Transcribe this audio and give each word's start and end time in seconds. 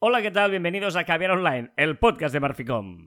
Hola, 0.00 0.22
¿qué 0.22 0.30
tal? 0.30 0.50
Bienvenidos 0.50 0.96
a 0.96 1.04
Caviar 1.04 1.32
Online, 1.32 1.70
el 1.76 1.98
podcast 1.98 2.32
de 2.32 2.40
Marficom. 2.40 3.06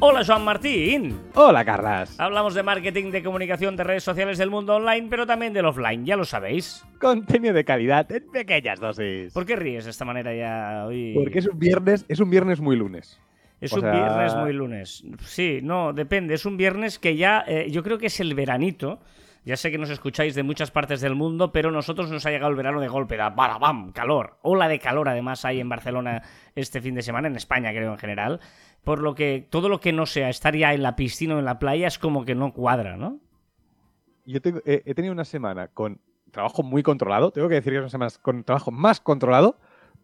Hola, 0.00 0.22
Joan 0.24 0.44
Martín. 0.44 1.18
Hola, 1.34 1.64
Carlas. 1.64 2.18
Hablamos 2.20 2.54
de 2.54 2.62
marketing, 2.62 3.10
de 3.10 3.22
comunicación, 3.22 3.76
de 3.76 3.82
redes 3.82 4.04
sociales 4.04 4.38
del 4.38 4.48
mundo 4.48 4.76
online, 4.76 5.08
pero 5.10 5.26
también 5.26 5.52
del 5.52 5.66
offline, 5.66 6.06
ya 6.06 6.16
lo 6.16 6.24
sabéis. 6.24 6.84
Contenido 7.00 7.52
de 7.52 7.64
calidad 7.64 8.10
en 8.12 8.30
pequeñas 8.30 8.78
dosis. 8.78 9.32
¿Por 9.32 9.44
qué 9.44 9.56
ríes 9.56 9.84
de 9.84 9.90
esta 9.90 10.04
manera 10.04 10.32
ya 10.34 10.86
hoy? 10.86 11.14
Porque 11.14 11.40
es 11.40 11.48
un 11.48 11.58
viernes, 11.58 12.04
es 12.08 12.20
un 12.20 12.30
viernes 12.30 12.60
muy 12.60 12.76
lunes. 12.76 13.20
Es 13.60 13.72
O 13.72 13.76
un 13.76 13.82
sea- 13.82 13.90
viernes 13.92 14.36
muy 14.36 14.52
lunes. 14.52 15.04
Sí, 15.24 15.58
no, 15.64 15.92
depende. 15.92 16.34
Es 16.34 16.46
un 16.46 16.56
viernes 16.56 17.00
que 17.00 17.16
ya, 17.16 17.44
eh, 17.48 17.66
yo 17.70 17.82
creo 17.82 17.98
que 17.98 18.06
es 18.06 18.20
el 18.20 18.34
veranito. 18.34 19.00
Ya 19.48 19.56
sé 19.56 19.70
que 19.70 19.78
nos 19.78 19.88
escucháis 19.88 20.34
de 20.34 20.42
muchas 20.42 20.70
partes 20.70 21.00
del 21.00 21.14
mundo, 21.14 21.52
pero 21.52 21.70
nosotros 21.70 22.10
nos 22.10 22.26
ha 22.26 22.30
llegado 22.30 22.50
el 22.50 22.56
verano 22.56 22.82
de 22.82 22.88
golpe. 22.88 23.16
Da 23.16 23.30
bala, 23.30 23.56
bam, 23.56 23.92
calor. 23.92 24.36
Ola 24.42 24.68
de 24.68 24.78
calor 24.78 25.08
además 25.08 25.42
hay 25.46 25.58
en 25.58 25.70
Barcelona 25.70 26.20
este 26.54 26.82
fin 26.82 26.94
de 26.94 27.00
semana, 27.00 27.28
en 27.28 27.36
España 27.36 27.70
creo 27.70 27.92
en 27.92 27.98
general. 27.98 28.40
Por 28.84 29.00
lo 29.00 29.14
que 29.14 29.48
todo 29.48 29.70
lo 29.70 29.80
que 29.80 29.94
no 29.94 30.04
sea 30.04 30.28
estar 30.28 30.54
ya 30.54 30.74
en 30.74 30.82
la 30.82 30.96
piscina 30.96 31.34
o 31.34 31.38
en 31.38 31.46
la 31.46 31.58
playa 31.58 31.86
es 31.86 31.98
como 31.98 32.26
que 32.26 32.34
no 32.34 32.52
cuadra, 32.52 32.98
¿no? 32.98 33.20
Yo 34.26 34.42
tengo- 34.42 34.60
he, 34.66 34.92
tenido 34.92 35.14
una 35.14 35.24
semana 35.24 35.68
con 35.68 35.98
trabajo 36.30 36.62
muy 36.62 36.82
controlado. 36.82 37.30
Tengo 37.30 37.48
que 37.48 37.54
decir 37.54 37.72
que 37.72 37.78
es 37.78 37.82
una 37.84 37.88
semana 37.88 38.10
con 38.20 38.44
trabajo 38.44 38.70
más 38.70 39.00
controlado, 39.00 39.58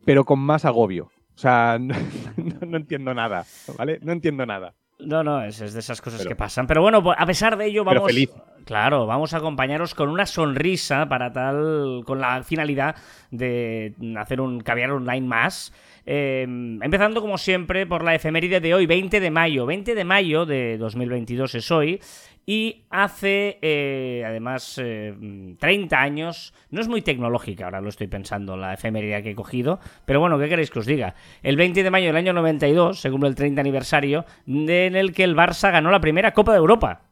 pero 0.06 0.24
con 0.24 0.38
más 0.38 0.64
agobio. 0.64 1.10
O 1.34 1.38
sea, 1.38 1.78
no 2.38 2.76
entiendo 2.78 3.12
nada, 3.12 3.44
¿vale? 3.76 3.98
No 4.00 4.12
entiendo 4.12 4.46
nada. 4.46 4.72
No, 4.98 5.24
no, 5.24 5.42
es, 5.42 5.60
es 5.60 5.74
de 5.74 5.80
esas 5.80 6.00
cosas 6.00 6.20
Pero- 6.20 6.28
que 6.30 6.36
pasan. 6.36 6.66
Pero 6.66 6.82
bueno, 6.82 7.02
a 7.16 7.26
pesar 7.26 7.56
de 7.56 7.66
ello, 7.66 7.84
vamos. 7.84 8.06
feliz. 8.06 8.30
Claro, 8.64 9.06
vamos 9.06 9.34
a 9.34 9.38
acompañaros 9.38 9.94
con 9.94 10.08
una 10.08 10.24
sonrisa 10.24 11.06
para 11.06 11.32
tal. 11.32 12.02
con 12.06 12.20
la 12.20 12.42
finalidad 12.44 12.96
de 13.30 13.94
hacer 14.18 14.40
un 14.40 14.60
caviar 14.60 14.90
online 14.92 15.26
más. 15.26 15.72
Eh, 16.06 16.42
empezando, 16.42 17.20
como 17.20 17.38
siempre, 17.38 17.86
por 17.86 18.04
la 18.04 18.14
efeméride 18.14 18.60
de 18.60 18.74
hoy, 18.74 18.86
20 18.86 19.20
de 19.20 19.30
mayo. 19.30 19.66
20 19.66 19.94
de 19.94 20.04
mayo 20.04 20.46
de 20.46 20.76
2022 20.78 21.54
es 21.54 21.70
hoy. 21.70 22.00
Y 22.46 22.82
hace, 22.90 23.58
eh, 23.62 24.22
además, 24.26 24.78
eh, 24.82 25.14
30 25.58 25.98
años, 25.98 26.52
no 26.70 26.82
es 26.82 26.88
muy 26.88 27.00
tecnológica, 27.00 27.64
ahora 27.64 27.80
lo 27.80 27.88
estoy 27.88 28.06
pensando, 28.06 28.54
la 28.54 28.74
efeméride 28.74 29.22
que 29.22 29.30
he 29.30 29.34
cogido, 29.34 29.80
pero 30.04 30.20
bueno, 30.20 30.38
¿qué 30.38 30.48
queréis 30.50 30.70
que 30.70 30.80
os 30.80 30.86
diga? 30.86 31.14
El 31.42 31.56
20 31.56 31.82
de 31.82 31.90
mayo 31.90 32.08
del 32.08 32.16
año 32.16 32.34
92 32.34 33.00
se 33.00 33.10
cumple 33.10 33.30
el 33.30 33.34
30 33.34 33.62
aniversario 33.62 34.26
en 34.46 34.68
el 34.68 35.14
que 35.14 35.24
el 35.24 35.34
Barça 35.34 35.72
ganó 35.72 35.90
la 35.90 36.00
primera 36.00 36.32
Copa 36.32 36.52
de 36.52 36.58
Europa. 36.58 37.03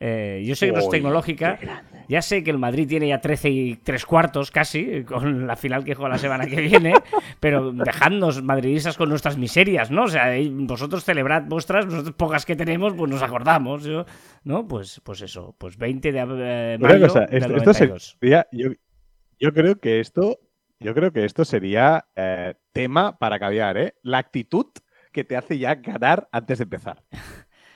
Eh, 0.00 0.44
yo 0.46 0.54
sé 0.54 0.66
que 0.66 0.72
no 0.72 0.78
es 0.78 0.88
tecnológica, 0.88 1.58
ya 2.08 2.22
sé 2.22 2.44
que 2.44 2.50
el 2.50 2.58
Madrid 2.58 2.88
tiene 2.88 3.08
ya 3.08 3.20
13 3.20 3.50
y 3.50 3.76
3 3.76 4.06
cuartos 4.06 4.50
casi, 4.50 5.02
con 5.02 5.46
la 5.46 5.56
final 5.56 5.84
que 5.84 5.94
juega 5.94 6.10
la 6.10 6.18
semana 6.18 6.46
que 6.46 6.60
viene, 6.60 6.94
pero 7.40 7.72
dejadnos 7.72 8.42
madridistas 8.42 8.96
con 8.96 9.08
nuestras 9.08 9.36
miserias, 9.36 9.90
¿no? 9.90 10.04
O 10.04 10.08
sea, 10.08 10.36
eh, 10.36 10.48
vosotros 10.50 11.04
celebrad 11.04 11.44
vuestras, 11.46 11.86
nosotros 11.86 12.14
pocas 12.14 12.46
que 12.46 12.54
tenemos, 12.54 12.94
pues 12.94 13.10
nos 13.10 13.22
acordamos, 13.22 13.88
¿no? 14.44 14.68
Pues, 14.68 15.00
pues 15.04 15.20
eso, 15.22 15.54
pues 15.58 15.76
20 15.76 16.12
de 16.12 16.18
eh, 16.20 16.78
mayo 16.78 17.08
cosa, 17.08 17.26
del 17.26 17.42
esto, 17.42 17.56
esto 17.56 17.70
92. 17.70 18.16
sería. 18.20 18.46
Yo, 18.52 18.70
yo 19.38 19.52
creo 19.52 19.78
que 19.80 20.00
esto. 20.00 20.38
Yo 20.80 20.94
creo 20.94 21.12
que 21.12 21.24
esto 21.24 21.44
sería 21.44 22.06
eh, 22.14 22.54
tema 22.72 23.18
para 23.18 23.40
caviar, 23.40 23.76
¿eh? 23.76 23.94
La 24.02 24.18
actitud 24.18 24.66
que 25.10 25.24
te 25.24 25.36
hace 25.36 25.58
ya 25.58 25.74
ganar 25.74 26.28
antes 26.30 26.58
de 26.58 26.64
empezar. 26.64 27.02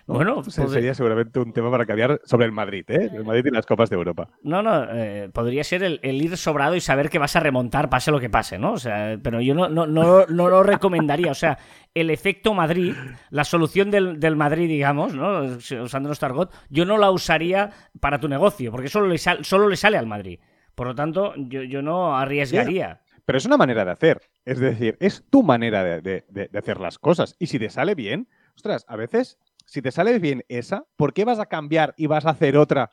¿No? 0.06 0.14
Bueno, 0.14 0.42
pues- 0.42 0.54
sería 0.70 0.94
seguramente 0.94 1.38
un 1.38 1.52
tema 1.52 1.70
para 1.70 1.86
caviar 1.86 2.20
sobre 2.24 2.46
el 2.46 2.52
Madrid, 2.52 2.84
¿eh? 2.88 3.10
El 3.12 3.24
Madrid 3.24 3.46
y 3.46 3.50
las 3.50 3.66
Copas 3.66 3.88
de 3.90 3.96
Europa. 3.96 4.28
No, 4.42 4.62
no, 4.62 4.84
eh, 4.92 5.28
podría 5.32 5.64
ser 5.64 5.82
el, 5.82 6.00
el 6.02 6.20
ir 6.22 6.36
sobrado 6.36 6.74
y 6.76 6.80
saber 6.80 7.08
que 7.10 7.18
vas 7.18 7.36
a 7.36 7.40
remontar, 7.40 7.88
pase 7.90 8.10
lo 8.10 8.20
que 8.20 8.28
pase, 8.30 8.58
¿no? 8.58 8.72
O 8.72 8.78
sea, 8.78 9.18
pero 9.22 9.40
yo 9.40 9.54
no, 9.54 9.68
no, 9.68 9.86
no, 9.86 10.26
no 10.26 10.48
lo 10.48 10.62
recomendaría. 10.62 11.30
O 11.30 11.34
sea, 11.34 11.58
el 11.94 12.10
efecto 12.10 12.54
Madrid, 12.54 12.94
la 13.30 13.44
solución 13.44 13.90
del, 13.90 14.18
del 14.20 14.36
Madrid, 14.36 14.68
digamos, 14.68 15.14
¿no? 15.14 15.42
Usando 15.82 16.08
nuestro 16.08 16.26
argot, 16.26 16.52
yo 16.70 16.84
no 16.84 16.98
la 16.98 17.10
usaría 17.10 17.70
para 18.00 18.18
tu 18.18 18.28
negocio, 18.28 18.70
porque 18.70 18.88
solo 18.88 19.06
le, 19.08 19.18
sal- 19.18 19.44
solo 19.44 19.68
le 19.68 19.76
sale 19.76 19.98
al 19.98 20.06
Madrid. 20.06 20.40
Por 20.74 20.86
lo 20.86 20.94
tanto, 20.94 21.34
yo, 21.36 21.62
yo 21.62 21.82
no 21.82 22.16
arriesgaría. 22.16 23.02
Pero 23.24 23.38
es 23.38 23.44
una 23.46 23.56
manera 23.56 23.84
de 23.84 23.90
hacer. 23.92 24.20
Es 24.44 24.58
decir, 24.58 24.96
es 25.00 25.24
tu 25.30 25.42
manera 25.42 25.84
de, 25.84 26.00
de- 26.00 26.24
de- 26.28 26.48
de 26.48 26.58
hacer 26.58 26.80
las 26.80 26.98
cosas. 26.98 27.36
Y 27.38 27.46
si 27.46 27.58
te 27.58 27.70
sale 27.70 27.94
bien, 27.94 28.26
ostras, 28.56 28.84
a 28.88 28.96
veces, 28.96 29.38
si 29.72 29.80
te 29.80 29.90
sale 29.90 30.18
bien 30.18 30.44
esa, 30.48 30.84
¿por 30.96 31.14
qué 31.14 31.24
vas 31.24 31.38
a 31.38 31.46
cambiar 31.46 31.94
y 31.96 32.06
vas 32.06 32.26
a 32.26 32.30
hacer 32.30 32.58
otra 32.58 32.90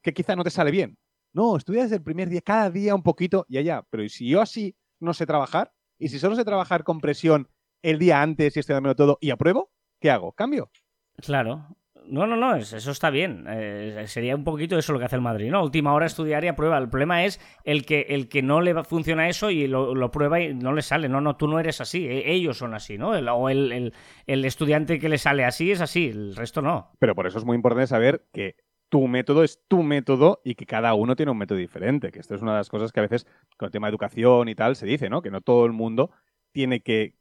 que 0.00 0.14
quizá 0.14 0.34
no 0.34 0.42
te 0.42 0.48
sale 0.48 0.70
bien? 0.70 0.96
No, 1.34 1.54
estudia 1.58 1.82
desde 1.82 1.96
el 1.96 2.02
primer 2.02 2.30
día, 2.30 2.40
cada 2.40 2.70
día 2.70 2.94
un 2.94 3.02
poquito 3.02 3.44
y 3.46 3.58
allá. 3.58 3.84
Pero 3.90 4.02
¿y 4.02 4.08
si 4.08 4.26
yo 4.26 4.40
así 4.40 4.74
no 5.00 5.12
sé 5.12 5.26
trabajar? 5.26 5.74
¿Y 5.98 6.08
si 6.08 6.18
solo 6.18 6.34
sé 6.34 6.46
trabajar 6.46 6.82
con 6.82 7.02
presión 7.02 7.50
el 7.82 7.98
día 7.98 8.22
antes 8.22 8.56
y 8.56 8.60
estoy 8.60 8.72
dándolo 8.72 8.96
todo 8.96 9.18
y 9.20 9.32
apruebo? 9.32 9.70
¿Qué 10.00 10.10
hago? 10.10 10.32
¿Cambio? 10.32 10.70
Claro. 11.18 11.76
No, 12.08 12.26
no, 12.26 12.36
no, 12.36 12.54
es- 12.56 12.72
eso 12.72 12.90
está 12.90 13.10
bien. 13.10 13.44
Eh, 13.48 14.04
sería 14.06 14.34
un 14.36 14.44
poquito 14.44 14.78
eso 14.78 14.92
lo 14.92 14.98
que 14.98 15.06
hace 15.06 15.16
el 15.16 15.22
Madrid, 15.22 15.50
¿no? 15.50 15.62
Última 15.62 15.92
hora 15.94 16.06
estudiar 16.06 16.44
y 16.44 16.48
aprueba. 16.48 16.78
El 16.78 16.88
problema 16.88 17.24
es 17.24 17.40
el 17.64 17.84
que, 17.86 18.06
el 18.10 18.28
que 18.28 18.42
no 18.42 18.60
le 18.60 18.84
funciona 18.84 19.28
eso 19.28 19.50
y 19.50 19.66
lo, 19.66 19.94
lo 19.94 20.10
prueba 20.10 20.40
y 20.40 20.54
no 20.54 20.72
le 20.72 20.82
sale. 20.82 21.08
No, 21.08 21.20
no, 21.20 21.36
tú 21.36 21.48
no 21.48 21.58
eres 21.60 21.80
así. 21.80 22.06
E- 22.06 22.32
Ellos 22.32 22.58
son 22.58 22.74
así, 22.74 22.98
¿no? 22.98 23.14
El- 23.14 23.28
o 23.28 23.48
el, 23.48 23.72
el- 23.72 23.92
el 24.26 24.44
estudiante 24.44 24.98
que 24.98 25.08
le 25.08 25.18
sale 25.18 25.44
así 25.44 25.70
es 25.72 25.80
así, 25.80 26.08
el 26.08 26.36
resto 26.36 26.62
no. 26.62 26.90
Pero 26.98 27.14
por 27.14 27.26
eso 27.26 27.38
es 27.38 27.44
muy 27.44 27.56
importante 27.56 27.86
saber 27.86 28.24
que 28.32 28.56
tu 28.90 29.08
método 29.08 29.42
es 29.42 29.60
tu 29.66 29.82
método 29.82 30.40
y 30.44 30.54
que 30.54 30.66
cada 30.66 30.94
uno 30.94 31.16
tiene 31.16 31.32
un 31.32 31.38
método 31.38 31.58
diferente. 31.58 32.12
Que 32.12 32.20
esto 32.20 32.34
es 32.34 32.42
una 32.42 32.52
de 32.52 32.58
las 32.58 32.68
cosas 32.68 32.92
que 32.92 33.00
a 33.00 33.02
veces 33.04 33.26
con 33.56 33.66
el 33.66 33.72
tema 33.72 33.86
de 33.88 33.90
educación 33.90 34.48
y 34.48 34.54
tal 34.54 34.76
se 34.76 34.86
dice, 34.86 35.08
¿no? 35.10 35.20
Que 35.22 35.30
no 35.30 35.40
todo 35.40 35.64
el 35.66 35.72
mundo 35.72 36.10
tiene 36.52 36.80
que 36.80 37.14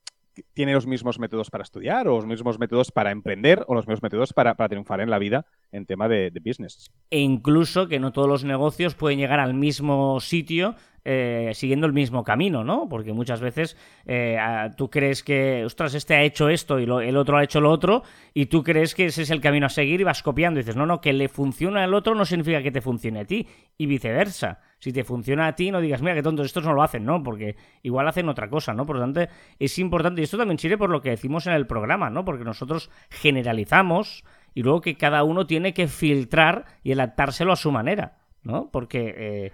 tiene 0.54 0.74
los 0.74 0.88
mismos 0.88 1.20
métodos 1.20 1.50
para 1.50 1.64
estudiar 1.64 2.08
o 2.08 2.16
los 2.16 2.26
mismos 2.26 2.60
métodos 2.60 2.92
para 2.92 3.12
emprender 3.12 3.64
o 3.68 3.76
los 3.76 3.88
mismos 3.88 4.04
métodos 4.04 4.34
para, 4.34 4.56
para 4.56 4.70
triunfar 4.70 5.02
en 5.02 5.10
la 5.10 5.20
vida 5.20 5.46
en 5.72 5.86
tema 5.86 6.08
de, 6.08 6.32
de 6.32 6.40
business. 6.40 6.92
E 7.10 7.20
incluso 7.20 7.88
que 7.88 8.00
no 8.00 8.12
todos 8.12 8.28
los 8.28 8.44
negocios 8.44 8.96
pueden 8.96 9.20
llegar 9.20 9.40
al 9.40 9.54
mismo 9.54 10.20
sitio 10.20 10.76
eh, 11.06 11.52
siguiendo 11.54 11.86
el 11.88 11.94
mismo 11.94 12.24
camino, 12.24 12.64
¿no? 12.64 12.88
Porque 12.90 13.14
muchas 13.14 13.42
veces 13.42 13.78
eh, 14.06 14.38
tú 14.78 14.90
crees 14.90 15.24
que, 15.24 15.64
ostras, 15.66 15.94
este 15.94 16.16
ha 16.16 16.22
hecho 16.24 16.50
esto 16.50 16.80
y 16.80 16.86
lo- 16.86 17.02
el 17.02 17.18
otro 17.18 17.38
ha 17.38 17.44
hecho 17.44 17.60
lo 17.62 17.70
otro, 17.72 18.04
y 18.34 18.46
tú 18.48 18.64
crees 18.64 18.96
que 18.96 19.06
ese 19.06 19.24
es 19.24 19.30
el 19.30 19.42
camino 19.42 19.66
a 19.66 19.70
seguir 19.70 20.02
y 20.02 20.04
vas 20.04 20.24
copiando. 20.24 20.60
Y 20.60 20.64
dices, 20.64 20.76
no, 20.76 20.86
no, 20.86 21.02
que 21.02 21.14
le 21.14 21.28
funciona 21.30 21.84
al 21.84 21.94
otro 21.94 22.16
no 22.16 22.26
significa 22.26 22.62
que 22.62 22.72
te 22.72 22.82
funcione 22.82 23.22
a 23.22 23.26
ti, 23.26 23.48
y 23.78 23.86
viceversa. 23.86 24.60
Si 24.80 24.92
te 24.92 25.04
funciona 25.04 25.48
a 25.48 25.56
ti, 25.56 25.72
no 25.72 25.80
digas, 25.80 26.02
mira, 26.02 26.14
qué 26.16 26.24
tontos, 26.24 26.46
estos 26.46 26.66
no 26.66 26.74
lo 26.74 26.84
hacen, 26.84 27.06
¿no? 27.06 27.24
Porque 27.24 27.56
igual 27.84 28.08
hacen 28.08 28.28
otra 28.30 28.50
cosa, 28.50 28.74
¿no? 28.74 28.86
Por 28.86 28.98
lo 28.98 29.02
tanto, 29.02 29.22
es 29.60 29.80
importante, 29.80 30.22
y 30.22 30.26
esto 30.26 30.38
también 30.38 30.60
sirve 30.60 30.78
por 30.78 30.90
lo 30.90 31.02
que 31.02 31.10
decimos 31.12 31.48
en 31.48 31.54
el 31.54 31.68
programa, 31.68 32.10
¿no? 32.10 32.26
Porque 32.26 32.44
nosotros 32.44 32.90
generalizamos 33.10 34.24
y 34.54 34.62
luego 34.64 34.82
que 34.82 34.96
cada 34.96 35.24
uno 35.24 35.48
tiene 35.48 35.74
que 35.74 35.88
filtrar 35.88 36.66
y 36.84 36.92
adaptárselo 36.92 37.52
a 37.54 37.56
su 37.56 37.72
manera, 37.72 38.18
¿no? 38.44 38.70
Porque 38.72 39.14
eh, 39.18 39.52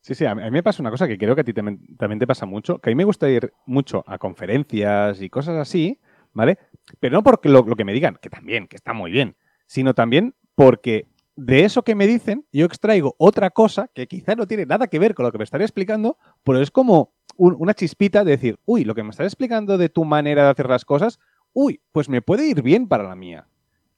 Sí, 0.00 0.14
sí, 0.14 0.24
a 0.24 0.34
mí, 0.34 0.50
me 0.50 0.62
pasa 0.62 0.82
una 0.82 0.90
cosa 0.90 1.06
que 1.08 1.18
creo 1.18 1.34
que 1.34 1.42
a 1.42 1.44
ti 1.44 1.52
también, 1.52 2.18
te 2.18 2.26
pasa 2.26 2.46
mucho, 2.46 2.78
que 2.78 2.88
a 2.90 2.92
mí 2.92 2.94
me 2.94 3.04
gusta 3.04 3.28
ir 3.28 3.52
mucho 3.66 4.04
a 4.06 4.18
conferencias 4.18 5.20
y 5.20 5.28
cosas 5.28 5.56
así, 5.56 6.00
¿vale? 6.32 6.58
Pero 7.00 7.16
no 7.16 7.22
porque 7.22 7.48
lo, 7.48 7.64
que 7.64 7.84
me 7.84 7.92
digan, 7.92 8.16
que 8.20 8.30
también, 8.30 8.68
que 8.68 8.76
está 8.76 8.92
muy 8.92 9.10
bien, 9.10 9.36
sino 9.66 9.94
también 9.94 10.34
porque 10.54 11.06
de 11.36 11.64
eso 11.64 11.82
que 11.82 11.94
me 11.94 12.06
dicen 12.06 12.44
yo 12.52 12.64
extraigo 12.66 13.14
otra 13.18 13.50
cosa 13.50 13.88
que 13.94 14.06
quizá 14.08 14.34
no 14.34 14.46
tiene 14.46 14.66
nada 14.66 14.86
que 14.88 14.98
ver 14.98 15.14
con 15.14 15.24
lo 15.26 15.32
que 15.32 15.38
me 15.38 15.44
estaría 15.44 15.66
explicando, 15.66 16.16
pero 16.42 16.60
es 16.60 16.70
como 16.70 17.12
un- 17.36 17.56
una 17.58 17.74
chispita 17.74 18.24
de 18.24 18.32
decir, 18.32 18.58
uy, 18.64 18.84
lo 18.84 18.94
que 18.94 19.02
me 19.02 19.10
estás 19.10 19.26
explicando 19.26 19.78
de 19.78 19.88
tu 19.88 20.04
manera 20.04 20.44
de 20.44 20.50
hacer 20.50 20.68
las 20.68 20.84
cosas, 20.84 21.18
uy, 21.52 21.80
pues 21.92 22.08
me 22.08 22.22
puede 22.22 22.46
ir 22.48 22.62
bien 22.62 22.88
para 22.88 23.04
la 23.04 23.14
mía. 23.14 23.46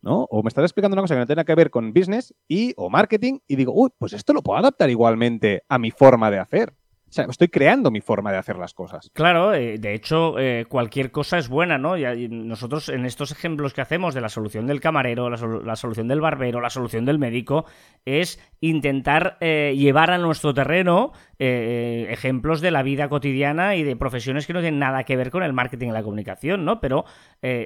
¿No? 0.03 0.25
O 0.31 0.43
me 0.43 0.49
estás 0.49 0.65
explicando 0.65 0.95
una 0.95 1.03
cosa 1.03 1.15
que 1.15 1.21
no 1.21 1.27
tiene 1.27 1.45
que 1.45 1.55
ver 1.55 1.71
con 1.71 1.93
business 1.93 2.35
y 2.49 2.73
o 2.77 2.91
marketing 2.91 3.39
y 3.47 3.57
digo, 3.57 3.73
uy, 3.75 3.91
pues 3.99 4.13
esto 4.13 4.33
lo 4.33 4.43
puedo 4.43 4.59
adaptar 4.59 4.91
igualmente 4.91 5.63
a 5.69 5.79
mi 5.79 5.91
forma 5.91 6.31
de 6.31 6.39
hacer. 6.39 6.75
Estoy 7.11 7.49
creando 7.49 7.91
mi 7.91 8.01
forma 8.01 8.31
de 8.33 8.39
hacer 8.39 8.57
las 8.57 8.73
cosas. 8.73 9.11
Claro, 9.13 9.53
eh, 9.53 9.79
de 9.79 9.95
hecho, 9.95 10.39
eh, 10.39 10.65
cualquier 10.69 11.11
cosa 11.11 11.39
es 11.39 11.49
buena, 11.49 11.77
¿no? 11.77 11.95
Nosotros, 11.97 12.89
en 12.89 13.05
estos 13.05 13.33
ejemplos 13.33 13.75
que 13.75 13.81
hacemos 13.81 14.15
de 14.15 14.21
la 14.21 14.29
solución 14.29 14.67
del 14.67 14.81
camarero, 14.81 15.29
la, 15.29 15.37
sol- 15.37 15.67
la 15.67 15.77
solución 15.77 16.07
del 16.09 16.21
barbero, 16.21 16.61
la 16.61 16.71
solución 16.71 17.05
del 17.05 17.19
médico, 17.19 17.65
es 18.05 18.39
intentar 18.61 19.37
eh, 19.41 19.75
llevar 19.77 20.11
a 20.13 20.19
nuestro 20.19 20.55
terreno 20.55 21.13
ejemplos 21.43 22.61
de 22.61 22.71
la 22.71 22.83
vida 22.83 23.09
cotidiana 23.09 23.75
y 23.75 23.83
de 23.83 23.97
profesiones 23.97 24.47
que 24.47 24.53
no 24.53 24.61
tienen 24.61 24.79
nada 24.79 25.05
que 25.05 25.17
ver 25.17 25.31
con 25.31 25.43
el 25.43 25.55
marketing 25.55 25.89
y 25.89 25.93
la 25.93 26.03
comunicación, 26.03 26.67
¿no? 26.67 26.81
Pero 26.81 27.07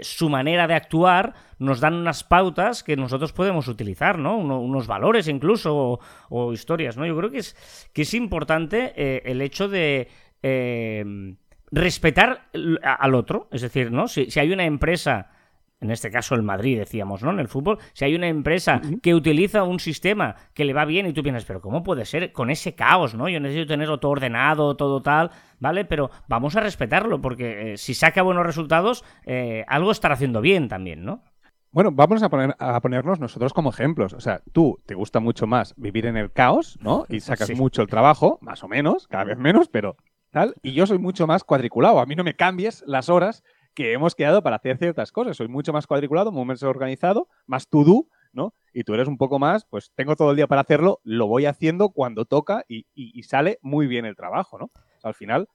su 0.02 0.28
manera 0.30 0.68
de 0.68 0.74
actuar 0.74 1.34
nos 1.58 1.80
dan 1.80 1.94
unas 1.94 2.22
pautas 2.22 2.84
que 2.84 2.96
nosotros 2.96 3.32
podemos 3.32 3.66
utilizar, 3.66 4.16
¿no? 4.18 4.36
Uno- 4.36 4.60
unos 4.60 4.86
valores 4.86 5.26
incluso 5.26 5.98
o, 6.28 6.52
historias, 6.52 6.96
¿no? 6.96 7.04
Yo 7.04 7.16
creo 7.16 7.30
que 7.32 7.38
es, 7.38 7.90
que 7.92 8.02
es 8.02 8.14
importante 8.14 8.92
el 9.34 9.42
hecho 9.42 9.68
de 9.68 10.08
eh, 10.42 11.04
respetar 11.70 12.48
al 12.82 13.14
otro, 13.14 13.48
es 13.52 13.62
decir, 13.62 13.92
¿no? 13.92 14.08
Si, 14.08 14.30
si 14.30 14.40
hay 14.40 14.52
una 14.52 14.64
empresa 14.64 15.30
en 15.84 15.90
este 15.90 16.10
caso 16.10 16.34
el 16.34 16.42
Madrid, 16.42 16.78
decíamos, 16.78 17.22
¿no? 17.22 17.30
En 17.30 17.40
el 17.40 17.48
fútbol, 17.48 17.78
si 17.92 18.06
hay 18.06 18.14
una 18.14 18.28
empresa 18.28 18.80
que 19.02 19.14
utiliza 19.14 19.64
un 19.64 19.78
sistema 19.78 20.34
que 20.54 20.64
le 20.64 20.72
va 20.72 20.86
bien 20.86 21.06
y 21.06 21.12
tú 21.12 21.22
piensas, 21.22 21.44
pero 21.44 21.60
¿cómo 21.60 21.82
puede 21.82 22.06
ser 22.06 22.32
con 22.32 22.48
ese 22.48 22.74
caos, 22.74 23.14
¿no? 23.14 23.28
Yo 23.28 23.38
necesito 23.38 23.66
tenerlo 23.66 24.00
todo 24.00 24.12
ordenado, 24.12 24.76
todo 24.76 25.02
tal, 25.02 25.30
¿vale? 25.58 25.84
Pero 25.84 26.10
vamos 26.26 26.56
a 26.56 26.60
respetarlo, 26.60 27.20
porque 27.20 27.72
eh, 27.72 27.76
si 27.76 27.92
saca 27.92 28.22
buenos 28.22 28.46
resultados, 28.46 29.04
eh, 29.26 29.64
algo 29.68 29.90
estará 29.90 30.14
haciendo 30.14 30.40
bien 30.40 30.68
también, 30.68 31.04
¿no? 31.04 31.22
Bueno, 31.74 31.90
vamos 31.90 32.22
a, 32.22 32.28
poner, 32.28 32.54
a 32.60 32.80
ponernos 32.80 33.18
nosotros 33.18 33.52
como 33.52 33.70
ejemplos. 33.70 34.12
O 34.12 34.20
sea, 34.20 34.40
tú 34.52 34.80
te 34.86 34.94
gusta 34.94 35.18
mucho 35.18 35.48
más 35.48 35.74
vivir 35.76 36.06
en 36.06 36.16
el 36.16 36.30
caos, 36.30 36.78
¿no? 36.80 37.04
Y 37.08 37.18
sacas 37.18 37.50
mucho 37.50 37.82
el 37.82 37.88
trabajo, 37.88 38.38
más 38.42 38.62
o 38.62 38.68
menos, 38.68 39.08
cada 39.08 39.24
vez 39.24 39.38
menos, 39.38 39.68
pero 39.68 39.96
tal. 40.30 40.54
Y 40.62 40.72
yo 40.74 40.86
soy 40.86 40.98
mucho 40.98 41.26
más 41.26 41.42
cuadriculado. 41.42 41.98
A 41.98 42.06
mí 42.06 42.14
no 42.14 42.22
me 42.22 42.36
cambies 42.36 42.84
las 42.86 43.08
horas 43.08 43.42
que 43.74 43.92
hemos 43.92 44.14
quedado 44.14 44.40
para 44.40 44.54
hacer 44.54 44.78
ciertas 44.78 45.10
cosas. 45.10 45.36
Soy 45.36 45.48
mucho 45.48 45.72
más 45.72 45.88
cuadriculado, 45.88 46.30
muy 46.30 46.44
más 46.44 46.62
organizado, 46.62 47.26
más 47.44 47.66
to-do, 47.66 48.06
¿no? 48.32 48.54
Y 48.72 48.84
tú 48.84 48.94
eres 48.94 49.08
un 49.08 49.18
poco 49.18 49.40
más, 49.40 49.64
pues 49.64 49.90
tengo 49.96 50.14
todo 50.14 50.30
el 50.30 50.36
día 50.36 50.46
para 50.46 50.60
hacerlo, 50.60 51.00
lo 51.02 51.26
voy 51.26 51.46
haciendo 51.46 51.88
cuando 51.88 52.24
toca 52.24 52.64
y, 52.68 52.84
sale 53.24 53.58
muy 53.62 53.88
bien 53.88 54.04
el 54.04 54.14
trabajo, 54.14 54.60
¿no? 54.60 54.70
al 55.02 55.14
final, 55.14 55.48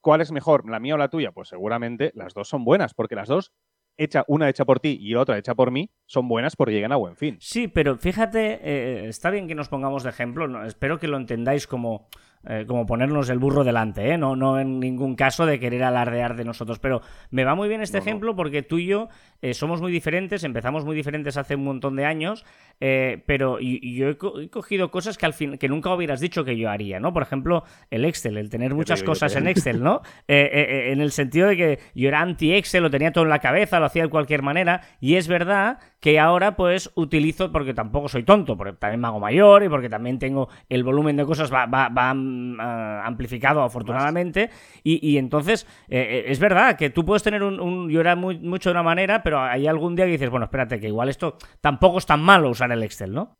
¿cuál 0.00 0.22
es 0.22 0.32
mejor, 0.32 0.68
la 0.68 0.80
mía 0.80 0.96
o 0.96 0.98
la 0.98 1.08
tuya? 1.08 1.30
Pues 1.30 1.48
seguramente 1.48 2.10
las 2.16 2.34
dos 2.34 2.48
son 2.48 2.64
buenas, 2.64 2.94
porque 2.94 3.14
las 3.14 3.28
dos 3.28 3.52
hecha, 3.96 4.24
una 4.28 4.48
hecha 4.48 4.64
por 4.64 4.80
ti 4.80 4.98
y 5.00 5.14
otra 5.14 5.38
hecha 5.38 5.54
por 5.54 5.70
mí, 5.70 5.90
son 6.06 6.28
buenas 6.28 6.56
porque 6.56 6.74
llegan 6.74 6.92
a 6.92 6.96
buen 6.96 7.16
fin. 7.16 7.36
Sí, 7.40 7.68
pero 7.68 7.96
fíjate, 7.96 8.60
eh, 8.62 9.08
está 9.08 9.30
bien 9.30 9.48
que 9.48 9.54
nos 9.54 9.68
pongamos 9.68 10.02
de 10.02 10.10
ejemplo, 10.10 10.64
espero 10.64 10.98
que 10.98 11.08
lo 11.08 11.16
entendáis 11.16 11.66
como 11.66 12.08
eh, 12.44 12.64
como 12.66 12.86
ponernos 12.86 13.30
el 13.30 13.38
burro 13.38 13.62
delante, 13.62 14.10
¿eh? 14.10 14.18
no, 14.18 14.34
no 14.34 14.58
en 14.58 14.80
ningún 14.80 15.14
caso 15.14 15.46
de 15.46 15.60
querer 15.60 15.84
alardear 15.84 16.34
de 16.36 16.44
nosotros. 16.44 16.80
Pero 16.80 17.00
me 17.30 17.44
va 17.44 17.54
muy 17.54 17.68
bien 17.68 17.82
este 17.82 17.98
ejemplo 17.98 18.34
porque 18.34 18.62
tú 18.62 18.78
y 18.78 18.86
yo 18.86 19.08
eh, 19.42 19.54
somos 19.54 19.80
muy 19.80 19.92
diferentes, 19.92 20.42
empezamos 20.42 20.84
muy 20.84 20.96
diferentes 20.96 21.36
hace 21.36 21.54
un 21.54 21.64
montón 21.64 21.94
de 21.94 22.04
años, 22.04 22.44
pero 22.78 23.58
y, 23.60 23.94
yo 23.94 24.08
he, 24.08 24.16
cogido 24.16 24.90
cosas 24.90 25.16
que 25.16 25.26
al 25.26 25.34
fin 25.34 25.56
que 25.56 25.68
nunca 25.68 25.94
hubieras 25.94 26.18
dicho 26.18 26.44
que 26.44 26.56
yo 26.56 26.68
haría, 26.68 26.98
¿no? 26.98 27.12
Por 27.12 27.22
ejemplo, 27.22 27.62
el 27.90 28.04
Excel, 28.04 28.36
el 28.36 28.50
tener 28.50 28.74
muchas 28.74 29.04
cosas 29.04 29.36
en 29.36 29.46
Excel, 29.46 29.82
¿no? 29.82 30.02
en 30.26 31.00
el 31.00 31.12
sentido 31.12 31.46
de 31.48 31.56
que 31.56 31.78
yo 31.94 32.08
era 32.08 32.20
anti-Excel, 32.20 32.82
lo 32.82 32.90
tenía 32.90 33.12
todo 33.12 33.22
en 33.22 33.30
la 33.30 33.38
cabeza, 33.38 33.78
lo 33.78 33.86
hacía 33.86 34.02
de 34.02 34.10
cualquier 34.10 34.42
manera, 34.42 34.80
y 35.00 35.14
es 35.14 35.28
verdad 35.28 35.78
que 36.02 36.18
ahora 36.18 36.56
pues 36.56 36.90
utilizo, 36.96 37.52
porque 37.52 37.74
tampoco 37.74 38.08
soy 38.08 38.24
tonto, 38.24 38.56
porque 38.56 38.72
también 38.72 39.00
me 39.00 39.06
hago 39.06 39.20
mayor 39.20 39.62
y 39.62 39.68
porque 39.68 39.88
también 39.88 40.18
tengo 40.18 40.48
el 40.68 40.82
volumen 40.82 41.16
de 41.16 41.24
cosas 41.24 41.52
va, 41.54 41.66
va, 41.66 41.90
va 41.90 42.12
mm, 42.12 42.56
ah, 42.58 43.02
amplificado 43.06 43.62
afortunadamente. 43.62 44.50
Y, 44.82 45.16
entonces 45.16 45.64
eh, 45.88 46.00
eh, 46.00 46.24
es 46.26 46.40
verdad 46.40 46.76
que 46.76 46.90
tú 46.90 47.04
puedes 47.04 47.22
tener 47.22 47.44
un, 47.44 47.88
yo 47.88 48.00
era 48.00 48.16
muy, 48.16 48.36
mucho 48.40 48.70
de 48.70 48.72
una 48.72 48.82
manera, 48.82 49.22
pero 49.22 49.40
hay 49.40 49.68
algún 49.68 49.94
día 49.94 50.06
que 50.06 50.10
dices, 50.10 50.28
bueno, 50.28 50.46
espérate, 50.46 50.80
que 50.80 50.88
igual 50.88 51.08
esto 51.08 51.36
tampoco 51.60 51.98
es 51.98 52.06
tan 52.06 52.20
malo 52.20 52.50
usar 52.50 52.72
el 52.72 52.82
Excel, 52.82 53.14
¿no? 53.14 53.36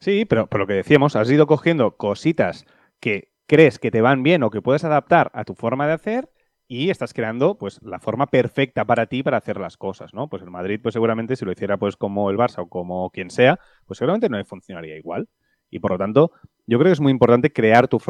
Sí, 0.00 0.24
pero 0.24 0.48
por 0.48 0.58
lo 0.58 0.66
que 0.66 0.74
decíamos, 0.74 1.14
has 1.14 1.30
ido 1.30 1.46
cogiendo 1.46 1.96
cositas 1.96 2.66
que 2.98 3.28
crees 3.46 3.78
que 3.78 3.92
te 3.92 4.00
van 4.00 4.24
bien 4.24 4.42
o 4.42 4.50
que 4.50 4.60
puedes 4.60 4.82
adaptar 4.82 5.30
a 5.34 5.44
tu 5.44 5.54
forma 5.54 5.86
de 5.86 5.92
hacer 5.92 6.31
y 6.72 6.88
estás 6.88 7.12
creando 7.12 7.58
pues 7.58 7.82
la 7.82 7.98
forma 7.98 8.28
perfecta 8.28 8.86
para 8.86 9.04
ti 9.04 9.22
para 9.22 9.36
hacer 9.36 9.60
las 9.60 9.76
cosas, 9.76 10.14
¿no? 10.14 10.28
Pues 10.28 10.42
el 10.42 10.50
Madrid 10.50 10.80
pues 10.82 10.94
seguramente 10.94 11.36
si 11.36 11.44
lo 11.44 11.52
hiciera 11.52 11.76
pues 11.76 11.96
como 11.96 12.30
el 12.30 12.38
Barça 12.38 12.62
o 12.62 12.68
como 12.70 13.10
quien 13.10 13.28
sea, 13.28 13.60
pues 13.84 13.98
seguramente 13.98 14.30
no 14.30 14.42
funcionaría 14.46 14.96
igual. 14.96 15.28
Y 15.68 15.80
por 15.80 15.90
lo 15.90 15.98
tanto, 15.98 16.32
yo 16.66 16.78
creo 16.78 16.88
que 16.88 16.94
es 16.94 17.00
muy 17.00 17.12
importante 17.12 17.52
crear 17.52 17.88
tu, 17.88 18.00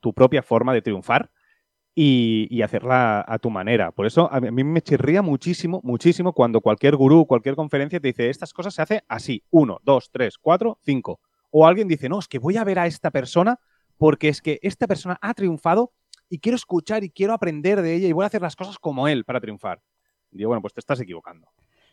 tu 0.00 0.12
propia 0.12 0.44
forma 0.44 0.72
de 0.72 0.82
triunfar 0.82 1.30
y, 1.92 2.62
hacerla 2.62 3.24
a 3.26 3.40
tu 3.40 3.50
manera. 3.50 3.90
Por 3.90 4.06
eso 4.06 4.32
a 4.32 4.40
mí 4.40 4.62
me 4.62 4.80
chirría 4.80 5.20
muchísimo, 5.20 5.80
muchísimo 5.82 6.32
cuando 6.32 6.60
cualquier 6.60 6.94
gurú, 6.94 7.26
cualquier 7.26 7.56
conferencia 7.56 7.98
te 7.98 8.08
dice, 8.08 8.30
estas 8.30 8.52
cosas 8.52 8.74
se 8.74 8.82
hacen 8.82 9.00
así, 9.08 9.42
uno, 9.50 9.80
dos, 9.82 10.08
tres, 10.12 10.38
cuatro, 10.38 10.78
cinco. 10.82 11.18
O 11.50 11.66
alguien 11.66 11.88
dice, 11.88 12.08
no, 12.08 12.20
es 12.20 12.28
que 12.28 12.38
voy 12.38 12.56
a 12.56 12.64
ver 12.64 12.78
a 12.78 12.86
esta 12.86 13.10
persona 13.10 13.58
porque 13.98 14.28
es 14.28 14.40
que 14.40 14.60
esta 14.62 14.86
persona 14.86 15.18
ha 15.20 15.34
triunfado 15.34 15.92
y 16.32 16.38
quiero 16.38 16.56
escuchar 16.56 17.04
y 17.04 17.10
quiero 17.10 17.34
aprender 17.34 17.82
de 17.82 17.94
ella 17.94 18.08
y 18.08 18.12
voy 18.12 18.24
a 18.24 18.28
hacer 18.28 18.40
las 18.40 18.56
cosas 18.56 18.78
como 18.78 19.06
él 19.06 19.22
para 19.26 19.38
triunfar. 19.38 19.82
digo, 20.30 20.48
bueno, 20.48 20.62
pues 20.62 20.72
te 20.72 20.80
estás 20.80 20.98
equivocando. 20.98 21.46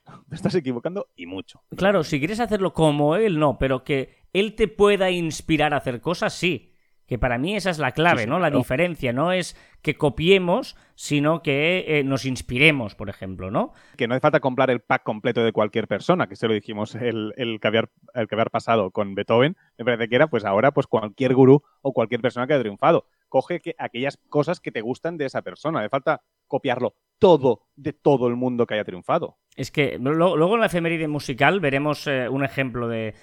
Te 0.30 0.36
estás 0.36 0.56
equivocando 0.56 1.08
y 1.18 1.26
mucho. 1.26 1.62
Claro, 1.76 2.06
si 2.06 2.20
quieres 2.20 2.40
hacerlo 2.40 2.74
como 2.74 3.18
él, 3.18 3.38
no, 3.38 3.58
pero 3.58 3.84
que 3.84 4.24
él 4.32 4.56
te 4.56 4.70
pueda 4.70 5.12
inspirar 5.12 5.74
a 5.74 5.78
hacer 5.78 6.00
cosas, 6.00 6.34
sí. 6.34 6.74
Que 7.06 7.20
para 7.20 7.38
mí 7.38 7.56
esa 7.56 7.70
es 7.70 7.80
la 7.80 7.92
clave, 7.92 8.28
¿no? 8.28 8.40
La 8.40 8.50
diferencia 8.50 9.12
no 9.12 9.34
es 9.34 9.58
que 9.82 9.96
copiemos, 9.96 10.78
sino 10.96 11.42
que 11.42 11.86
eh, 11.88 12.04
nos 12.04 12.24
inspiremos, 12.24 12.96
por 12.96 13.10
ejemplo, 13.10 13.52
¿no? 13.52 13.74
Que 13.98 14.08
no 14.08 14.14
hace 14.14 14.22
falta 14.22 14.40
comprar 14.40 14.70
el 14.70 14.80
pack 14.80 15.04
completo 15.04 15.44
de 15.44 15.52
cualquier 15.52 15.88
persona, 15.88 16.28
que 16.28 16.36
se 16.36 16.48
lo 16.48 16.54
dijimos 16.54 16.96
el, 16.96 17.34
el, 17.36 17.60
que, 17.60 17.84
el 18.14 18.28
que 18.28 18.38
pasado 18.52 18.92
con 18.92 19.16
Beethoven, 19.16 19.58
me 19.78 19.86
parece 19.86 20.08
que 20.08 20.16
era, 20.16 20.28
pues 20.28 20.46
ahora, 20.46 20.72
pues 20.72 20.88
cualquier 20.88 21.34
gurú 21.34 21.62
o 21.82 21.94
cualquier 21.94 22.22
persona 22.22 22.48
que 22.48 22.54
ha 22.54 22.60
triunfado 22.60 23.06
coge 23.30 23.62
que, 23.62 23.76
aquellas 23.78 24.18
cosas 24.30 24.60
que 24.60 24.72
te 24.72 24.82
gustan 24.82 25.18
de 25.18 25.26
esa 25.26 25.42
persona. 25.42 25.82
De 25.82 25.90
falta 25.90 26.22
copiarlo 26.48 26.96
todo 27.20 27.68
de 27.76 27.94
todo 27.94 28.28
el 28.28 28.36
mundo 28.36 28.66
que 28.66 28.74
haya 28.74 28.84
triunfado. 28.84 29.38
Es 29.56 29.72
que 29.72 29.98
luego 30.00 30.54
en 30.56 30.62
la 30.62 30.68
efeméride 30.68 31.10
musical 31.10 31.60
veremos 31.60 32.08
eh, 32.08 32.30
un 32.30 32.46
ejemplo 32.46 32.88
de, 32.88 33.14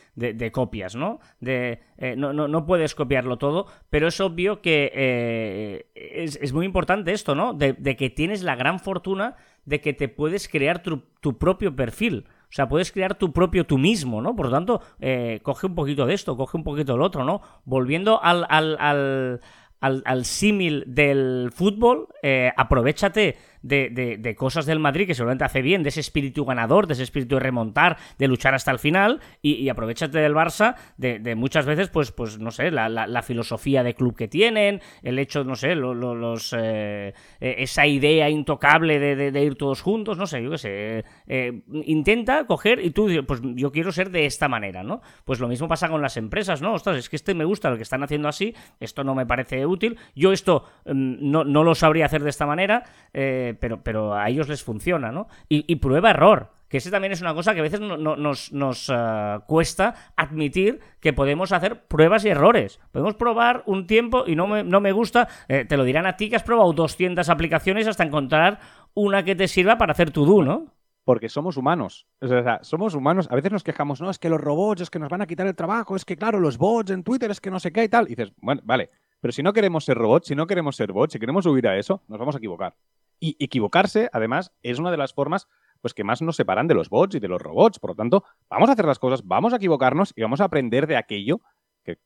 copias, 0.52 0.94
¿no? 0.94 1.18
De, 1.40 1.80
eh, 1.96 2.14
no, 2.16 2.32
no, 2.32 2.66
puedes 2.66 2.94
copiarlo 2.94 3.38
todo, 3.38 3.66
pero 3.88 4.08
es 4.08 4.20
obvio 4.20 4.60
que 4.60 4.92
eh, 4.94 5.86
es, 5.94 6.52
muy 6.52 6.66
importante 6.66 7.12
esto, 7.12 7.34
¿no? 7.34 7.54
De, 7.54 7.96
que 7.96 8.10
tienes 8.10 8.42
la 8.42 8.54
gran 8.54 8.80
fortuna 8.80 9.36
de 9.64 9.80
que 9.80 9.94
te 9.94 10.08
puedes 10.08 10.48
crear 10.48 10.82
tu, 10.82 11.02
propio 11.38 11.74
perfil. 11.74 12.26
O 12.48 12.52
sea, 12.56 12.68
puedes 12.68 12.92
crear 12.92 13.16
tu 13.16 13.32
propio 13.32 13.66
tú 13.66 13.78
mismo, 13.78 14.20
¿no? 14.22 14.36
Por 14.36 14.46
lo 14.46 14.52
tanto, 14.52 14.80
coge 15.42 15.66
un 15.66 15.74
poquito 15.74 16.06
de 16.06 16.14
esto, 16.14 16.36
coge 16.36 16.56
un 16.56 16.64
poquito 16.64 16.92
del 16.92 17.02
otro, 17.02 17.24
¿no? 17.24 17.40
Volviendo 17.64 18.22
al, 18.22 18.46
al 18.48 18.76
al, 18.78 19.40
símil 20.24 20.84
del 20.86 21.50
fútbol, 21.54 22.08
eh, 22.22 22.52
aprovechate 22.56 23.36
de, 23.62 24.34
cosas 24.36 24.66
del 24.66 24.78
Madrid 24.78 25.06
que 25.06 25.14
seguramente 25.14 25.44
hace 25.44 25.62
bien, 25.62 25.82
de 25.82 25.88
ese 25.90 26.00
espíritu 26.00 26.44
ganador, 26.44 26.86
de 26.86 26.94
ese 26.94 27.02
espíritu 27.02 27.36
de 27.36 27.40
remontar, 27.40 27.96
de 28.18 28.28
luchar 28.28 28.54
hasta 28.54 28.70
el 28.70 28.78
final, 28.78 29.20
y, 29.42 29.68
aprovechate 29.68 30.18
del 30.18 30.34
Barça 30.34 30.76
de, 30.96 31.34
muchas 31.34 31.66
veces, 31.66 31.88
pues, 31.88 32.12
pues 32.12 32.38
no 32.38 32.50
sé, 32.50 32.70
la, 32.70 33.22
filosofía 33.22 33.82
de 33.82 33.94
club 33.94 34.14
que 34.14 34.28
tienen, 34.28 34.80
el 35.02 35.18
hecho, 35.18 35.42
no 35.42 35.56
sé, 35.56 35.74
los, 35.74 36.54
eh, 36.56 37.12
eh, 37.40 37.54
esa 37.58 37.86
idea 37.86 38.30
intocable 38.30 38.98
de, 38.98 39.42
ir 39.42 39.56
todos 39.56 39.82
juntos, 39.82 40.18
no 40.18 40.26
sé, 40.26 40.42
yo 40.42 40.50
qué 40.50 40.58
sé. 40.58 41.04
Eh, 41.26 41.62
intenta 41.84 42.46
coger 42.46 42.84
y 42.84 42.90
tú, 42.90 43.08
pues 43.26 43.40
yo 43.42 43.72
quiero 43.72 43.92
ser 43.92 44.10
de 44.10 44.26
esta 44.26 44.48
manera, 44.48 44.82
¿no? 44.82 45.00
Pues 45.24 45.40
lo 45.40 45.48
mismo 45.48 45.68
pasa 45.68 45.88
con 45.88 46.02
las 46.02 46.16
empresas, 46.16 46.62
¿no? 46.62 46.74
Ostras, 46.74 46.96
es 46.96 47.08
que 47.08 47.16
este 47.16 47.34
me 47.34 47.44
gusta 47.44 47.70
lo 47.70 47.76
que 47.76 47.82
están 47.82 48.02
haciendo 48.02 48.28
así, 48.28 48.54
esto 48.80 49.04
no 49.04 49.14
me 49.14 49.26
parece 49.26 49.66
útil, 49.66 49.98
yo 50.14 50.32
esto 50.32 50.64
mm, 50.84 51.30
no, 51.30 51.44
no 51.44 51.64
lo 51.64 51.74
sabría 51.74 52.06
hacer 52.06 52.22
de 52.22 52.30
esta 52.30 52.46
manera, 52.46 52.84
pero, 53.54 53.82
pero 53.82 54.14
a 54.14 54.28
ellos 54.28 54.48
les 54.48 54.62
funciona, 54.62 55.12
¿no? 55.12 55.28
Y, 55.48 55.76
prueba 55.76 56.10
error. 56.10 56.50
Que 56.68 56.78
ese 56.78 56.90
también 56.90 57.12
es 57.12 57.20
una 57.20 57.34
cosa 57.34 57.54
que 57.54 57.60
a 57.60 57.62
veces 57.62 57.80
nos, 57.80 58.90
eh, 58.92 59.38
cuesta 59.46 59.94
admitir 60.16 60.80
que 61.00 61.12
podemos 61.12 61.52
hacer 61.52 61.86
pruebas 61.86 62.24
y 62.24 62.28
errores. 62.28 62.80
Podemos 62.90 63.14
probar 63.14 63.62
un 63.66 63.86
tiempo 63.86 64.24
y 64.26 64.34
no 64.34 64.48
me, 64.48 64.64
no 64.64 64.80
me 64.80 64.90
gusta. 64.90 65.28
Eh, 65.48 65.64
te 65.64 65.76
lo 65.76 65.84
dirán 65.84 66.06
a 66.06 66.16
ti 66.16 66.28
que 66.28 66.36
has 66.36 66.42
probado 66.42 66.72
200 66.72 67.28
aplicaciones 67.28 67.86
hasta 67.86 68.02
encontrar 68.02 68.58
una 68.94 69.22
que 69.22 69.36
te 69.36 69.46
sirva 69.46 69.78
para 69.78 69.92
hacer 69.92 70.10
tu 70.10 70.26
do, 70.26 70.42
¿no? 70.42 70.76
porque 71.06 71.28
somos 71.28 71.56
humanos. 71.56 72.08
O 72.20 72.26
sea, 72.26 72.58
somos 72.62 72.94
humanos. 72.96 73.28
A 73.30 73.36
veces 73.36 73.52
nos 73.52 73.62
quejamos, 73.62 74.00
no, 74.00 74.10
es 74.10 74.18
que 74.18 74.28
los 74.28 74.40
robots, 74.40 74.80
es 74.80 74.90
que 74.90 74.98
nos 74.98 75.08
van 75.08 75.22
a 75.22 75.26
quitar 75.26 75.46
el 75.46 75.54
trabajo, 75.54 75.94
es 75.94 76.04
que, 76.04 76.16
claro, 76.16 76.40
los 76.40 76.58
bots 76.58 76.90
en 76.90 77.04
Twitter, 77.04 77.30
es 77.30 77.40
que 77.40 77.48
no 77.48 77.60
sé 77.60 77.70
qué 77.70 77.84
y 77.84 77.88
tal. 77.88 78.06
Y 78.06 78.16
dices, 78.16 78.32
bueno, 78.38 78.60
vale, 78.64 78.90
pero 79.20 79.30
si 79.30 79.42
no 79.42 79.52
queremos 79.52 79.84
ser 79.84 79.96
robots, 79.96 80.26
si 80.26 80.34
no 80.34 80.48
queremos 80.48 80.74
ser 80.74 80.92
bots, 80.92 81.12
si 81.12 81.20
queremos 81.20 81.46
huir 81.46 81.68
a 81.68 81.78
eso, 81.78 82.02
nos 82.08 82.18
vamos 82.18 82.34
a 82.34 82.38
equivocar. 82.38 82.74
Y 83.18 83.36
equivocarse, 83.42 84.08
además, 84.12 84.52
es 84.62 84.78
una 84.78 84.90
de 84.90 84.96
las 84.96 85.14
formas 85.14 85.48
pues 85.80 85.94
que 85.94 86.04
más 86.04 86.22
nos 86.22 86.36
separan 86.36 86.66
de 86.66 86.74
los 86.74 86.88
bots 86.88 87.16
y 87.16 87.20
de 87.20 87.28
los 87.28 87.40
robots. 87.40 87.78
Por 87.78 87.90
lo 87.90 87.96
tanto, 87.96 88.24
vamos 88.48 88.68
a 88.68 88.72
hacer 88.72 88.86
las 88.86 88.98
cosas, 88.98 89.22
vamos 89.24 89.52
a 89.52 89.56
equivocarnos 89.56 90.12
y 90.16 90.22
vamos 90.22 90.40
a 90.40 90.44
aprender 90.44 90.86
de 90.86 90.96
aquello 90.96 91.40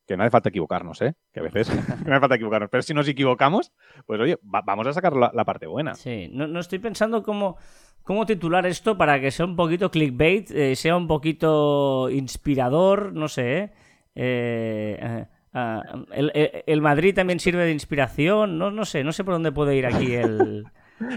que, 0.06 0.16
no 0.16 0.22
hace 0.22 0.30
falta 0.30 0.50
equivocarnos, 0.50 1.00
¿eh? 1.00 1.14
Que 1.32 1.40
a 1.40 1.42
veces 1.42 1.70
no 2.06 2.12
hace 2.12 2.20
falta 2.20 2.34
equivocarnos. 2.34 2.70
Pero 2.70 2.82
si 2.82 2.94
nos 2.94 3.08
equivocamos, 3.08 3.72
pues 4.06 4.20
oye, 4.20 4.38
vamos 4.42 4.86
a 4.86 4.92
sacar 4.92 5.14
la, 5.16 5.44
parte 5.44 5.66
buena. 5.66 5.94
Sí, 5.94 6.28
no, 6.32 6.60
estoy 6.60 6.78
pensando 6.78 7.22
cómo, 7.22 7.56
cómo 8.02 8.26
titular 8.26 8.66
esto 8.66 8.98
para 8.98 9.20
que 9.20 9.30
sea 9.30 9.46
un 9.46 9.56
poquito 9.56 9.90
clickbait, 9.90 10.50
eh, 10.50 10.76
sea 10.76 10.96
un 10.96 11.06
poquito 11.06 12.10
inspirador, 12.10 13.12
no 13.14 13.28
sé, 13.28 13.58
¿eh? 13.58 13.72
eh 14.14 15.26
ah, 15.54 15.82
el, 16.12 16.82
Madrid 16.82 17.14
también 17.14 17.40
sirve 17.40 17.64
de 17.64 17.72
inspiración, 17.72 18.58
no, 18.58 18.70
no 18.70 18.84
sé, 18.84 19.02
no 19.02 19.12
sé 19.12 19.24
por 19.24 19.34
dónde 19.34 19.52
puede 19.52 19.76
ir 19.76 19.86
aquí 19.86 20.14
el... 20.14 20.66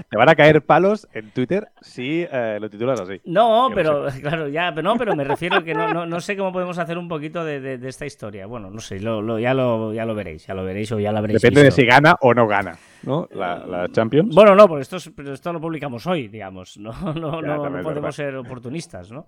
Te 0.09 0.17
van 0.17 0.29
a 0.29 0.35
caer 0.35 0.61
palos 0.61 1.07
en 1.13 1.31
Twitter 1.31 1.67
si 1.81 2.25
eh, 2.31 2.57
lo 2.59 2.69
titulas 2.69 2.99
así. 2.99 3.19
No, 3.25 3.69
pero 3.73 4.07
claro, 4.21 4.47
ya, 4.47 4.71
pero 4.73 4.89
no, 4.89 4.97
pero 4.97 5.15
me 5.15 5.23
refiero 5.23 5.57
a 5.57 5.63
que 5.63 5.73
no, 5.73 6.05
no, 6.05 6.21
sé 6.21 6.37
cómo 6.37 6.51
podemos 6.53 6.77
hacer 6.77 6.97
un 6.97 7.07
poquito 7.07 7.43
de, 7.43 7.79
esta 7.87 8.05
historia. 8.05 8.45
Bueno, 8.45 8.69
no 8.69 8.79
sé, 8.79 8.99
lo, 8.99 9.39
ya, 9.39 9.53
lo, 9.53 9.93
ya 9.93 10.05
lo 10.05 10.15
veréis, 10.15 10.47
ya 10.47 10.53
lo 10.53 10.63
veréis 10.63 10.91
o 10.91 10.99
ya 10.99 11.11
lo 11.11 11.17
habréis 11.19 11.41
Depende 11.41 11.63
de 11.63 11.71
si 11.71 11.85
gana 11.85 12.15
o 12.21 12.33
no 12.33 12.47
gana. 12.47 12.77
¿No? 13.03 13.27
La, 13.31 13.87
Champions. 13.91 14.33
Bueno, 14.33 14.55
no, 14.55 14.67
porque 14.67 14.81
esto, 14.81 14.97
esto 14.97 15.53
lo 15.53 15.59
publicamos 15.59 16.05
hoy, 16.07 16.27
digamos. 16.27 16.77
No, 16.77 16.91
no, 17.13 17.41
no, 17.41 17.83
podemos 17.83 18.15
ser 18.15 18.35
oportunistas, 18.35 19.11
¿no? 19.11 19.25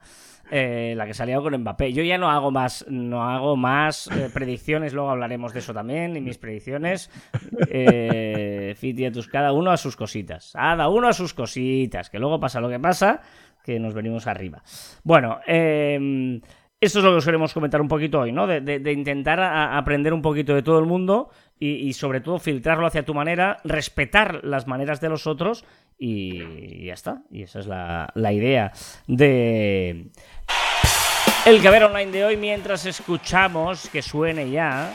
Eh, 0.51 0.93
la 0.95 1.05
que 1.05 1.13
salía 1.13 1.39
con 1.39 1.55
Mbappé. 1.57 1.93
Yo 1.93 2.03
ya 2.03 2.17
no 2.17 2.29
hago 2.29 2.51
más, 2.51 2.85
no 2.87 3.23
hago 3.23 3.55
más 3.55 4.07
eh, 4.07 4.29
predicciones, 4.33 4.93
luego 4.93 5.09
hablaremos 5.09 5.53
de 5.53 5.59
eso 5.59 5.73
también, 5.73 6.15
y 6.15 6.21
mis 6.21 6.37
predicciones. 6.37 7.09
Eh, 7.69 8.75
tus, 9.13 9.27
cada 9.27 9.51
uno 9.51 9.71
a 9.71 9.77
sus 9.77 9.95
cositas. 9.95 10.51
Cada 10.53 10.89
uno 10.89 11.07
a 11.07 11.13
sus 11.13 11.33
cositas, 11.33 12.09
que 12.09 12.19
luego 12.19 12.39
pasa 12.39 12.61
lo 12.61 12.69
que 12.69 12.79
pasa, 12.79 13.21
que 13.63 13.79
nos 13.79 13.93
venimos 13.93 14.27
arriba. 14.27 14.61
Bueno, 15.03 15.39
eh 15.47 16.39
esto 16.81 16.99
es 16.99 17.05
lo 17.05 17.11
que 17.11 17.17
os 17.17 17.25
queremos 17.25 17.53
comentar 17.53 17.81
un 17.81 17.87
poquito 17.87 18.19
hoy, 18.19 18.31
¿no? 18.31 18.47
De, 18.47 18.91
intentar 18.91 19.39
aprender 19.41 20.13
un 20.13 20.21
poquito 20.21 20.53
de 20.53 20.61
todo 20.61 20.79
el 20.79 20.85
mundo 20.85 21.29
y, 21.57 21.93
sobre 21.93 22.21
todo 22.21 22.37
filtrarlo 22.37 22.85
hacia 22.85 23.05
tu 23.05 23.13
manera, 23.13 23.57
respetar 23.63 24.43
las 24.43 24.67
maneras 24.67 24.99
de 24.99 25.09
los 25.09 25.25
otros 25.25 25.65
y, 25.97 26.85
ya 26.85 26.93
está. 26.93 27.21
Y 27.31 27.43
esa 27.43 27.59
es 27.59 27.67
la, 27.67 28.33
idea 28.33 28.71
de 29.07 30.07
el 31.45 31.61
Caber 31.61 31.83
Online 31.85 32.11
de 32.11 32.25
hoy 32.25 32.37
mientras 32.37 32.85
escuchamos 32.85 33.89
que 33.89 34.01
suene 34.01 34.49
ya 34.49 34.91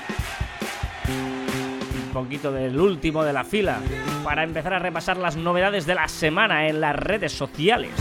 un 1.08 2.12
poquito 2.12 2.52
del 2.52 2.78
último 2.78 3.22
de 3.24 3.32
la 3.32 3.44
fila 3.44 3.78
para 4.24 4.42
empezar 4.42 4.74
a 4.74 4.78
repasar 4.80 5.16
las 5.16 5.36
novedades 5.36 5.86
de 5.86 5.94
la 5.94 6.08
semana 6.08 6.68
en 6.68 6.80
las 6.80 6.94
redes 6.94 7.32
sociales. 7.32 7.92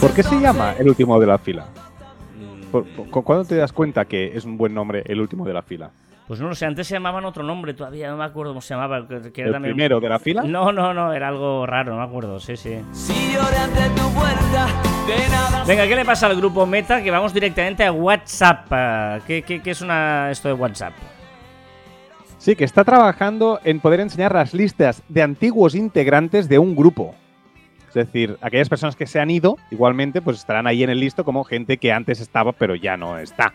¿Por 0.00 0.14
qué 0.14 0.22
se 0.22 0.40
llama 0.40 0.74
el 0.78 0.88
último 0.88 1.18
de 1.20 1.26
la 1.26 1.38
fila? 1.38 1.66
¿Cuándo 3.10 3.44
te 3.44 3.56
das 3.56 3.72
cuenta 3.72 4.04
que 4.06 4.36
es 4.36 4.44
un 4.44 4.56
buen 4.56 4.74
nombre 4.74 5.02
el 5.06 5.20
último 5.20 5.44
de 5.44 5.52
la 5.52 5.62
fila? 5.62 5.90
Pues 6.26 6.40
no 6.40 6.48
lo 6.48 6.54
sé, 6.54 6.66
antes 6.66 6.86
se 6.86 6.94
llamaban 6.94 7.24
otro 7.24 7.42
nombre, 7.42 7.74
todavía 7.74 8.08
no 8.08 8.16
me 8.16 8.24
acuerdo 8.24 8.52
cómo 8.52 8.60
se 8.60 8.74
llamaba. 8.74 8.98
¿El 8.98 9.32
primero 9.60 10.00
de 10.00 10.08
la 10.08 10.18
fila? 10.18 10.42
No, 10.42 10.72
no, 10.72 10.94
no, 10.94 11.12
era 11.12 11.28
algo 11.28 11.66
raro, 11.66 11.92
no 11.92 11.98
me 11.98 12.04
acuerdo, 12.04 12.40
sí, 12.40 12.56
sí. 12.56 12.78
Venga, 15.66 15.86
¿qué 15.86 15.96
le 15.96 16.04
pasa 16.04 16.26
al 16.28 16.36
grupo 16.36 16.64
Meta? 16.64 17.02
Que 17.02 17.10
vamos 17.10 17.34
directamente 17.34 17.84
a 17.84 17.92
WhatsApp. 17.92 19.22
¿Qué, 19.26 19.42
qué, 19.42 19.60
qué 19.60 19.70
es 19.72 19.80
una, 19.82 20.30
esto 20.30 20.48
de 20.48 20.54
WhatsApp? 20.54 20.94
Sí, 22.38 22.56
que 22.56 22.64
está 22.64 22.82
trabajando 22.82 23.60
en 23.62 23.80
poder 23.80 24.00
enseñar 24.00 24.34
las 24.34 24.54
listas 24.54 25.02
de 25.08 25.22
antiguos 25.22 25.74
integrantes 25.74 26.48
de 26.48 26.58
un 26.58 26.74
grupo. 26.74 27.14
Es 27.94 28.06
decir, 28.06 28.38
aquellas 28.40 28.70
personas 28.70 28.96
que 28.96 29.06
se 29.06 29.20
han 29.20 29.30
ido, 29.30 29.58
igualmente, 29.70 30.22
pues 30.22 30.38
estarán 30.38 30.66
ahí 30.66 30.82
en 30.82 30.88
el 30.88 30.98
listo 30.98 31.24
como 31.24 31.44
gente 31.44 31.76
que 31.76 31.92
antes 31.92 32.20
estaba, 32.20 32.52
pero 32.52 32.74
ya 32.74 32.96
no 32.96 33.18
está. 33.18 33.52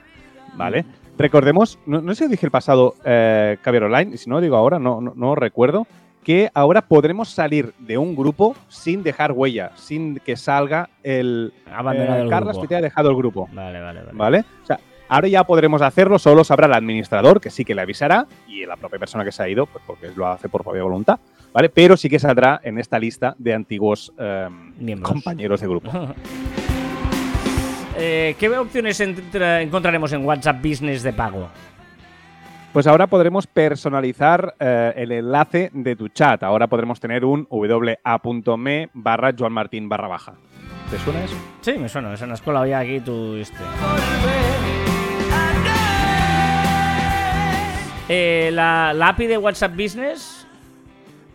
¿Vale? 0.55 0.85
Recordemos, 1.17 1.79
no, 1.87 2.13
sé 2.13 2.25
si 2.25 2.31
dije 2.31 2.45
el 2.45 2.51
pasado 2.51 2.93
eh, 3.03 3.57
Online, 3.65 4.11
y 4.13 4.17
si 4.17 4.29
no 4.29 4.39
digo 4.39 4.55
ahora, 4.55 4.77
no, 4.77 5.01
no, 5.01 5.33
recuerdo, 5.33 5.87
que 6.23 6.51
ahora 6.53 6.83
podremos 6.83 7.29
salir 7.29 7.73
de 7.79 7.97
un 7.97 8.15
grupo 8.15 8.55
sin 8.67 9.01
dejar 9.01 9.31
huella, 9.31 9.71
sin 9.75 10.17
que 10.19 10.35
salga 10.35 10.89
el. 11.01 11.53
Abandonado 11.71 12.25
eh, 12.25 12.29
Carlos 12.29 12.59
que 12.59 12.67
te 12.67 12.75
ha 12.75 12.81
dejado 12.81 13.09
el 13.09 13.15
grupo. 13.15 13.49
Vale, 13.51 13.81
vale, 13.81 14.01
vale. 14.01 14.11
¿Vale? 14.13 14.45
O 14.61 14.65
sea, 14.67 14.79
ahora 15.09 15.27
ya 15.27 15.43
podremos 15.43 15.81
hacerlo, 15.81 16.19
solo 16.19 16.43
sabrá 16.43 16.67
el 16.67 16.73
administrador, 16.73 17.41
que 17.41 17.49
sí 17.49 17.65
que 17.65 17.73
le 17.73 17.81
avisará, 17.81 18.27
y 18.47 18.67
la 18.67 18.75
propia 18.75 18.99
persona 18.99 19.25
que 19.25 19.31
se 19.31 19.41
ha 19.41 19.49
ido, 19.49 19.65
pues 19.65 19.83
porque 19.87 20.11
lo 20.15 20.27
hace 20.27 20.49
por 20.49 20.63
propia 20.63 20.83
voluntad. 20.83 21.19
¿Vale? 21.57 21.69
Pero 21.69 21.97
sí 21.97 22.07
que 22.07 22.19
saldrá 22.19 22.61
en 22.63 22.77
esta 22.77 22.99
lista 22.99 23.33
de 23.39 23.51
antiguos 23.51 24.13
em, 24.19 25.01
compañeros 25.01 25.59
de 25.59 25.67
grupo. 25.67 25.91
Eh, 27.99 28.35
¿Qué 28.37 28.47
opciones 28.55 28.99
encontraremos 28.99 30.13
en 30.13 30.23
WhatsApp 30.23 30.63
Business 30.63 31.01
de 31.01 31.13
pago? 31.13 31.49
Pues 32.71 32.85
ahora 32.85 33.07
podremos 33.07 33.47
personalizar 33.47 34.53
eh, 34.59 34.93
el 34.97 35.11
enlace 35.13 35.71
de 35.73 35.95
tu 35.95 36.07
chat. 36.09 36.43
Ahora 36.43 36.67
podremos 36.67 36.99
tener 36.99 37.25
un 37.25 37.47
wa.me 37.49 38.89
barra 38.93 39.33
Joan 39.35 39.51
Martín 39.51 39.89
barra 39.89 40.07
baja. 40.09 40.33
¿Te 40.91 40.99
suena 40.99 41.23
eso? 41.23 41.35
Sí, 41.61 41.71
me 41.79 41.89
suena. 41.89 42.13
Es 42.13 42.21
en 42.21 42.29
la 42.29 42.35
escuela 42.35 42.59
hoy 42.59 42.73
aquí 42.73 42.99
tu 42.99 43.33
este. 43.33 43.63
Eh, 48.09 48.51
la, 48.53 48.93
la 48.93 49.07
API 49.07 49.25
de 49.25 49.39
WhatsApp 49.39 49.71
Business 49.71 50.46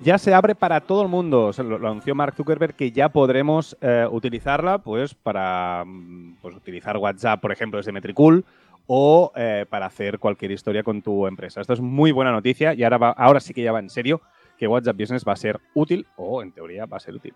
ya 0.02 0.18
se 0.18 0.35
abre 0.35 0.54
para 0.54 0.80
todo 0.80 1.02
el 1.02 1.09
mundo. 1.09 1.50
lo, 1.59 1.76
anunció 1.76 2.14
Mark 2.14 2.35
Zuckerberg 2.35 2.75
que 2.75 2.90
ya 2.90 3.09
podremos 3.09 3.76
eh, 3.80 4.06
utilizarla 4.11 4.78
pues 4.78 5.14
para 5.14 5.85
mm, 5.87 6.37
pues, 6.42 6.56
utilizar 6.56 6.97
WhatsApp, 6.97 7.40
por 7.40 7.52
ejemplo, 7.52 7.78
desde 7.78 7.92
Metricool 7.92 8.44
o 8.87 9.32
eh, 9.37 9.64
para 9.68 9.87
hacer 9.87 10.18
cualquier 10.18 10.50
historia 10.50 10.82
con 10.82 11.02
tu 11.02 11.26
empresa. 11.26 11.61
Esto 11.61 11.73
es 11.73 11.80
muy 11.80 12.11
buena 12.11 12.32
noticia 12.32 12.75
y 12.75 12.82
ahora, 12.82 13.11
ahora 13.16 13.40
sí 13.40 13.54
que 13.54 13.62
ya 13.62 13.73
va 13.73 13.78
en 13.78 13.90
serio 13.90 14.21
que 14.59 14.66
WhatsApp 14.66 14.97
Business 14.99 15.25
va 15.26 15.32
a 15.32 15.37
ser 15.37 15.61
útil 15.75 16.06
o 16.16 16.42
en 16.42 16.52
teoría 16.52 16.87
va 16.87 16.97
a 16.97 17.00
ser 17.00 17.14
útil. 17.14 17.35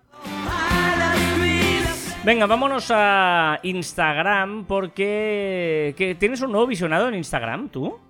Venga, 2.24 2.46
vámonos 2.46 2.90
a 2.92 3.60
Instagram 3.62 4.64
porque 4.64 6.16
tienes 6.18 6.40
un 6.42 6.50
nuevo 6.50 6.66
visionado 6.66 7.08
en 7.08 7.14
Instagram, 7.14 7.68
tú. 7.68 8.00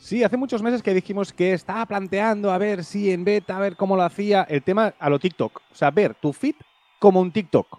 Sí, 0.00 0.24
hace 0.24 0.38
muchos 0.38 0.62
meses 0.62 0.82
que 0.82 0.94
dijimos 0.94 1.34
que 1.34 1.52
estaba 1.52 1.84
planteando 1.84 2.50
a 2.50 2.56
ver 2.56 2.84
si 2.84 3.10
en 3.10 3.22
beta, 3.22 3.58
a 3.58 3.60
ver 3.60 3.76
cómo 3.76 3.96
lo 3.96 4.02
hacía, 4.02 4.44
el 4.44 4.62
tema 4.62 4.94
a 4.98 5.10
lo 5.10 5.18
TikTok. 5.18 5.60
O 5.70 5.74
sea, 5.74 5.90
ver 5.90 6.14
tu 6.14 6.32
feed 6.32 6.54
como 6.98 7.20
un 7.20 7.30
TikTok. 7.30 7.78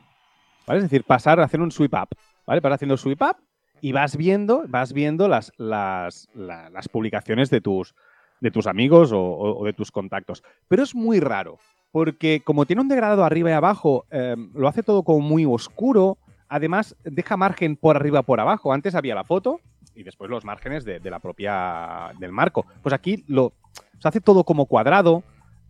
¿Vale? 0.67 0.77
Es 0.77 0.83
decir, 0.83 1.03
pasar 1.03 1.39
a 1.39 1.45
hacer 1.45 1.59
un 1.59 1.71
sweep 1.71 1.95
up. 1.95 2.09
¿Vale? 2.45 2.61
Vas 2.61 2.73
haciendo 2.73 2.95
sweep 2.95 3.23
up 3.23 3.37
y 3.81 3.91
vas 3.91 4.15
viendo, 4.15 4.63
vas 4.67 4.93
viendo 4.93 5.27
las, 5.27 5.51
las, 5.57 6.29
las, 6.35 6.87
publicaciones 6.89 7.49
de 7.49 7.59
tus, 7.59 7.95
de 8.39 8.51
tus 8.51 8.67
amigos 8.67 9.09
o, 9.11 9.63
de 9.65 9.73
tus 9.73 9.91
contactos. 9.91 10.43
Pero 10.67 10.83
es 10.83 10.93
muy 10.93 11.19
raro, 11.19 11.57
porque 11.91 12.43
como 12.45 12.67
tiene 12.67 12.83
un 12.83 12.87
degradado 12.87 13.25
arriba 13.25 13.49
y 13.49 13.53
abajo, 13.53 14.05
em, 14.11 14.51
lo 14.53 14.67
hace 14.67 14.83
todo 14.83 15.01
como 15.01 15.21
muy 15.21 15.45
oscuro. 15.45 16.19
Además, 16.47 16.95
deja 17.03 17.35
margen 17.35 17.75
por 17.75 17.95
arriba 17.95 18.21
por 18.21 18.39
abajo. 18.39 18.73
Antes 18.73 18.93
había 18.93 19.15
la 19.15 19.23
foto 19.23 19.59
y 19.95 20.03
después 20.03 20.29
los 20.29 20.45
márgenes 20.45 20.85
de, 20.85 20.99
la 21.09 21.19
propia 21.19 22.11
del 22.19 22.31
marco. 22.31 22.65
Pues 22.81 22.93
aquí 22.93 23.23
lo 23.27 23.53
se 23.99 24.07
hace 24.07 24.21
todo 24.21 24.43
como 24.43 24.65
cuadrado. 24.65 25.23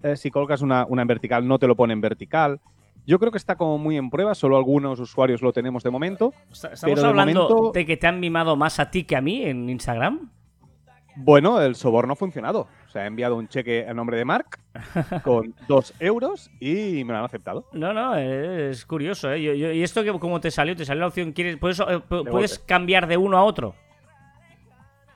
Eh, 0.04 0.16
si 0.16 0.32
colocas 0.32 0.62
una, 0.62 0.88
en 0.90 1.08
vertical, 1.08 1.48
no 1.48 1.60
te 1.60 1.68
lo 1.68 1.76
pone 1.76 1.94
en 1.94 2.02
vertical. 2.02 2.60
Yo 3.06 3.20
creo 3.20 3.32
que 3.32 3.38
está 3.38 3.56
como 3.56 3.78
muy 3.78 3.98
en 3.98 4.10
prueba, 4.10 4.36
solo 4.36 4.58
algunos 4.58 5.00
usuarios 5.00 5.42
lo 5.42 5.52
tenemos 5.54 5.84
de 5.84 5.90
momento. 5.90 6.34
¿Estamos 6.52 7.04
hablando 7.04 7.72
de 7.74 7.86
que 7.86 7.98
te 7.98 8.08
han 8.08 8.20
mimado 8.20 8.56
más 8.56 8.80
a 8.80 8.92
ti 8.92 9.04
que 9.04 9.16
a 9.16 9.22
mí 9.22 9.44
en 9.44 9.70
Instagram? 9.70 10.30
Bueno, 11.16 11.62
el 11.62 11.76
soborno 11.76 12.14
ha 12.14 12.16
funcionado. 12.16 12.68
Se 12.88 13.00
ha 13.00 13.06
enviado 13.06 13.36
un 13.36 13.48
cheque 13.48 13.86
a 13.88 13.94
nombre 13.94 14.18
de 14.18 14.26
Mark 14.26 14.60
con 15.24 15.54
dos 15.68 15.94
euros 16.00 16.50
y 16.60 17.04
me 17.04 17.14
lo 17.14 17.20
han 17.20 17.26
aceptado. 17.26 17.66
No, 17.74 17.94
no, 17.94 18.16
es 18.16 18.86
curioso. 18.86 19.32
¿eh? 19.32 19.40
¿Y 19.40 19.84
esto 19.84 20.04
que, 20.04 20.18
cómo 20.20 20.40
te 20.40 20.52
salió? 20.52 20.76
¿Te 20.76 20.86
salió 20.86 21.02
la 21.02 21.08
opción? 21.08 21.32
¿quieres, 21.32 21.58
¿Puedes, 21.58 21.80
eh, 21.80 22.02
¿puedes 22.08 22.60
cambiar 22.60 23.08
de 23.08 23.18
uno 23.18 23.38
a 23.38 23.44
otro? 23.44 23.76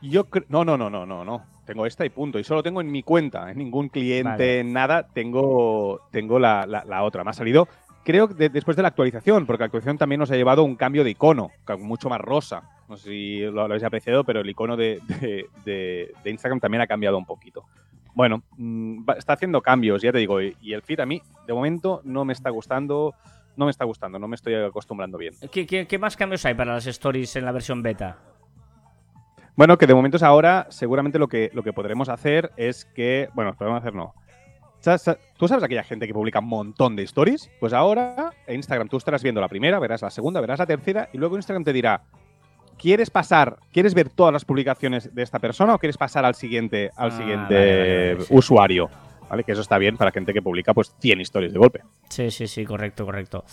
Yo 0.02 0.28
no, 0.50 0.66
no, 0.66 0.78
no, 0.78 0.90
no, 0.90 1.06
no, 1.06 1.26
no. 1.26 1.44
Tengo 1.66 1.86
esta 1.86 2.06
y 2.06 2.10
punto. 2.10 2.38
Y 2.38 2.44
solo 2.44 2.62
tengo 2.62 2.82
en 2.82 2.92
mi 2.92 3.04
cuenta, 3.04 3.52
en 3.52 3.58
ningún 3.58 3.90
cliente, 3.90 4.64
nada. 4.64 5.08
Tengo, 5.08 6.02
tengo 6.12 6.40
la, 6.40 6.66
la, 6.66 7.04
otra. 7.04 7.24
Me 7.24 7.32
ha 7.32 7.34
salido, 7.34 7.68
creo, 8.04 8.28
después 8.28 8.78
de 8.78 8.84
la 8.84 8.90
actualización, 8.90 9.46
porque 9.46 9.62
la 9.62 9.66
actualización 9.66 9.98
también 9.98 10.20
nos 10.20 10.30
ha 10.32 10.36
llevado 10.36 10.64
un 10.64 10.76
cambio 10.76 11.04
de 11.04 11.12
icono, 11.12 11.50
mucho 11.80 12.10
más 12.10 12.22
rosa. 12.22 12.70
No 12.88 12.98
sé 12.98 13.10
si 13.10 13.40
lo, 13.40 13.62
habéis 13.62 13.84
apreciado, 13.84 14.24
pero 14.24 14.42
el 14.42 14.50
icono 14.50 14.78
de, 14.78 15.00
de, 15.66 16.14
Instagram 16.24 16.60
también 16.60 16.82
ha 16.82 16.88
cambiado 16.88 17.18
un 17.18 17.26
poquito. 17.26 17.66
Bueno, 18.14 18.44
mm, 18.58 19.10
está 19.18 19.34
haciendo 19.34 19.62
cambios, 19.62 20.02
ya 20.02 20.12
te 20.12 20.20
digo, 20.20 20.42
y, 20.42 20.56
el 20.72 20.84
feed 20.84 21.00
a 21.00 21.06
mí, 21.06 21.22
de 21.48 21.54
momento, 21.54 22.02
no 22.04 22.26
me 22.26 22.34
está 22.34 22.50
gustando. 22.50 23.14
No 23.58 23.64
me 23.64 23.72
está 23.72 23.86
gustando, 23.86 24.20
no 24.20 24.28
me 24.28 24.36
estoy 24.36 24.54
acostumbrando 24.54 25.18
bien. 25.18 25.34
¿Qué, 25.50 25.66
qué, 25.66 25.88
qué 25.88 25.98
más 25.98 26.18
cambios 26.18 26.46
hay 26.46 26.56
para 26.56 26.74
las 26.74 26.88
stories 26.88 27.38
en 27.38 27.46
la 27.46 27.54
versión 27.54 27.82
beta? 27.82 28.18
Bueno, 29.56 29.78
que 29.78 29.88
de 29.88 29.94
momentos 29.94 30.22
ahora 30.22 30.68
seguramente 30.70 31.18
lo 31.18 31.28
que, 31.28 31.50
lo 31.54 31.64
que 31.64 31.72
podremos 31.72 32.10
hacer 32.10 32.52
es 32.58 32.86
que, 32.86 33.30
bueno, 33.34 33.54
podemos 33.54 33.80
hacer 33.80 33.94
no. 33.94 34.14
¿Tú 35.38 35.48
sabes 35.48 35.64
aquella 35.64 35.84
gente 35.84 36.06
que 36.06 36.14
publica 36.14 36.40
un 36.40 36.48
montón 36.48 36.96
de 36.96 37.04
stories? 37.04 37.50
Pues 37.60 37.74
ahora 37.74 38.32
en 38.46 38.58
Instagram 38.58 38.88
tú 38.88 38.98
estarás 38.98 39.24
viendo 39.24 39.42
la 39.42 39.48
primera, 39.48 39.80
verás 39.80 40.02
la 40.02 40.12
segunda, 40.12 40.42
verás 40.42 40.60
la 40.60 40.66
tercera 40.66 41.10
y 41.12 41.18
luego 41.18 41.38
Instagram 41.38 41.64
te 41.64 41.74
dirá, 41.74 42.04
¿quieres 42.78 43.10
pasar, 43.10 43.58
quieres 43.72 43.96
ver 43.96 44.10
todas 44.10 44.32
las 44.32 44.46
publicaciones 44.46 45.14
de 45.16 45.24
esta 45.24 45.40
persona 45.40 45.74
o 45.74 45.80
quieres 45.80 45.98
pasar 45.98 46.24
al 46.26 46.36
siguiente, 46.36 46.92
al 46.96 47.12
ah, 47.12 47.18
siguiente 47.18 48.18
usuario? 48.30 48.90
¿Vale? 49.28 49.44
Que 49.44 49.54
eso 49.54 49.62
está 49.62 49.80
bien 49.80 49.98
para 49.98 50.12
gente 50.12 50.34
que 50.34 50.42
publica 50.42 50.76
pues 50.76 50.94
100 51.00 51.22
stories 51.22 51.52
de 51.52 51.58
golpe. 51.58 51.82
Sí, 52.10 52.30
sí, 52.30 52.46
sí, 52.46 52.64
correcto, 52.64 53.06
correcto. 53.06 53.44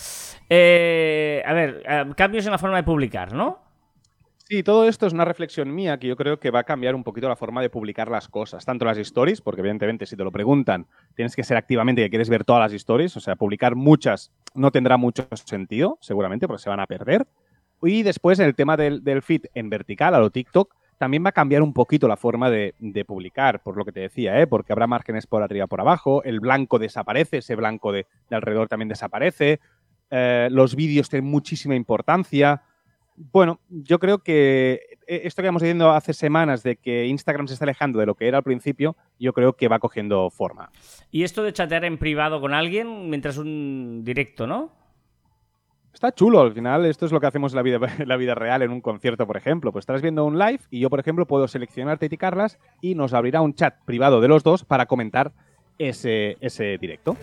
Eh, 0.51 1.43
a 1.47 1.53
ver, 1.55 1.83
eh, 1.89 2.05
cambios 2.15 2.45
en 2.45 2.53
la 2.53 2.59
forma 2.59 2.77
de 2.77 2.83
publicar, 2.83 3.33
¿no? 3.33 3.72
Sí, 4.53 4.63
todo 4.63 4.87
esto 4.87 5.07
es 5.07 5.15
una 5.15 5.25
reflexión 5.25 5.75
mía 5.75 5.99
que 5.99 6.07
yo 6.09 6.15
creo 6.15 6.39
que 6.39 6.51
va 6.51 6.59
a 6.59 6.65
cambiar 6.65 6.95
un 6.95 7.05
poquito 7.05 7.27
la 7.27 7.37
forma 7.37 7.63
de 7.63 7.71
publicar 7.71 8.11
las 8.11 8.29
cosas, 8.29 8.67
tanto 8.67 8.85
las 8.85 8.99
stories, 8.99 9.41
porque 9.41 9.63
evidentemente 9.63 10.05
si 10.05 10.15
te 10.15 10.25
lo 10.25 10.31
preguntan, 10.31 10.87
tienes 11.15 11.35
que 11.35 11.43
ser 11.43 11.57
activamente 11.57 12.03
que 12.03 12.11
quieres 12.11 12.29
ver 12.29 12.45
todas 12.45 12.61
las 12.61 12.75
stories, 12.75 13.17
o 13.17 13.21
sea, 13.21 13.35
publicar 13.35 13.77
muchas 13.77 14.31
no 14.55 14.71
tendrá 14.71 14.99
mucho 14.99 15.27
sentido, 15.47 15.97
seguramente, 16.03 16.47
porque 16.47 16.63
se 16.63 16.69
van 16.69 16.81
a 16.81 16.87
perder. 16.87 17.27
Y 17.81 18.03
después 18.03 18.41
el 18.41 18.55
tema 18.55 18.77
del, 18.77 19.23
feed 19.23 19.47
en 19.55 19.71
vertical, 19.71 20.15
a 20.15 20.19
lo 20.19 20.29
TikTok, 20.29 20.75
también 20.99 21.25
va 21.25 21.31
a 21.31 21.33
cambiar 21.33 21.63
un 21.63 21.73
poquito 21.73 22.07
la 22.07 22.19
forma 22.19 22.51
de, 22.51 22.75
publicar, 23.07 23.63
por 23.63 23.79
lo 23.79 23.87
que 23.87 23.93
te 23.93 24.01
decía, 24.01 24.39
¿eh? 24.39 24.47
porque 24.47 24.75
habrá 24.75 24.87
márgenes 24.87 25.27
por 25.27 25.43
arriba 25.43 25.67
por 25.67 25.81
abajo, 25.81 26.23
el 26.25 26.41
blanco 26.41 26.79
desaparece, 26.79 27.39
ese 27.39 27.57
blanco 27.57 27.91
de, 27.91 28.07
alrededor 28.31 28.69
también 28.69 28.91
desaparece, 28.91 29.61
eh, 30.11 30.49
los 30.51 30.77
vídeos 30.77 31.09
tienen 31.09 31.31
muchísima 31.31 31.75
importancia. 31.75 32.61
Bueno, 33.15 33.61
yo 33.69 33.99
creo 33.99 34.19
que 34.19 34.81
eh, 35.07 35.23
esto 35.25 35.43
que 35.43 35.49
hemos 35.49 35.63
diciendo 35.63 35.91
hace 35.91 36.13
semanas 36.13 36.63
de 36.63 36.77
que 36.77 37.07
Instagram 37.07 37.47
se 37.47 37.55
está 37.55 37.65
alejando 37.65 37.99
de 37.99 38.07
lo 38.07 38.15
que 38.15 38.27
era 38.27 38.39
al 38.39 38.45
principio, 38.45 38.97
yo 39.19 39.33
creo 39.33 39.55
que 39.55 39.69
va 39.69 39.79
cogiendo 39.79 40.31
forma. 40.31 40.71
Y 41.11 41.25
esto 41.25 41.43
de 41.43 41.53
chatear 41.53 41.85
en 41.85 41.99
privado 41.99 42.41
con 42.41 42.55
alguien 42.55 43.11
mientras 43.11 43.37
un 43.37 44.03
directo, 44.05 44.47
¿no? 44.47 44.73
Está 45.93 46.11
chulo, 46.13 46.41
al 46.41 46.55
final 46.55 46.87
esto 46.87 47.05
es 47.05 47.13
lo 47.13 47.21
que 47.21 47.27
hacemos 47.27 47.53
en 47.53 47.57
la 47.57 47.63
vida, 47.63 47.79
la 48.07 48.17
vida 48.17 48.35
real 48.35 48.63
en 48.63 48.71
un 48.71 48.81
concierto, 48.81 49.27
por 49.27 49.37
ejemplo. 49.37 49.73
Pues 49.73 49.83
estás 49.83 50.01
viendo 50.01 50.25
un 50.25 50.39
live 50.39 50.61
y 50.71 50.81
yo, 50.81 50.89
por 50.89 51.01
ejemplo, 51.01 51.27
puedo 51.27 51.47
seleccionarte 51.49 52.09
y 52.11 52.17
Carlas 52.17 52.59
y 52.81 52.95
nos 52.95 53.13
abrirá 53.13 53.43
un 53.43 53.55
chat 53.55 53.75
privado 53.85 54.21
de 54.21 54.29
los 54.29 54.43
dos 54.43 54.65
para 54.65 54.87
comentar 54.87 55.33
ese, 55.79 56.37
ese 56.41 56.79
directo. 56.79 57.17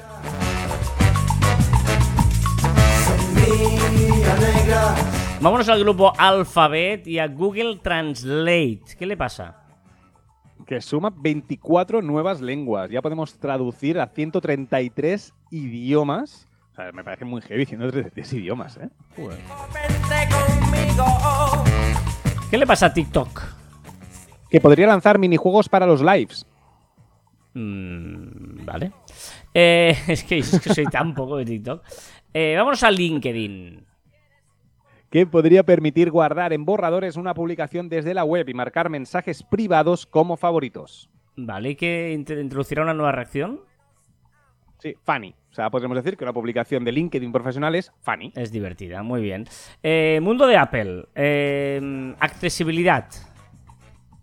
Vámonos 5.41 5.69
al 5.69 5.79
grupo 5.79 6.13
Alphabet 6.17 7.07
y 7.07 7.19
a 7.19 7.27
Google 7.27 7.79
Translate. 7.81 8.81
¿Qué 8.97 9.05
le 9.05 9.15
pasa? 9.15 9.63
Que 10.65 10.81
suma 10.81 11.13
24 11.15 12.01
nuevas 12.01 12.41
lenguas. 12.41 12.89
Ya 12.89 13.01
podemos 13.01 13.37
traducir 13.39 13.99
a 13.99 14.07
133 14.07 15.33
idiomas 15.51 16.49
me 16.93 17.03
parece 17.03 17.25
muy 17.25 17.41
heavy 17.41 17.65
siendo 17.65 17.91
tres, 17.91 18.33
idiomas, 18.33 18.77
¿eh? 18.77 18.89
¿Qué 22.49 22.57
le 22.57 22.65
pasa 22.65 22.87
a 22.87 22.93
TikTok? 22.93 23.41
Que 24.49 24.61
podría 24.61 24.87
lanzar 24.87 25.19
minijuegos 25.19 25.69
para 25.69 25.85
los 25.85 26.01
lives. 26.01 26.45
Mm, 27.53 28.65
vale. 28.65 28.91
Eh, 29.53 29.95
es, 30.07 30.23
que, 30.23 30.41
soy 30.41 30.85
tan 30.85 31.13
poco 31.13 31.37
de 31.37 31.45
TikTok. 31.45 31.83
Eh, 32.33 32.55
vámonos 32.57 32.81
a 32.83 32.91
LinkedIn. 32.91 33.85
Que 35.09 35.25
podría 35.25 35.63
permitir 35.63 36.11
guardar 36.11 36.53
en 36.53 36.65
borradores 36.65 37.17
una 37.17 37.33
publicación 37.33 37.89
desde 37.89 38.13
la 38.13 38.23
web 38.23 38.47
y 38.47 38.53
marcar 38.53 38.89
mensajes 38.89 39.43
privados 39.43 40.05
como 40.05 40.37
favoritos. 40.37 41.09
Vale, 41.35 41.71
¿y 41.71 41.75
que 41.75 42.11
introducirá 42.13 42.83
una 42.83 42.93
nueva 42.93 43.11
reacción? 43.11 43.61
Sí, 44.79 44.95
funny. 45.03 45.33
O 45.51 45.53
sea, 45.53 45.69
podríamos 45.69 45.97
decir 45.97 46.15
que 46.15 46.23
una 46.23 46.33
publicación 46.33 46.85
de 46.85 46.91
LinkedIn 46.91 47.31
profesional 47.31 47.75
es 47.75 47.91
funny. 48.01 48.31
Es 48.35 48.51
divertida, 48.51 49.03
muy 49.03 49.21
bien. 49.21 49.45
Eh, 49.83 50.19
mundo 50.21 50.47
de 50.47 50.57
Apple. 50.57 51.05
Eh, 51.15 52.15
accesibilidad. 52.19 53.07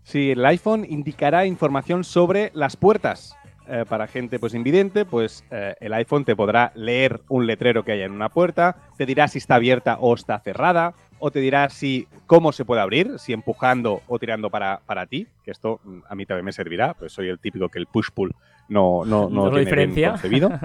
Sí, 0.03 0.31
el 0.31 0.45
iPhone 0.45 0.85
indicará 0.87 1.45
información 1.45 2.03
sobre 2.03 2.49
las 2.53 2.77
puertas. 2.77 3.35
Eh, 3.69 3.83
para 3.87 4.07
gente 4.07 4.39
pues 4.39 4.53
invidente, 4.53 5.03
pues 5.03 5.43
el 5.49 5.93
iPhone 5.93 6.23
te 6.23 6.35
podrá 6.35 6.71
leer 6.75 7.21
un 7.27 7.45
letrero 7.45 7.83
que 7.83 7.91
haya 7.91 8.05
en 8.05 8.13
una 8.13 8.29
puerta, 8.29 8.77
te 8.97 9.05
dirá 9.05 9.27
si 9.27 9.39
está 9.39 9.55
abierta 9.55 9.97
o 9.99 10.13
está 10.13 10.39
cerrada, 10.39 10.93
o 11.19 11.31
te 11.31 11.39
dirá 11.39 11.69
si 11.69 12.07
cómo 12.25 12.51
se 12.51 12.65
puede 12.65 12.81
abrir, 12.81 13.19
si 13.19 13.33
empujando 13.33 14.01
o 14.07 14.19
tirando 14.19 14.49
para, 14.49 14.81
para 14.85 15.05
ti, 15.05 15.27
que 15.43 15.51
esto 15.51 15.79
mm, 15.83 15.99
a 16.07 16.15
mí 16.15 16.25
también 16.25 16.45
me 16.45 16.51
servirá, 16.51 16.93
pues 16.93 17.11
soy 17.11 17.27
el 17.27 17.39
típico 17.39 17.69
que 17.69 17.79
el 17.79 17.87
push-pull 17.87 18.33
no, 18.69 19.05
no, 19.05 19.29
no, 19.29 19.49
tiene 19.49 19.59
diferencia? 19.59 20.11
concebido. 20.11 20.49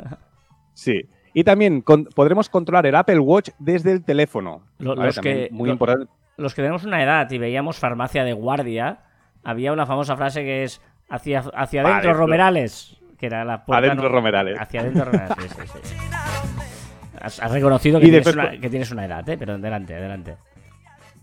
Sí. 0.75 1.02
Y 1.35 1.44
también 1.44 1.82
podremos 1.82 2.49
controlar 2.49 2.87
el 2.87 2.94
Apple 2.94 3.18
Watch 3.18 3.50
desde 3.59 3.92
el 3.92 4.02
teléfono. 4.02 4.62
los, 4.78 5.18
que, 5.18 5.50
muy 5.52 5.68
importante. 5.68 6.11
los 6.38 6.54
que 6.54 6.62
tenemos 6.62 6.85
una 6.85 7.02
edad 7.02 7.30
y 7.30 7.37
veíamos 7.37 7.76
farmacia 7.78 8.25
de 8.25 8.32
guardia, 8.32 9.00
había 9.44 9.75
una 9.75 9.85
famosa 9.85 10.16
frase 10.16 10.44
que 10.44 10.64
es 10.64 10.80
hacia, 11.12 11.40
hacia 11.54 11.83
adentro, 11.83 12.14
Romerales. 12.14 12.97
Que 13.19 13.26
era 13.26 13.45
la 13.45 13.64
puerta, 13.64 13.87
adentro 13.87 14.09
Romerales. 14.09 14.59
Hacia 14.59 14.81
adentro 14.81 15.04
Romerales, 15.04 15.37
sí, 15.38 15.62
sí, 15.66 15.78
sí. 15.85 15.95
Has, 17.21 17.52
reconocido 17.52 18.00
que, 18.00 18.07
tienes 18.07 18.26
una, 18.26 18.50
que, 18.50 18.69
tienes 18.69 18.90
una, 18.90 19.04
edad, 19.04 19.28
¿eh? 19.28 19.37
pero 19.38 19.52
adelante, 19.54 19.95
adelante. 19.95 20.37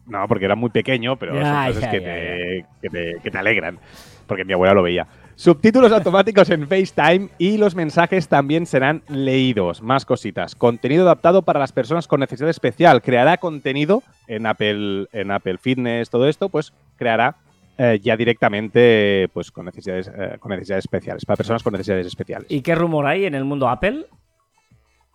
No, 0.06 0.26
porque 0.28 0.46
era 0.46 0.56
muy 0.56 0.70
pequeño, 0.70 1.18
pero 1.18 1.34
son 1.34 1.66
cosas 1.68 1.90
que, 1.90 2.00
te, 2.00 2.66
que, 2.82 2.90
te, 2.90 3.16
que 3.22 3.32
te 3.32 3.38
alegran. 3.38 3.80
Porque 4.26 4.46
mi 4.46 4.54
abuela 4.54 4.74
lo 4.74 4.84
veía. 4.84 5.08
Subtítulos 5.36 5.92
automáticos 5.92 6.50
en 6.52 6.68
FaceTime 6.68 7.30
y 7.38 7.58
los 7.58 7.76
mensajes 7.76 8.28
también 8.28 8.66
serán 8.66 9.02
leídos. 9.08 9.82
Más 9.82 10.06
cositas. 10.06 10.56
Contenido 10.56 11.04
adaptado 11.04 11.42
para 11.42 11.60
las 11.60 11.72
personas 11.72 12.08
con 12.08 12.22
necesidad 12.22 12.50
especial. 12.50 13.02
Creará 13.02 13.38
contenido 13.38 14.04
en 14.28 14.46
Apple, 14.46 15.08
en 15.12 15.32
Apple 15.32 15.58
Fitness, 15.58 16.10
todo 16.10 16.28
esto, 16.28 16.50
pues 16.50 16.74
creará 16.96 17.36
eh, 17.80 18.00
ya 18.00 18.16
directamente 18.16 19.28
pues 19.34 19.52
con 19.52 19.66
necesidades, 19.66 20.12
eh, 20.16 20.38
con 20.40 20.52
necesidades 20.52 20.86
especiales, 20.86 21.26
para 21.26 21.38
personas 21.38 21.64
con 21.64 21.72
necesidades 21.72 22.06
especiales. 22.06 22.52
¿Y 22.52 22.62
qué 22.62 22.76
rumor 22.76 23.08
hay 23.08 23.26
en 23.26 23.34
el 23.34 23.46
mundo 23.46 23.68
Apple? 23.68 24.06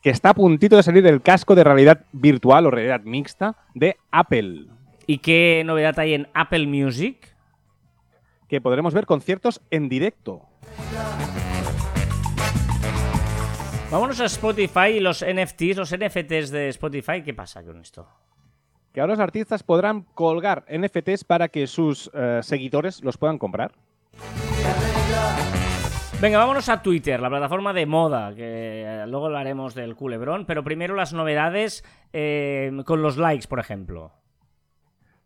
Que 0.03 0.11
está 0.11 0.31
a 0.31 0.35
puntito 0.35 0.77
de 0.77 0.83
salir 0.83 1.07
el 1.07 1.23
casco 1.23 1.55
de 1.55 1.63
realidad 1.63 2.05
virtual 2.13 2.67
o 2.67 2.71
realidad 2.73 3.03
mixta 3.05 3.55
de 3.75 3.97
Apple. 4.11 4.67
¿Y 5.07 5.19
qué 5.19 5.63
novedad 5.65 5.99
hay 6.01 6.15
en 6.15 6.27
Apple 6.35 6.67
Music? 6.67 7.35
que 8.49 8.61
podremos 8.61 8.95
ver 8.95 9.07
conciertos 9.07 9.61
en 9.71 9.89
directo. 9.89 10.43
Vámonos 13.91 14.21
a 14.21 14.27
Spotify 14.27 14.89
y 14.97 15.01
los 15.01 15.25
NFTs, 15.25 15.77
los 15.77 15.97
NFTs 15.97 16.51
de 16.51 16.69
Spotify. 16.69 17.23
¿Qué 17.25 17.35
pasa 17.35 17.63
con 17.63 17.81
esto? 17.81 18.09
Que 18.95 19.01
ahora 19.01 19.15
los 19.15 19.21
artistas 19.21 19.65
podrán 19.65 20.03
colgar 20.15 20.65
NFTs 20.73 21.25
para 21.25 21.49
que 21.49 21.67
sus 21.67 22.13
eh, 22.15 22.39
seguidores 22.45 23.03
los 23.03 23.19
puedan 23.19 23.39
comprar. 23.39 23.73
Venga, 26.21 26.39
vámonos 26.39 26.69
a 26.69 26.81
Twitter, 26.81 27.19
la 27.19 27.29
plataforma 27.29 27.73
de 27.73 27.87
moda, 27.87 28.33
que 28.37 28.85
eh, 28.87 29.05
luego 29.09 29.27
hablaremos 29.27 29.75
del 29.75 29.97
culebrón, 29.97 30.47
pero 30.47 30.63
primero 30.63 30.95
las 30.95 31.13
novedades 31.13 31.85
eh, 32.13 32.71
con 32.87 33.03
los 33.03 33.17
likes, 33.17 33.49
por 33.49 33.59
ejemplo. 33.59 34.13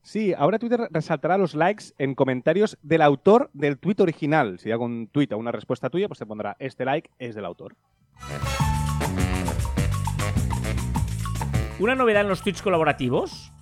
Sí, 0.00 0.32
ahora 0.32 0.58
Twitter 0.58 0.88
resaltará 0.90 1.36
los 1.36 1.54
likes 1.54 1.92
en 1.98 2.14
comentarios 2.14 2.78
del 2.80 3.02
autor 3.02 3.50
del 3.52 3.78
tweet 3.78 3.96
original. 3.98 4.58
Si 4.60 4.72
hago 4.72 4.86
un 4.86 5.08
tweet 5.08 5.28
a 5.32 5.36
una 5.36 5.52
respuesta 5.52 5.90
tuya, 5.90 6.08
pues 6.08 6.18
te 6.18 6.24
pondrá 6.24 6.56
este 6.58 6.86
like 6.86 7.10
es 7.18 7.34
del 7.34 7.44
autor. 7.44 7.76
¿Una 11.78 11.94
novedad 11.94 12.22
en 12.22 12.28
los 12.28 12.40
tweets 12.40 12.62
colaborativos? 12.62 13.52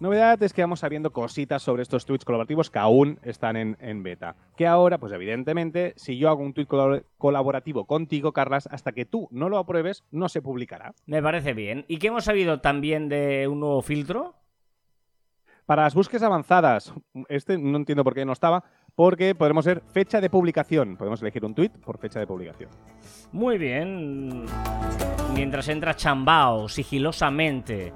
Novedad 0.00 0.42
es 0.42 0.54
que 0.54 0.62
vamos 0.62 0.80
sabiendo 0.80 1.12
cositas 1.12 1.62
sobre 1.62 1.82
estos 1.82 2.06
tweets 2.06 2.24
colaborativos 2.24 2.70
que 2.70 2.78
aún 2.78 3.18
están 3.22 3.56
en, 3.56 4.02
beta. 4.02 4.34
Que 4.56 4.66
ahora, 4.66 4.96
pues 4.96 5.12
evidentemente, 5.12 5.92
si 5.96 6.16
yo 6.16 6.30
hago 6.30 6.42
un 6.42 6.54
tweet 6.54 6.68
colaborativo 7.18 7.84
contigo, 7.84 8.32
Carlas, 8.32 8.66
hasta 8.72 8.92
que 8.92 9.04
tú 9.04 9.28
no 9.30 9.50
lo 9.50 9.58
apruebes, 9.58 10.04
no 10.10 10.30
se 10.30 10.40
publicará. 10.40 10.94
Me 11.04 11.22
parece 11.22 11.52
bien. 11.52 11.84
¿Y 11.86 11.98
qué 11.98 12.06
hemos 12.06 12.24
sabido 12.24 12.62
también 12.62 13.10
de 13.10 13.46
un 13.46 13.60
nuevo 13.60 13.82
filtro? 13.82 14.36
Para 15.66 15.82
las 15.82 15.94
búsquedas 15.94 16.22
avanzadas, 16.22 16.94
este 17.28 17.58
no 17.58 17.76
entiendo 17.76 18.02
por 18.02 18.14
qué 18.14 18.24
no 18.24 18.32
estaba, 18.32 18.64
porque 18.94 19.34
podremos 19.34 19.66
ver 19.66 19.82
fecha 19.92 20.22
de 20.22 20.30
publicación. 20.30 20.96
Podemos 20.96 21.20
elegir 21.20 21.44
un 21.44 21.54
tweet 21.54 21.72
por 21.84 21.98
fecha 21.98 22.18
de 22.18 22.26
publicación. 22.26 22.70
Muy 23.32 23.58
bien. 23.58 24.46
Mientras 25.40 25.68
entra 25.68 25.96
Chambao 25.96 26.68
sigilosamente 26.68 27.94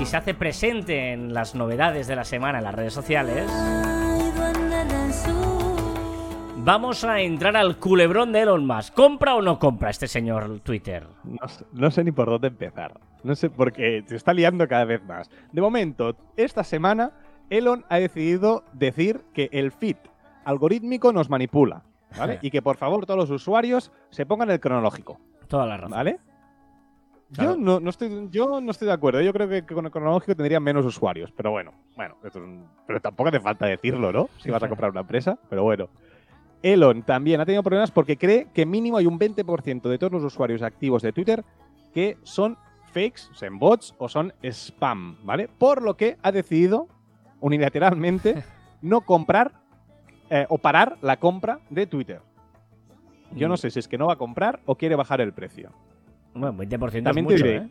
y 0.00 0.04
se 0.04 0.16
hace 0.16 0.34
presente 0.34 1.12
en 1.12 1.32
las 1.32 1.54
novedades 1.54 2.08
de 2.08 2.16
la 2.16 2.24
semana 2.24 2.58
en 2.58 2.64
las 2.64 2.74
redes 2.74 2.92
sociales. 2.92 3.48
Vamos 6.56 7.04
a 7.04 7.20
entrar 7.20 7.56
al 7.56 7.76
culebrón 7.76 8.32
de 8.32 8.40
Elon 8.40 8.66
Musk. 8.66 8.94
¿Compra 8.94 9.36
o 9.36 9.42
no 9.42 9.60
compra 9.60 9.90
este 9.90 10.08
señor 10.08 10.58
Twitter? 10.58 11.06
No, 11.70 11.88
sé 11.92 12.02
ni 12.02 12.10
por 12.10 12.28
dónde 12.28 12.48
empezar. 12.48 12.98
No 13.22 13.36
sé 13.36 13.48
por 13.48 13.72
qué. 13.72 14.02
Se 14.08 14.16
está 14.16 14.34
liando 14.34 14.66
cada 14.66 14.84
vez 14.84 15.04
más. 15.04 15.30
De 15.52 15.60
momento, 15.60 16.16
esta 16.36 16.64
semana, 16.64 17.12
Elon 17.48 17.84
ha 17.90 18.00
decidido 18.00 18.64
decir 18.72 19.20
que 19.32 19.48
el 19.52 19.70
feed 19.70 19.98
algorítmico 20.44 21.12
nos 21.12 21.30
manipula. 21.30 21.84
¿Vale? 22.18 22.40
y 22.42 22.50
que 22.50 22.60
por 22.60 22.76
favor 22.76 23.06
todos 23.06 23.20
los 23.20 23.30
usuarios 23.30 23.92
se 24.10 24.26
pongan 24.26 24.50
el 24.50 24.58
cronológico. 24.58 25.20
Toda 25.46 25.64
la 25.64 25.76
razón. 25.76 25.92
¿Vale? 25.92 26.18
Yo, 27.32 27.56
no, 27.56 27.88
estoy, 27.88 28.28
yo 28.30 28.60
no 28.60 28.70
estoy 28.70 28.86
de 28.86 28.92
acuerdo. 28.92 29.20
Yo 29.22 29.32
creo 29.32 29.48
que 29.48 29.62
con 29.64 29.86
el 29.86 29.90
cronológico 29.90 30.36
tendría 30.36 30.60
menos 30.60 30.84
usuarios. 30.84 31.32
Pero 31.32 31.50
bueno, 31.50 31.72
bueno, 31.96 32.16
pero 32.86 33.00
tampoco 33.00 33.28
hace 33.28 33.40
falta 33.40 33.66
decirlo, 33.66 34.12
¿no? 34.12 34.28
Si 34.38 34.50
vas 34.50 34.62
a 34.62 34.68
comprar 34.68 34.90
una 34.90 35.00
empresa. 35.00 35.38
Pero 35.48 35.62
bueno. 35.62 35.88
Elon 36.62 37.02
también 37.02 37.40
ha 37.40 37.46
tenido 37.46 37.62
problemas 37.62 37.90
porque 37.90 38.16
cree 38.16 38.46
que 38.54 38.64
mínimo 38.66 38.96
hay 38.96 39.06
un 39.06 39.18
20% 39.18 39.88
de 39.88 39.98
todos 39.98 40.12
los 40.12 40.22
usuarios 40.22 40.62
activos 40.62 41.02
de 41.02 41.12
Twitter 41.12 41.44
que 41.92 42.18
son 42.22 42.56
fakes, 42.92 43.22
son 43.32 43.58
bots 43.58 43.94
o 43.98 44.08
son 44.08 44.32
spam, 44.42 45.16
¿vale? 45.24 45.48
Por 45.48 45.82
lo 45.82 45.96
que 45.96 46.18
ha 46.22 46.30
decidido 46.30 46.86
unilateralmente 47.40 48.44
no 48.82 49.00
comprar 49.00 49.52
eh, 50.30 50.46
o 50.48 50.58
parar 50.58 50.98
la 51.02 51.18
compra 51.18 51.60
de 51.68 51.86
Twitter. 51.86 52.20
Yo 53.34 53.48
no 53.48 53.54
mm. 53.54 53.58
sé 53.58 53.70
si 53.70 53.78
es 53.80 53.88
que 53.88 53.98
no 53.98 54.06
va 54.06 54.14
a 54.14 54.18
comprar 54.18 54.60
o 54.66 54.76
quiere 54.76 54.94
bajar 54.94 55.20
el 55.20 55.32
precio. 55.32 55.72
Bueno, 56.34 56.54
20% 56.56 57.02
también 57.04 57.26
es 57.26 57.32
mucho, 57.32 57.44
¿eh? 57.56 57.68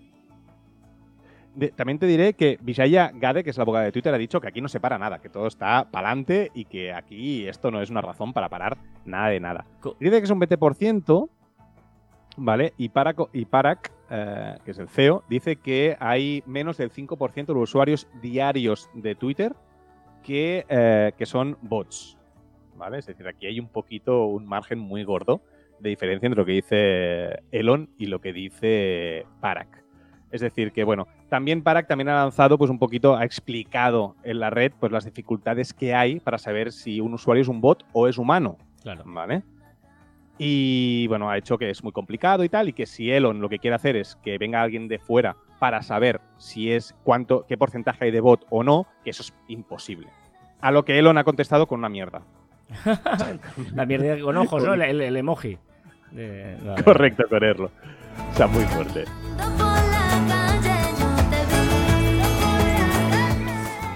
de- 1.56 1.70
también 1.70 2.00
te 2.00 2.06
diré 2.06 2.34
que 2.34 2.58
Vijaya 2.62 3.12
Gade, 3.14 3.44
que 3.44 3.50
es 3.50 3.58
la 3.58 3.64
abogada 3.64 3.86
de 3.86 3.92
Twitter, 3.92 4.14
ha 4.14 4.18
dicho 4.18 4.40
que 4.40 4.48
aquí 4.48 4.62
no 4.62 4.70
se 4.70 4.80
para 4.80 4.98
nada, 4.98 5.20
que 5.20 5.30
todo 5.30 5.48
está 5.48 5.90
pa'lante 5.92 6.50
y 6.54 6.66
que 6.66 6.94
aquí 6.94 7.48
esto 7.48 7.72
no 7.72 7.82
es 7.82 7.90
una 7.90 8.02
razón 8.02 8.32
para 8.34 8.48
parar 8.50 8.78
nada 9.06 9.28
de 9.30 9.40
nada. 9.40 9.66
Co- 9.82 9.96
Dice 10.00 10.20
que 10.20 10.24
es 10.26 10.30
un 10.32 10.40
20%, 10.40 11.30
¿vale? 12.38 12.74
Y 12.78 12.90
Parag, 12.90 13.18
eh, 14.10 14.56
que 14.64 14.72
es 14.72 14.78
el 14.80 14.88
CEO, 14.88 15.24
dice 15.30 15.58
que 15.58 15.98
hay 16.00 16.42
menos 16.46 16.78
del 16.78 16.90
5% 16.92 17.54
de 17.54 17.60
los 17.60 17.70
usuarios 17.70 18.08
diarios 18.22 18.90
de 18.94 19.16
Twitter 19.16 19.54
que, 20.24 20.66
eh, 20.70 21.12
que 21.18 21.26
son 21.26 21.58
bots, 21.62 22.18
¿vale? 22.78 23.00
Es 23.00 23.08
decir, 23.08 23.28
aquí 23.28 23.48
hay 23.48 23.60
un 23.60 23.68
poquito, 23.68 24.26
un 24.28 24.46
margen 24.46 24.80
muy 24.80 25.04
gordo 25.04 25.42
de 25.82 25.90
diferencia 25.90 26.28
entre 26.28 26.40
lo 26.40 26.46
que 26.46 26.52
dice 26.54 27.44
Elon 27.52 27.90
y 27.98 28.06
lo 28.08 28.20
que 28.22 28.34
dice 28.34 29.26
Parag. 29.40 29.68
Es 30.32 30.40
decir, 30.42 30.72
que 30.72 30.84
bueno, 30.86 31.08
también 31.30 31.62
Parag 31.62 31.88
también 31.88 32.08
ha 32.10 32.16
lanzado, 32.24 32.58
pues 32.58 32.72
un 32.72 32.80
poquito, 32.80 33.18
ha 33.18 33.26
explicado 33.26 34.16
en 34.24 34.40
la 34.40 34.50
red, 34.50 34.72
pues 34.80 34.92
las 34.92 35.04
dificultades 35.06 35.74
que 35.74 35.94
hay 35.94 36.20
para 36.20 36.38
saber 36.38 36.72
si 36.72 37.02
un 37.02 37.14
usuario 37.14 37.42
es 37.42 37.48
un 37.50 37.60
bot 37.62 37.84
o 37.94 38.08
es 38.08 38.18
humano, 38.18 38.58
Claro. 38.82 39.04
¿vale? 39.06 39.44
Y 40.38 41.06
bueno, 41.08 41.30
ha 41.30 41.38
hecho 41.38 41.58
que 41.58 41.70
es 41.70 41.84
muy 41.84 41.92
complicado 41.92 42.44
y 42.44 42.50
tal, 42.50 42.70
y 42.70 42.74
que 42.74 42.86
si 42.86 43.12
Elon 43.12 43.42
lo 43.42 43.50
que 43.50 43.60
quiere 43.60 43.76
hacer 43.76 43.96
es 43.96 44.16
que 44.24 44.38
venga 44.38 44.62
alguien 44.62 44.88
de 44.88 44.98
fuera 44.98 45.36
para 45.60 45.84
saber 45.84 46.20
si 46.38 46.72
es 46.72 46.96
cuánto, 47.04 47.46
qué 47.48 47.58
porcentaje 47.58 48.06
hay 48.06 48.12
de 48.12 48.22
bot 48.22 48.46
o 48.50 48.64
no, 48.64 48.88
que 49.04 49.12
eso 49.12 49.22
es 49.22 49.34
imposible. 49.48 50.08
A 50.62 50.72
lo 50.72 50.84
que 50.86 50.98
Elon 50.98 51.18
ha 51.18 51.24
contestado 51.24 51.68
con 51.68 51.80
una 51.80 51.90
mierda. 51.90 52.24
La 53.76 53.86
mierda 53.86 54.20
con 54.22 54.38
ojos, 54.38 54.64
¿no? 54.64 54.74
El, 54.74 54.82
el- 54.82 55.02
el 55.02 55.18
emoji. 55.18 55.58
Vale. 56.14 56.84
Correcto, 56.84 57.24
correrlo. 57.30 57.72
O 58.34 58.38
sea, 58.38 58.48
muy 58.48 58.64
fuerte. 58.66 59.06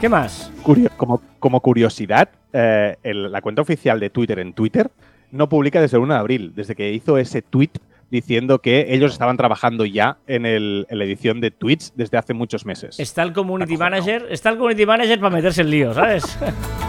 ¿Qué 0.01 0.09
más? 0.09 0.51
Curio- 0.63 0.91
como, 0.97 1.21
como 1.39 1.61
curiosidad, 1.61 2.29
eh, 2.53 2.95
el- 3.03 3.31
la 3.31 3.41
cuenta 3.41 3.61
oficial 3.61 3.99
de 3.99 4.09
Twitter 4.09 4.39
en 4.39 4.53
Twitter 4.53 4.91
no 5.31 5.49
publica 5.49 5.81
desde 5.81 5.97
el 5.97 6.03
1 6.03 6.13
de 6.13 6.19
abril, 6.19 6.53
desde 6.55 6.75
que 6.75 6.91
hizo 6.91 7.17
ese 7.17 7.41
tweet 7.41 7.71
diciendo 8.11 8.59
que 8.59 8.93
ellos 8.93 9.13
estaban 9.13 9.35
trabajando 9.35 9.83
ya 9.85 10.17
en, 10.27 10.45
el- 10.45 10.85
en 10.89 10.99
la 10.99 11.05
edición 11.05 11.41
de 11.41 11.49
tweets 11.51 11.93
desde 11.95 12.17
hace 12.17 12.33
muchos 12.33 12.65
meses. 12.65 12.99
Está 12.99 13.23
el 13.23 13.33
community 13.33 13.77
manager, 13.77 14.27
está 14.29 14.49
el 14.49 14.57
community 14.57 14.85
manager 14.85 15.19
para 15.19 15.35
meterse 15.35 15.61
en 15.61 15.69
lío, 15.71 15.93
¿sabes? 15.93 16.37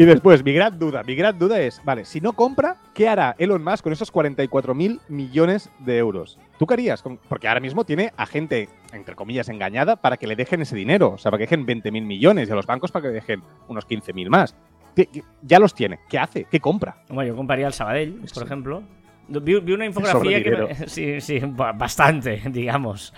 Y 0.00 0.06
después, 0.06 0.42
mi 0.42 0.54
gran 0.54 0.78
duda, 0.78 1.02
mi 1.02 1.14
gran 1.14 1.38
duda 1.38 1.60
es, 1.60 1.82
vale, 1.84 2.06
si 2.06 2.22
no 2.22 2.32
compra, 2.32 2.78
¿qué 2.94 3.06
hará 3.06 3.34
Elon 3.36 3.62
Musk 3.62 3.82
con 3.84 3.92
esos 3.92 4.10
44 4.10 4.74
mil 4.74 4.98
millones 5.10 5.68
de 5.78 5.98
euros? 5.98 6.38
¿Tú 6.58 6.66
qué 6.66 6.72
harías? 6.72 7.04
Porque 7.28 7.48
ahora 7.48 7.60
mismo 7.60 7.84
tiene 7.84 8.10
a 8.16 8.24
gente, 8.24 8.70
entre 8.94 9.14
comillas, 9.14 9.50
engañada 9.50 9.96
para 9.96 10.16
que 10.16 10.26
le 10.26 10.36
dejen 10.36 10.62
ese 10.62 10.74
dinero. 10.74 11.10
O 11.10 11.18
sea, 11.18 11.30
para 11.30 11.36
que 11.40 11.44
dejen 11.44 11.66
20 11.66 11.92
mil 11.92 12.06
millones 12.06 12.48
y 12.48 12.52
a 12.52 12.54
los 12.54 12.64
bancos 12.64 12.90
para 12.90 13.02
que 13.02 13.12
dejen 13.12 13.42
unos 13.68 13.84
15 13.84 14.14
mil 14.14 14.30
más. 14.30 14.56
¿Qué- 14.96 15.04
qué- 15.04 15.22
Ya 15.42 15.58
los 15.58 15.74
tiene. 15.74 15.98
¿Qué 16.08 16.18
hace? 16.18 16.46
¿Qué 16.50 16.60
compra? 16.60 17.02
Bueno, 17.10 17.28
yo 17.32 17.36
compraría 17.36 17.66
el 17.66 17.74
Sabadell, 17.74 18.20
por 18.20 18.28
Sí. 18.30 18.40
ejemplo. 18.42 18.82
Vi, 19.30 19.60
vi 19.60 19.72
una 19.72 19.86
infografía 19.86 20.42
que... 20.42 20.50
me- 20.50 20.74
sí, 20.88 21.20
sí, 21.20 21.40
ba- 21.44 21.72
bastante, 21.72 22.42
digamos. 22.50 23.14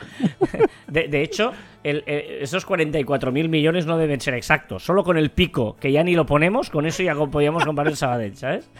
De, 0.87 1.09
de 1.09 1.22
hecho, 1.22 1.53
el- 1.83 2.05
el- 2.07 2.42
esos 2.42 2.66
44.000 2.66 3.48
millones 3.48 3.87
no 3.87 3.96
deben 3.98 4.20
ser 4.20 4.35
exactos. 4.35 4.85
Solo 4.85 5.03
con 5.05 5.16
el 5.16 5.31
pico, 5.31 5.77
que 5.77 5.90
ya 5.90 6.03
ni 6.05 6.14
lo 6.14 6.27
ponemos, 6.27 6.70
con 6.70 6.87
eso 6.87 7.03
ya 7.03 7.14
podíamos 7.14 7.64
comprar 7.64 7.88
el 7.88 7.96
Sabadell, 7.96 8.37
¿sabes? 8.37 8.70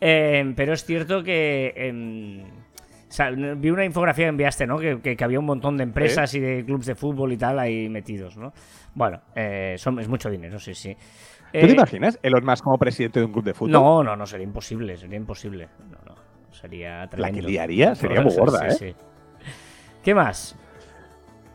Eh, 0.00 0.52
pero 0.56 0.72
es 0.72 0.84
cierto 0.84 1.22
que... 1.22 1.72
em, 1.76 2.42
o 2.42 3.16
sea, 3.16 3.30
vi 3.30 3.70
una 3.70 3.84
infografía 3.84 4.24
que 4.24 4.30
enviaste, 4.30 4.66
¿no? 4.66 4.76
Que, 4.76 5.00
que- 5.00 5.14
que 5.16 5.24
había 5.24 5.38
un 5.38 5.44
montón 5.46 5.76
de 5.76 5.84
empresas 5.84 6.34
y 6.34 6.40
de 6.40 6.64
clubes 6.64 6.86
de 6.86 6.96
fútbol 6.96 7.32
y 7.32 7.36
tal 7.36 7.60
ahí 7.60 7.88
metidos, 7.88 8.36
¿no? 8.36 8.52
Bueno, 8.94 9.20
eh, 9.36 9.76
son, 9.78 10.00
es 10.00 10.08
mucho 10.08 10.28
dinero, 10.28 10.58
sí, 10.58 10.74
sí. 10.74 10.94
¿Tú 10.94 11.00
Eh, 11.60 11.66
te 11.68 11.72
imaginas 11.74 12.18
Elon 12.24 12.44
Musk 12.44 12.64
como 12.64 12.76
presidente 12.78 13.20
de 13.20 13.26
un 13.26 13.32
club 13.32 13.44
de 13.44 13.54
fútbol? 13.54 13.70
no, 13.70 14.02
no, 14.02 14.16
no, 14.16 14.26
sería 14.26 14.44
imposible, 14.44 14.96
sería 14.96 15.16
imposible. 15.16 15.68
No, 15.88 15.98
no, 16.04 16.14
sería 16.54 17.08
La 17.16 17.30
que 17.30 17.42
liaría 17.42 17.94
sería 17.94 18.20
muy 18.22 18.34
gorda, 18.34 18.66
¿eh? 18.68 18.70
Sí. 18.72 18.94
¿Qué 20.02 20.14
más? 20.14 20.56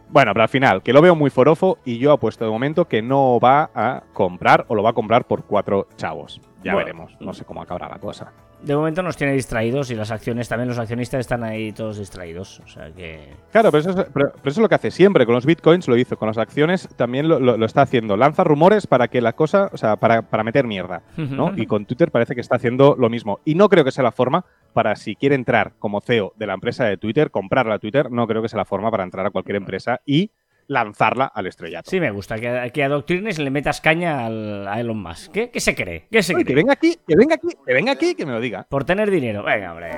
Bueno, 0.10 0.34
pero 0.34 0.44
al 0.44 0.50
final, 0.50 0.82
que 0.82 0.92
lo 0.92 1.02
veo 1.02 1.14
muy 1.16 1.30
forofo 1.30 1.78
y 1.86 2.00
yo 2.00 2.12
apuesto 2.12 2.44
de 2.44 2.50
momento 2.52 2.86
que 2.88 3.02
no 3.02 3.40
va 3.40 3.70
a 3.76 4.04
comprar 4.14 4.66
o 4.68 4.76
lo 4.76 4.82
va 4.82 4.90
a 4.90 4.94
comprar 4.94 5.26
por 5.26 5.44
cuatro 5.44 5.88
chavos. 5.98 6.42
Ya 6.64 6.74
Bueno. 6.74 6.86
veremos. 6.86 7.16
No 7.20 7.34
sé 7.34 7.46
cómo 7.46 7.62
acabará 7.62 7.88
la 7.90 8.00
cosa. 8.00 8.32
De 8.64 8.76
momento 8.76 9.02
nos 9.02 9.16
tiene 9.16 9.32
distraídos 9.34 9.90
y 9.90 9.96
las 9.96 10.12
acciones 10.12 10.50
también, 10.50 10.68
los 10.68 10.78
accionistas 10.80 11.22
están 11.22 11.46
ahí 11.46 11.72
todos 11.72 11.98
distraídos. 12.00 12.60
O 12.60 12.68
sea 12.68 12.92
que. 12.92 13.30
Claro, 13.54 13.72
pero 13.72 13.80
eso, 13.80 13.90
es, 13.92 13.96
pero- 13.96 14.32
pero 14.34 14.50
eso 14.50 14.50
es 14.50 14.58
lo 14.58 14.68
que 14.68 14.76
hace 14.76 14.92
siempre. 14.92 15.26
Con 15.26 15.34
los 15.36 15.46
bitcoins 15.46 15.88
lo 15.88 15.96
hizo, 15.96 16.18
con 16.18 16.28
las 16.28 16.38
acciones 16.38 16.90
también 16.98 17.30
lo, 17.30 17.40
lo- 17.40 17.56
lo 17.56 17.66
está 17.66 17.84
haciendo. 17.84 18.18
Lanza 18.18 18.44
rumores 18.44 18.86
para 18.88 19.08
que 19.08 19.22
la 19.22 19.32
cosa, 19.34 19.70
o 19.72 19.78
sea, 19.78 19.96
para, 19.96 20.24
para 20.24 20.44
meter 20.44 20.66
mierda, 20.68 21.04
¿no? 21.16 21.54
y 21.56 21.68
con 21.68 21.86
Twitter 21.86 22.12
parece 22.12 22.36
que 22.36 22.42
está 22.42 22.56
haciendo 22.58 22.96
lo 23.00 23.10
mismo. 23.10 23.40
Y 23.46 23.56
no 23.56 23.70
creo 23.70 23.86
que 23.86 23.92
sea 23.92 24.04
la 24.04 24.12
forma 24.12 24.44
para, 24.74 24.96
si 24.96 25.16
quiere 25.16 25.36
entrar 25.36 25.74
como 25.80 26.02
CEO 26.02 26.34
de 26.38 26.48
la 26.48 26.54
empresa 26.54 26.86
de 26.86 26.98
Twitter, 26.98 27.32
comprarla 27.32 27.76
a 27.76 27.80
Twitter, 27.80 28.12
no 28.12 28.28
creo 28.28 28.42
que 28.42 28.50
sea 28.50 28.58
la 28.58 28.66
forma 28.66 28.90
para 28.92 29.04
entrar 29.04 29.26
a 29.26 29.32
cualquier 29.32 29.58
empresa 29.58 30.02
y 30.06 30.32
lanzarla 30.68 31.26
al 31.26 31.48
estrellato. 31.48 31.90
Sí, 31.90 32.00
me 32.00 32.12
gusta 32.12 32.38
que, 32.40 32.72
que 32.72 32.84
adoctrines 32.84 33.40
y 33.40 33.44
le 33.44 33.50
metas 33.50 33.82
caña 33.82 34.26
al, 34.26 34.68
a 34.68 34.80
Elon 34.80 35.02
Musk. 35.02 35.32
¿Qué, 35.32 35.50
qué 35.50 35.60
se 35.60 35.74
cree? 35.74 36.08
¿Qué 36.12 36.22
se 36.22 36.36
Oye, 36.36 36.44
que 36.44 36.54
cree? 36.54 36.64
venga 36.64 36.74
aquí, 36.74 36.96
que 37.08 37.16
venga 37.16 37.36
aquí, 37.36 37.48
que 37.66 37.74
venga 37.74 37.92
aquí, 37.92 38.16
que 38.16 38.26
me 38.26 38.34
lo 38.34 38.40
diga. 38.40 38.68
Por 38.70 38.84
tener 38.84 39.10
dinero. 39.10 39.44
Venga, 39.44 39.72
hombre. 39.72 39.92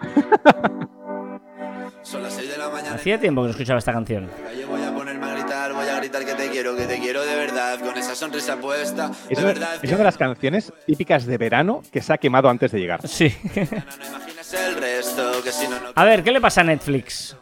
Son 2.02 2.22
las 2.22 2.32
6 2.34 2.52
de 2.52 2.58
la 2.58 2.68
mañana. 2.68 2.94
Hacía 2.94 3.18
tiempo 3.20 3.42
que 3.42 3.46
no 3.46 3.50
escuchaba 3.52 3.78
esta 3.78 3.92
canción. 3.92 4.28
Gritar, 6.00 6.24
que 6.24 6.34
te 6.34 6.48
quiero, 6.50 6.76
que 6.76 6.84
te 6.86 6.98
quiero 6.98 7.22
de 7.24 7.34
verdad, 7.36 7.78
con 7.80 7.96
esa 7.96 8.14
sonrisa 8.14 8.56
puesta. 8.56 9.10
Es 9.28 9.38
de 9.38 9.44
una, 9.44 9.52
verdad, 9.52 9.74
es 9.82 9.88
una 9.88 9.98
de 9.98 10.04
las 10.04 10.18
canciones 10.18 10.72
típicas 10.86 11.26
de 11.26 11.38
verano 11.38 11.82
que 11.92 12.00
se 12.00 12.12
ha 12.12 12.18
quemado 12.18 12.48
antes 12.48 12.72
de 12.72 12.80
llegar. 12.80 13.06
Sí. 13.06 13.34
A 15.94 16.04
ver, 16.04 16.24
¿qué 16.24 16.32
le 16.32 16.40
pasa 16.40 16.62
a 16.62 16.64
Netflix? 16.64 17.36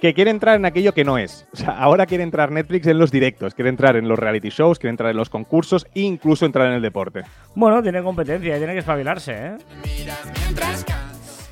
que 0.00 0.14
quiere 0.14 0.30
entrar 0.30 0.56
en 0.56 0.64
aquello 0.64 0.92
que 0.92 1.04
no 1.04 1.18
es. 1.18 1.46
O 1.52 1.56
sea, 1.56 1.70
ahora 1.70 2.06
quiere 2.06 2.22
entrar 2.22 2.52
Netflix 2.52 2.86
en 2.86 2.98
los 2.98 3.10
directos, 3.10 3.54
quiere 3.54 3.68
entrar 3.68 3.96
en 3.96 4.08
los 4.08 4.18
reality 4.18 4.50
shows, 4.50 4.78
quiere 4.78 4.90
entrar 4.90 5.10
en 5.10 5.16
los 5.16 5.28
concursos 5.28 5.86
e 5.94 6.02
incluso 6.02 6.46
entrar 6.46 6.68
en 6.68 6.74
el 6.74 6.82
deporte. 6.82 7.22
Bueno, 7.54 7.82
tiene 7.82 8.02
competencia, 8.02 8.56
tiene 8.58 8.74
que 8.74 8.78
espabilarse, 8.78 9.32
¿eh? 9.32 9.56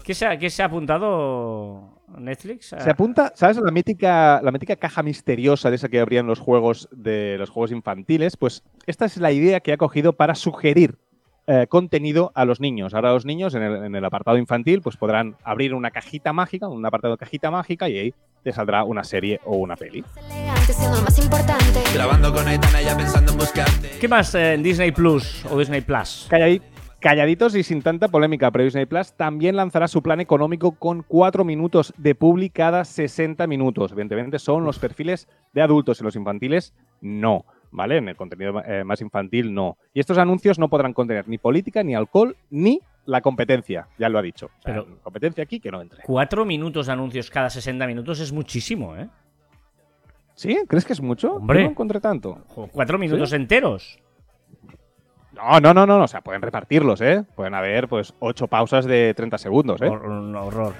¿Qué 0.05 0.15
se 0.15 0.27
ha, 0.27 0.39
qué 0.39 0.49
se 0.49 0.63
ha 0.63 0.67
apuntado 0.67 1.96
Netflix? 2.19 2.67
Se 2.79 2.91
apunta, 2.91 3.33
¿sabes? 3.35 3.57
La 3.59 3.71
mítica, 3.71 4.41
la 4.43 4.51
mítica 4.53 4.77
caja 4.77 5.03
misteriosa 5.03 5.71
de 5.71 5.77
esa 5.77 5.89
que 5.89 6.01
abrían 6.01 6.27
los 6.27 6.39
juegos 6.41 6.89
de 6.93 7.37
los 7.39 7.51
juegos 7.51 7.73
infantiles. 7.73 8.37
Pues 8.37 8.63
esta 8.87 9.05
es 9.05 9.17
la 9.19 9.33
idea 9.33 9.61
que 9.61 9.73
ha 9.73 9.77
cogido 9.77 10.13
para 10.13 10.35
sugerir 10.35 10.97
eh, 11.49 11.67
contenido 11.69 12.33
a 12.35 12.45
los 12.45 12.61
niños. 12.61 12.95
Ahora 12.95 13.13
los 13.13 13.25
niños 13.25 13.55
en 13.55 13.63
el, 13.63 13.85
en 13.85 13.95
el 13.95 14.05
apartado 14.05 14.37
infantil 14.39 14.81
pues 14.83 14.97
podrán 14.97 15.37
abrir 15.45 15.75
una 15.75 15.91
cajita 15.91 16.33
mágica, 16.33 16.69
un 16.69 16.85
apartado 16.85 17.15
de 17.15 17.19
cajita 17.19 17.51
mágica 17.51 17.89
y 17.89 17.99
ahí 17.99 18.15
te 18.43 18.53
saldrá 18.53 18.85
una 18.85 19.05
serie 19.05 19.41
o 19.45 19.57
una 19.57 19.77
peli. 19.77 20.05
Elegante 20.31 20.73
siendo 20.73 20.97
lo 20.99 21.03
más 21.03 21.19
importante. 21.19 21.81
Grabando 21.95 22.33
con 22.33 22.47
Aitana 22.49 22.83
ya 22.83 22.97
pensando 22.97 23.33
en 23.33 23.39
buscarte. 23.39 23.91
¿Qué 24.01 24.09
más 24.09 24.35
eh, 24.35 24.55
en 24.55 24.63
Disney 24.63 24.91
Plus 24.93 25.45
o 25.51 25.59
Disney 25.59 25.81
Plus? 25.83 26.27
Calladi- 26.31 26.63
Calladitos 27.07 27.55
y 27.55 27.63
sin 27.63 27.83
tanta 27.83 28.09
polémica, 28.09 28.51
pero 28.51 28.65
Disney 28.65 28.85
Plus 28.85 29.13
también 29.13 29.55
lanzará 29.55 29.87
su 29.87 30.03
plan 30.03 30.19
económico 30.19 30.73
con 30.73 31.05
4 31.07 31.45
minutos 31.45 31.95
de 31.97 32.17
publi 32.17 32.51
cada 32.51 32.85
60 32.85 33.47
minutos. 33.47 33.93
Evidentemente 33.93 34.41
son 34.41 34.65
los 34.65 34.81
perfiles 34.81 35.29
de 35.53 35.63
adultos 35.63 36.01
y 36.01 36.03
los 36.03 36.17
infantiles 36.17 36.75
no, 37.01 37.45
¿vale? 37.71 37.99
En 37.99 38.09
el 38.09 38.17
contenido 38.17 38.61
eh, 38.67 38.83
más 38.83 39.01
infantil 39.03 39.55
no. 39.55 39.79
Y 39.95 40.01
estos 40.01 40.19
anuncios 40.19 40.59
no 40.59 40.69
podrán 40.69 40.93
contener 40.95 41.29
ni 41.29 41.39
política, 41.39 41.85
ni 41.85 41.95
alcohol, 41.95 42.37
ni 42.51 42.81
la 43.05 43.21
competencia, 43.21 43.87
ya 44.01 44.09
lo 44.09 44.19
ha 44.19 44.23
dicho. 44.23 44.47
O 44.47 44.63
sea, 44.63 44.75
Pero- 44.75 45.01
competencia 45.05 45.45
aquí 45.45 45.61
que 45.61 45.71
no 45.71 45.81
entre. 45.81 46.03
Cuatro 46.03 46.45
minutos 46.45 46.87
de 46.87 46.93
anuncios 46.93 47.31
cada 47.31 47.51
60 47.51 47.87
minutos 47.87 48.19
es 48.19 48.33
muchísimo, 48.33 48.97
¿eh? 48.97 49.09
¿Sí? 50.35 50.59
¿Crees 50.67 50.85
que 50.85 50.95
es 50.95 51.01
mucho? 51.01 51.37
Hombre. 51.37 51.61
Yo 51.61 51.67
no 51.67 51.71
encontré 51.71 52.01
tanto. 52.01 52.43
Cuatro 52.73 52.99
minutos 52.99 53.33
enteros. 53.33 53.97
No, 55.37 55.61
no, 55.61 55.75
no, 55.75 55.87
no, 55.87 55.99
no, 55.99 56.05
o 56.05 56.09
sea, 56.09 56.23
pueden 56.23 56.43
repartirlos, 56.43 57.01
¿eh? 57.01 57.25
Pueden 57.35 57.55
haber, 57.55 57.89
pues, 57.89 58.15
8 58.21 58.47
pausas 58.49 58.85
de 58.87 59.13
30 59.15 59.39
segundos, 59.39 59.81
¿eh? 59.83 59.87
Hor- 59.89 60.05
un 60.07 60.35
horror. 60.35 60.75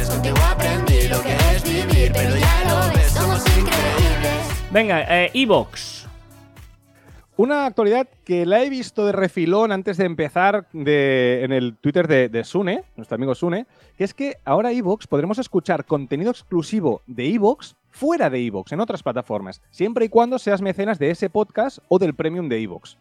Es 0.00 0.10
contigo 0.10 0.36
aprendí 0.50 1.08
lo 1.08 1.22
que 1.22 1.34
es 1.54 1.62
vivir, 1.64 2.12
pero 2.12 2.36
ya 2.36 2.64
lo 2.64 2.94
ves, 2.96 3.10
somos 3.12 3.44
increíbles. 3.56 4.68
Venga, 4.72 5.02
eh, 5.24 5.30
Evox. 5.34 6.06
Una 7.36 7.66
actualidad 7.66 8.08
que 8.24 8.44
la 8.46 8.64
he 8.64 8.68
visto 8.68 9.06
de 9.06 9.12
refilón 9.12 9.70
antes 9.70 9.96
de 9.96 10.06
empezar 10.06 10.66
de- 10.72 11.44
en 11.44 11.52
el 11.52 11.76
Twitter 11.76 12.08
de, 12.08 12.28
de 12.28 12.42
Sune, 12.42 12.82
nuestro 12.96 13.14
amigo 13.14 13.36
Sune, 13.36 13.66
que 13.96 14.02
es 14.02 14.12
que 14.12 14.38
ahora 14.44 14.72
Evox 14.72 15.06
podremos 15.06 15.38
escuchar 15.38 15.84
contenido 15.84 16.32
exclusivo 16.32 17.00
de 17.06 17.32
Evox 17.32 17.76
fuera 17.90 18.28
de 18.28 18.44
Evox, 18.44 18.72
en 18.72 18.80
otras 18.80 19.04
plataformas, 19.04 19.62
siempre 19.70 20.06
y 20.06 20.08
cuando 20.08 20.40
seas 20.40 20.60
mecenas 20.62 20.98
de 20.98 21.10
ese 21.10 21.30
podcast 21.30 21.78
o 21.88 22.00
del 22.00 22.14
premium 22.14 22.48
de 22.48 22.60
Evox. 22.60 22.98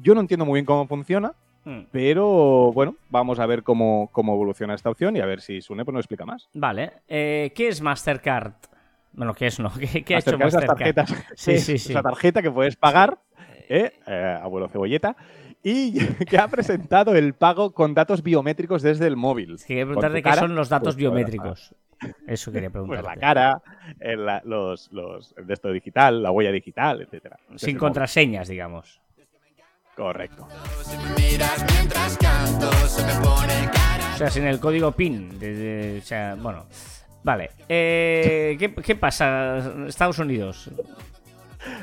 Yo 0.00 0.14
no 0.14 0.20
entiendo 0.20 0.44
muy 0.44 0.58
bien 0.58 0.64
cómo 0.64 0.86
funciona, 0.86 1.34
Hmm. 1.68 1.82
Pero 1.92 2.72
bueno, 2.72 2.96
vamos 3.10 3.38
a 3.38 3.44
ver 3.44 3.62
cómo, 3.62 4.08
cómo 4.12 4.32
evoluciona 4.32 4.74
esta 4.74 4.88
opción 4.88 5.16
y 5.16 5.20
a 5.20 5.26
ver 5.26 5.42
si 5.42 5.60
Sune 5.60 5.84
pues, 5.84 5.92
nos 5.92 6.00
explica 6.00 6.24
más. 6.24 6.48
Vale. 6.54 6.92
Eh, 7.06 7.52
¿Qué 7.54 7.68
es 7.68 7.82
Mastercard? 7.82 8.54
Bueno, 9.12 9.34
¿qué 9.34 9.48
es 9.48 9.60
no? 9.60 9.70
¿Qué, 9.78 10.02
qué 10.02 10.14
ha 10.14 10.18
hecho 10.18 10.38
Mastercard 10.38 10.62
es 10.62 10.94
tarjetas. 10.94 11.14
Sí, 11.36 11.58
sí, 11.58 11.76
sí. 11.76 11.92
Esa 11.92 12.02
tarjeta 12.02 12.40
que 12.40 12.50
puedes 12.50 12.76
pagar, 12.76 13.18
¿eh? 13.68 13.92
Eh, 14.06 14.38
abuelo 14.42 14.68
cebolleta, 14.68 15.14
y 15.62 15.98
que 16.24 16.38
ha 16.38 16.48
presentado 16.48 17.14
el 17.14 17.34
pago 17.34 17.72
con 17.74 17.92
datos 17.92 18.22
biométricos 18.22 18.80
desde 18.80 19.06
el 19.06 19.16
móvil. 19.16 19.56
Es 19.56 19.66
que 19.66 19.74
quería 19.74 20.22
qué 20.22 20.32
son 20.34 20.54
los 20.54 20.70
datos 20.70 20.94
pues, 20.94 20.96
biométricos. 20.96 21.74
Eso 22.26 22.50
quería 22.50 22.70
pagar. 22.70 22.86
Pues 22.86 23.02
la 23.02 23.16
cara, 23.16 23.62
el, 24.00 24.24
los, 24.44 24.90
los, 24.92 25.34
el 25.36 25.46
de 25.46 25.52
esto 25.52 25.70
digital, 25.70 26.22
la 26.22 26.30
huella 26.30 26.52
digital, 26.52 27.02
etcétera. 27.02 27.38
Sin 27.56 27.76
contraseñas, 27.76 28.48
digamos. 28.48 29.02
Correcto. 29.98 30.46
O 34.14 34.16
sea, 34.16 34.30
sin 34.30 34.46
el 34.46 34.60
código 34.60 34.92
PIN. 34.92 35.38
de- 35.40 35.54
de- 35.54 35.98
o 35.98 36.02
sea, 36.04 36.36
bueno. 36.40 36.66
Vale. 37.24 37.50
Eh, 37.68 38.56
¿qué, 38.60 38.72
qué 38.76 38.94
pasa? 38.94 39.58
Estados 39.88 40.20
Unidos. 40.20 40.70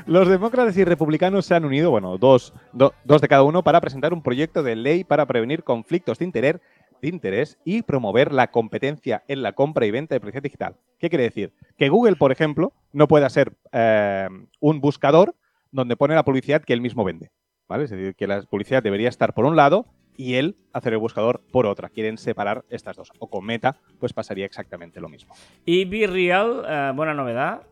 Los 0.06 0.28
demócratas 0.28 0.76
y 0.78 0.84
republicanos 0.84 1.44
se 1.44 1.54
han 1.54 1.66
unido, 1.66 1.90
bueno, 1.90 2.16
dos, 2.16 2.54
do- 2.72 2.94
dos 3.04 3.20
de 3.20 3.28
cada 3.28 3.42
uno, 3.42 3.62
para 3.62 3.82
presentar 3.82 4.14
un 4.14 4.22
proyecto 4.22 4.62
de 4.62 4.76
ley 4.76 5.04
para 5.04 5.26
prevenir 5.26 5.62
conflictos 5.62 6.18
de 6.18 6.24
interés, 6.24 6.56
de 7.02 7.08
interés 7.08 7.58
y 7.66 7.82
promover 7.82 8.32
la 8.32 8.46
competencia 8.50 9.22
en 9.28 9.42
la 9.42 9.52
compra 9.52 9.84
y 9.84 9.90
venta 9.90 10.14
de 10.14 10.20
publicidad 10.20 10.42
digital. 10.42 10.76
¿Qué 10.98 11.10
quiere 11.10 11.24
decir? 11.24 11.52
Que 11.76 11.90
Google, 11.90 12.16
por 12.16 12.32
ejemplo, 12.32 12.72
no 12.92 13.06
pueda 13.08 13.28
ser 13.28 13.52
eh, 13.72 14.26
un 14.60 14.80
buscador 14.80 15.34
donde 15.70 15.96
pone 15.96 16.14
la 16.14 16.24
publicidad 16.24 16.62
que 16.64 16.72
él 16.72 16.80
mismo 16.80 17.04
vende. 17.04 17.30
¿Vale? 17.68 17.84
Es 17.84 17.90
decir, 17.90 18.14
que 18.14 18.26
la 18.26 18.42
publicidad 18.42 18.82
debería 18.82 19.08
estar 19.08 19.32
por 19.34 19.44
un 19.44 19.56
lado 19.56 19.86
y 20.16 20.34
él 20.34 20.56
hacer 20.72 20.92
el 20.94 20.98
buscador 20.98 21.42
por 21.52 21.66
otra. 21.66 21.88
Quieren 21.90 22.16
separar 22.18 22.64
estas 22.70 22.96
dos. 22.96 23.10
O 23.18 23.28
con 23.28 23.44
Meta, 23.44 23.76
pues 23.98 24.12
pasaría 24.12 24.46
exactamente 24.46 25.00
lo 25.00 25.08
mismo. 25.08 25.34
Y 25.64 25.84
Be 25.84 26.06
Real, 26.06 26.64
eh, 26.66 26.92
buena 26.94 27.12
novedad. 27.14 27.62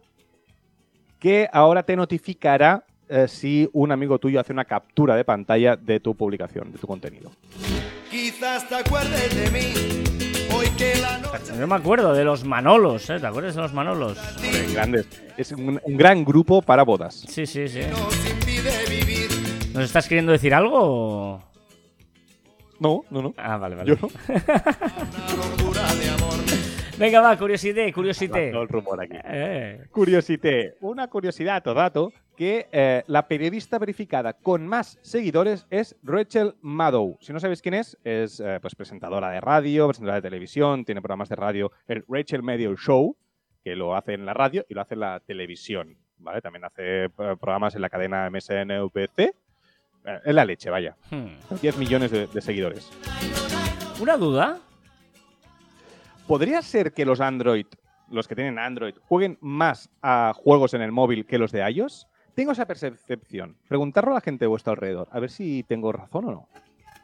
que 1.19 1.49
ahora 1.53 1.83
te 1.83 1.97
notificará 1.97 2.85
eh, 3.09 3.29
si 3.29 3.69
un 3.73 3.93
amigo 3.93 4.19
tuyo 4.19 4.41
hace 4.41 4.53
una 4.53 4.65
captura 4.67 5.17
de 5.17 5.25
pantalla 5.25 5.75
de 5.77 6.01
tu 6.01 6.15
publicación, 6.15 6.71
de 6.73 6.79
tu 6.79 6.87
contenido. 6.87 7.31
Quizás 8.11 8.69
te 8.69 8.75
acuerdes 8.77 9.35
de 9.35 9.51
mí, 9.51 10.55
hoy 10.55 10.67
que 10.77 10.95
la 11.01 11.19
noche 11.19 11.53
Yo 11.59 11.67
me 11.67 11.75
acuerdo 11.77 12.13
de 12.13 12.25
los 12.25 12.45
Manolos, 12.45 13.09
¿eh? 13.11 13.19
¿Te 13.21 13.27
acuerdas 13.27 13.55
de 13.55 13.63
los 13.63 13.73
Manolos? 13.73 14.19
Hombre, 14.37 14.73
grandes. 14.73 15.09
Es 15.37 15.53
un, 15.53 15.81
un 15.83 15.97
gran 15.97 16.25
grupo 16.25 16.61
para 16.63 16.83
bodas. 16.83 17.25
Sí, 17.29 17.47
sí, 17.47 17.69
sí. 17.69 17.81
¿Nos 19.75 19.85
estás 19.85 20.09
queriendo 20.09 20.33
decir 20.33 20.55
algo? 20.55 20.79
o- 20.81 21.43
No, 22.81 23.03
no, 23.11 23.23
no. 23.23 23.35
Ah, 23.37 23.57
vale, 23.57 23.77
vale. 23.77 23.89
Yo 23.89 23.97
no. 24.01 24.09
Una 24.09 25.47
locura 25.47 25.95
de 25.95 26.11
amor. 26.11 26.35
Venga, 26.99 27.21
va, 27.21 27.37
curiosidad, 27.37 27.85
curiosidad. 27.93 28.51
Todo 28.53 28.63
el 28.63 28.69
rumor 28.69 29.01
aquí. 29.03 29.17
Eh. 29.25 29.85
Curiosité. 29.91 30.77
Una 30.81 31.09
curiosidad 31.09 31.67
o 31.67 31.75
dato 31.75 32.13
que 32.37 32.69
eh, 32.73 33.03
la 33.09 33.27
periodista 33.27 33.79
verificada 33.79 34.33
con 34.33 34.67
más 34.67 34.99
seguidores 35.03 35.67
es 35.71 35.97
Rachel 36.05 36.55
Maddow. 36.61 37.17
Si 37.21 37.33
no 37.33 37.41
sabéis 37.41 37.63
quién 37.63 37.75
es, 37.75 37.97
es 38.05 38.39
eh, 38.41 38.59
pues 38.61 38.75
presentadora 38.77 39.31
de 39.31 39.41
radio, 39.41 39.89
presentadora 39.89 40.17
de 40.21 40.23
televisión, 40.23 40.85
tiene 40.85 41.01
programas 41.01 41.29
de 41.29 41.37
radio, 41.37 41.73
el 41.89 42.05
Rachel 42.09 42.43
Maddow 42.43 42.77
Show, 42.77 43.17
que 43.65 43.75
lo 43.77 43.97
hace 43.97 44.15
en 44.15 44.27
la 44.27 44.35
radio 44.35 44.65
y 44.69 44.75
lo 44.75 44.81
hace 44.83 44.95
en 44.95 45.01
la 45.01 45.21
televisión. 45.21 45.97
¿vale? 46.19 46.41
También 46.41 46.65
hace 46.65 47.05
eh, 47.05 47.09
programas 47.11 47.75
en 47.75 47.83
la 47.83 47.89
cadena 47.91 48.29
MSNVC. 48.31 49.19
Eh, 49.19 49.33
en 50.05 50.35
la 50.37 50.45
leche, 50.45 50.71
vaya. 50.71 50.97
Hmm. 51.11 51.27
10 51.61 51.77
millones 51.79 52.11
de, 52.11 52.27
de 52.27 52.41
seguidores. 52.41 52.91
Una 54.01 54.17
duda. 54.17 54.59
¿Podría 56.27 56.63
ser 56.63 56.93
que 56.93 57.05
los 57.05 57.21
Android, 57.21 57.67
los 58.11 58.27
que 58.29 58.35
tienen 58.35 58.59
Android, 58.59 58.95
jueguen 59.09 59.39
más 59.41 59.91
a 60.03 60.33
juegos 60.35 60.75
en 60.75 60.83
el 60.83 60.91
móvil 60.93 61.27
que 61.27 61.39
los 61.39 61.53
de 61.53 61.69
iOS? 61.71 62.07
Tengo 62.35 62.53
esa 62.53 62.67
percepción. 62.67 63.57
Preguntarlo 63.69 64.11
a 64.11 64.15
la 64.15 64.21
gente 64.21 64.45
de 64.45 64.49
vuestro 64.49 64.73
alrededor, 64.73 65.09
a 65.13 65.21
ver 65.21 65.31
si 65.31 65.63
tengo 65.65 65.93
razón 65.93 66.25
o 66.27 66.31
no. 66.33 66.49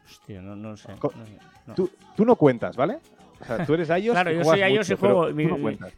Hostia, 0.07 0.41
no, 0.41 0.57
no 0.57 0.77
sé. 0.77 0.93
Co- 0.99 1.13
no 1.17 1.25
sé, 1.27 1.39
no. 1.67 1.75
Tú, 1.75 1.91
tú 2.17 2.25
no 2.25 2.35
cuentas, 2.35 2.77
¿vale? 2.77 2.99
O 3.41 3.45
sea, 3.45 3.65
tú 3.65 3.75
eres 3.75 3.89
iOS. 3.97 4.13
Claro, 4.15 4.33
y 4.33 4.37
yo 4.39 4.45
soy 4.45 4.61
iOS 4.61 4.89
y 4.91 4.93
mucho, 4.95 4.97
juego. 4.97 5.31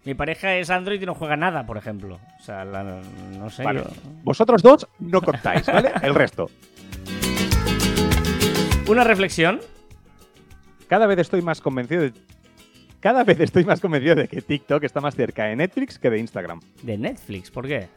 Mi, 0.04 0.14
pareja 0.14 0.54
es 0.56 0.68
Android 0.68 1.00
y 1.00 1.06
no 1.06 1.14
juega 1.14 1.36
nada, 1.36 1.64
por 1.64 1.78
ejemplo. 1.78 2.18
O 2.38 2.42
sea, 2.42 2.64
la- 2.64 3.00
no 3.38 3.48
sé. 3.48 3.62
Vale. 3.64 3.80
yo- 3.84 3.90
Vosotros 4.24 4.62
dos 4.62 4.86
no 4.98 5.22
contáis, 5.22 5.64
¿vale? 5.66 5.92
El 6.02 6.14
resto. 6.14 6.50
Una 8.92 9.04
reflexión. 9.04 9.58
Cada 10.86 11.06
vez 11.06 11.18
estoy 11.18 11.40
más 11.40 11.62
convencido 11.62 12.02
de. 12.02 12.12
Cada 13.00 13.24
vez 13.24 13.40
estoy 13.40 13.64
más 13.64 13.80
convencido 13.80 14.16
de 14.16 14.28
que 14.28 14.42
TikTok 14.42 14.84
está 14.84 15.00
más 15.00 15.14
cerca 15.14 15.44
de 15.44 15.56
Netflix 15.56 15.98
que 15.98 16.10
de 16.10 16.18
Instagram. 16.18 16.60
De 16.82 16.98
Netflix, 16.98 17.50
¿por 17.50 17.66
qué? 17.66 17.88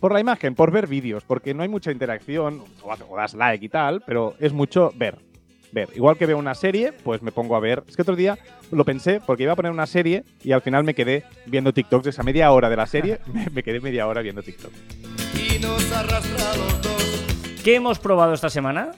Por 0.00 0.12
la 0.12 0.18
imagen, 0.18 0.56
por 0.56 0.72
ver 0.72 0.88
vídeos, 0.88 1.22
porque 1.22 1.54
no 1.54 1.62
hay 1.62 1.68
mucha 1.68 1.92
interacción, 1.92 2.64
o, 2.82 3.16
das 3.16 3.34
like 3.34 3.64
y 3.64 3.68
tal, 3.68 4.02
pero 4.04 4.34
es 4.40 4.52
mucho 4.52 4.92
ver. 4.96 5.18
Ver. 5.70 5.88
Igual 5.94 6.16
que 6.16 6.26
veo 6.26 6.36
una 6.36 6.56
serie, 6.56 6.92
pues 6.92 7.22
me 7.22 7.30
pongo 7.30 7.54
a 7.54 7.60
ver. 7.60 7.84
Es 7.86 7.94
que 7.94 8.02
otro 8.02 8.16
día 8.16 8.36
lo 8.72 8.84
pensé 8.84 9.20
porque 9.24 9.44
iba 9.44 9.52
a 9.52 9.56
poner 9.56 9.70
una 9.70 9.86
serie 9.86 10.24
y 10.42 10.50
al 10.50 10.62
final 10.62 10.82
me 10.82 10.94
quedé 10.94 11.22
viendo 11.46 11.72
TikToks. 11.72 12.08
Esa 12.08 12.24
media 12.24 12.50
hora 12.50 12.68
de 12.68 12.76
la 12.76 12.86
serie, 12.86 13.20
me, 13.52 13.62
quedé 13.62 13.78
media 13.78 14.08
hora 14.08 14.20
viendo 14.20 14.42
TikTok. 14.42 14.72
Y 15.36 15.60
nos 15.60 15.92
arrastra 15.92 16.50
a 16.50 16.56
los 16.56 16.82
dos. 16.82 17.24
¿Qué 17.62 17.76
hemos 17.76 18.00
probado 18.00 18.34
esta 18.34 18.50
semana? 18.50 18.90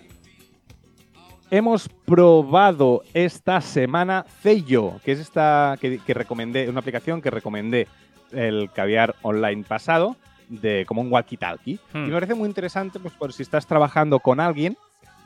Hemos 1.55 1.89
probado 1.89 3.05
esta 3.15 3.61
semana 3.61 4.27
Zeyo, 4.43 4.95
que 5.05 5.13
es 5.13 5.21
esta 5.21 5.79
que, 5.81 6.01
que 6.05 6.13
recomendé, 6.13 6.69
una 6.69 6.81
aplicación 6.81 7.23
que 7.23 7.31
recomendé 7.31 7.87
el 8.33 8.73
caviar 8.73 9.15
online 9.23 9.63
pasado, 9.63 10.17
de 10.49 10.85
como 10.85 11.01
un 11.01 11.11
walkie-talkie. 11.13 11.79
Hmm. 11.93 11.99
Y 11.99 12.09
me 12.09 12.15
parece 12.15 12.35
muy 12.35 12.49
interesante, 12.49 12.99
pues 12.99 13.15
por 13.15 13.33
si 13.33 13.45
estás 13.45 13.69
trabajando 13.69 14.19
con 14.19 14.41
alguien, 14.41 14.77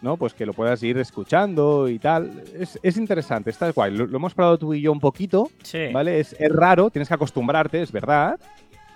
¿no? 0.02 0.18
Pues 0.18 0.34
que 0.34 0.44
lo 0.44 0.52
puedas 0.52 0.82
ir 0.82 0.98
escuchando 0.98 1.88
y 1.88 1.98
tal. 1.98 2.42
Es, 2.54 2.78
es 2.82 2.98
interesante, 2.98 3.48
está 3.48 3.70
guay. 3.72 3.96
Lo, 3.96 4.06
lo 4.06 4.18
hemos 4.18 4.34
probado 4.34 4.58
tú 4.58 4.74
y 4.74 4.82
yo 4.82 4.92
un 4.92 5.00
poquito, 5.00 5.48
Sí. 5.62 5.86
¿vale? 5.94 6.20
Es, 6.20 6.36
es 6.38 6.52
raro, 6.52 6.90
tienes 6.90 7.08
que 7.08 7.14
acostumbrarte, 7.14 7.80
es 7.80 7.90
verdad. 7.90 8.38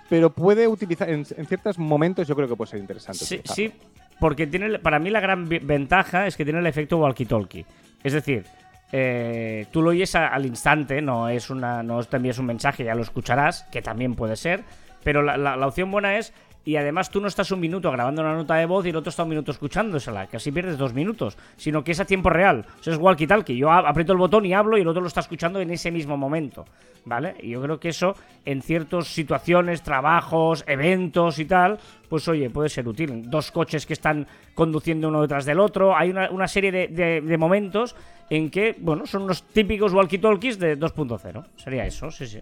Pero 0.07 0.29
puede 0.29 0.67
utilizar, 0.67 1.09
en, 1.09 1.25
en 1.35 1.45
ciertos 1.47 1.79
momentos 1.79 2.27
yo 2.27 2.35
creo 2.35 2.47
que 2.47 2.55
puede 2.55 2.69
ser 2.69 2.79
interesante. 2.79 3.25
Sí, 3.25 3.37
utilizarlo. 3.39 3.55
sí, 3.55 3.73
porque 4.19 4.47
tiene, 4.47 4.79
para 4.79 4.99
mí 4.99 5.09
la 5.09 5.19
gran 5.19 5.47
ventaja 5.47 6.27
es 6.27 6.37
que 6.37 6.43
tiene 6.43 6.59
el 6.59 6.67
efecto 6.67 6.99
walkie-talkie. 6.99 7.65
Es 8.03 8.13
decir, 8.13 8.45
eh, 8.91 9.65
tú 9.71 9.81
lo 9.81 9.89
oyes 9.89 10.13
al 10.15 10.45
instante, 10.45 11.01
no 11.01 11.29
es 11.29 11.49
una, 11.49 11.81
no 11.83 12.03
te 12.03 12.17
envías 12.17 12.37
un 12.37 12.45
mensaje, 12.45 12.83
ya 12.83 12.95
lo 12.95 13.01
escucharás, 13.01 13.63
que 13.71 13.81
también 13.81 14.15
puede 14.15 14.35
ser, 14.35 14.63
pero 15.03 15.21
la- 15.23 15.37
la 15.37 15.67
opción 15.67 15.89
buena 15.91 16.17
es, 16.17 16.33
y 16.65 16.75
además 16.77 17.09
tú 17.09 17.19
no 17.19 17.27
estás 17.27 17.51
un 17.51 17.59
minuto 17.59 17.91
grabando 17.91 18.21
una 18.21 18.33
nota 18.35 18.55
de 18.55 18.65
voz 18.65 18.85
y 18.85 18.89
el 18.89 18.95
otro 18.95 19.09
está 19.09 19.23
un 19.23 19.29
minuto 19.29 19.51
escuchándosela, 19.51 20.27
que 20.27 20.37
así 20.37 20.51
pierdes 20.51 20.77
dos 20.77 20.93
minutos, 20.93 21.37
sino 21.57 21.83
que 21.83 21.91
es 21.91 21.99
a 21.99 22.05
tiempo 22.05 22.29
real. 22.29 22.65
Eso 22.79 22.91
es 22.91 22.99
walkie-talkie. 22.99 23.57
Yo 23.57 23.71
aprieto 23.71 24.13
el 24.13 24.19
botón 24.19 24.45
y 24.45 24.53
hablo 24.53 24.77
y 24.77 24.81
el 24.81 24.87
otro 24.87 25.01
lo 25.01 25.07
está 25.07 25.19
escuchando 25.19 25.59
en 25.59 25.71
ese 25.71 25.91
mismo 25.91 26.15
momento, 26.15 26.63
¿vale? 27.05 27.35
Y 27.41 27.49
yo 27.49 27.61
creo 27.61 27.79
que 27.79 27.89
eso 27.89 28.15
en 28.45 28.61
ciertas 28.61 29.07
situaciones, 29.07 29.81
trabajos, 29.83 30.63
eventos 30.67 31.39
y 31.39 31.45
tal, 31.45 31.77
pues 32.07 32.27
oye, 32.27 32.49
puede 32.49 32.69
ser 32.69 32.87
útil. 32.87 33.29
Dos 33.29 33.51
coches 33.51 33.85
que 33.85 33.93
están 33.93 34.25
conduciendo 34.55 35.09
uno 35.09 35.21
detrás 35.21 35.45
del 35.45 35.59
otro. 35.59 35.95
Hay 35.97 36.09
una, 36.11 36.29
una 36.31 36.47
serie 36.47 36.71
de, 36.71 36.87
de- 36.87 37.21
de 37.21 37.37
momentos 37.37 37.95
en 38.29 38.49
que, 38.49 38.75
bueno, 38.79 39.05
son 39.05 39.23
unos 39.23 39.43
típicos 39.43 39.93
walkie-talkies 39.93 40.57
de 40.57 40.79
2.0. 40.79 41.43
Sería 41.57 41.85
eso, 41.85 42.09
sí, 42.09 42.25
sí. 42.25 42.39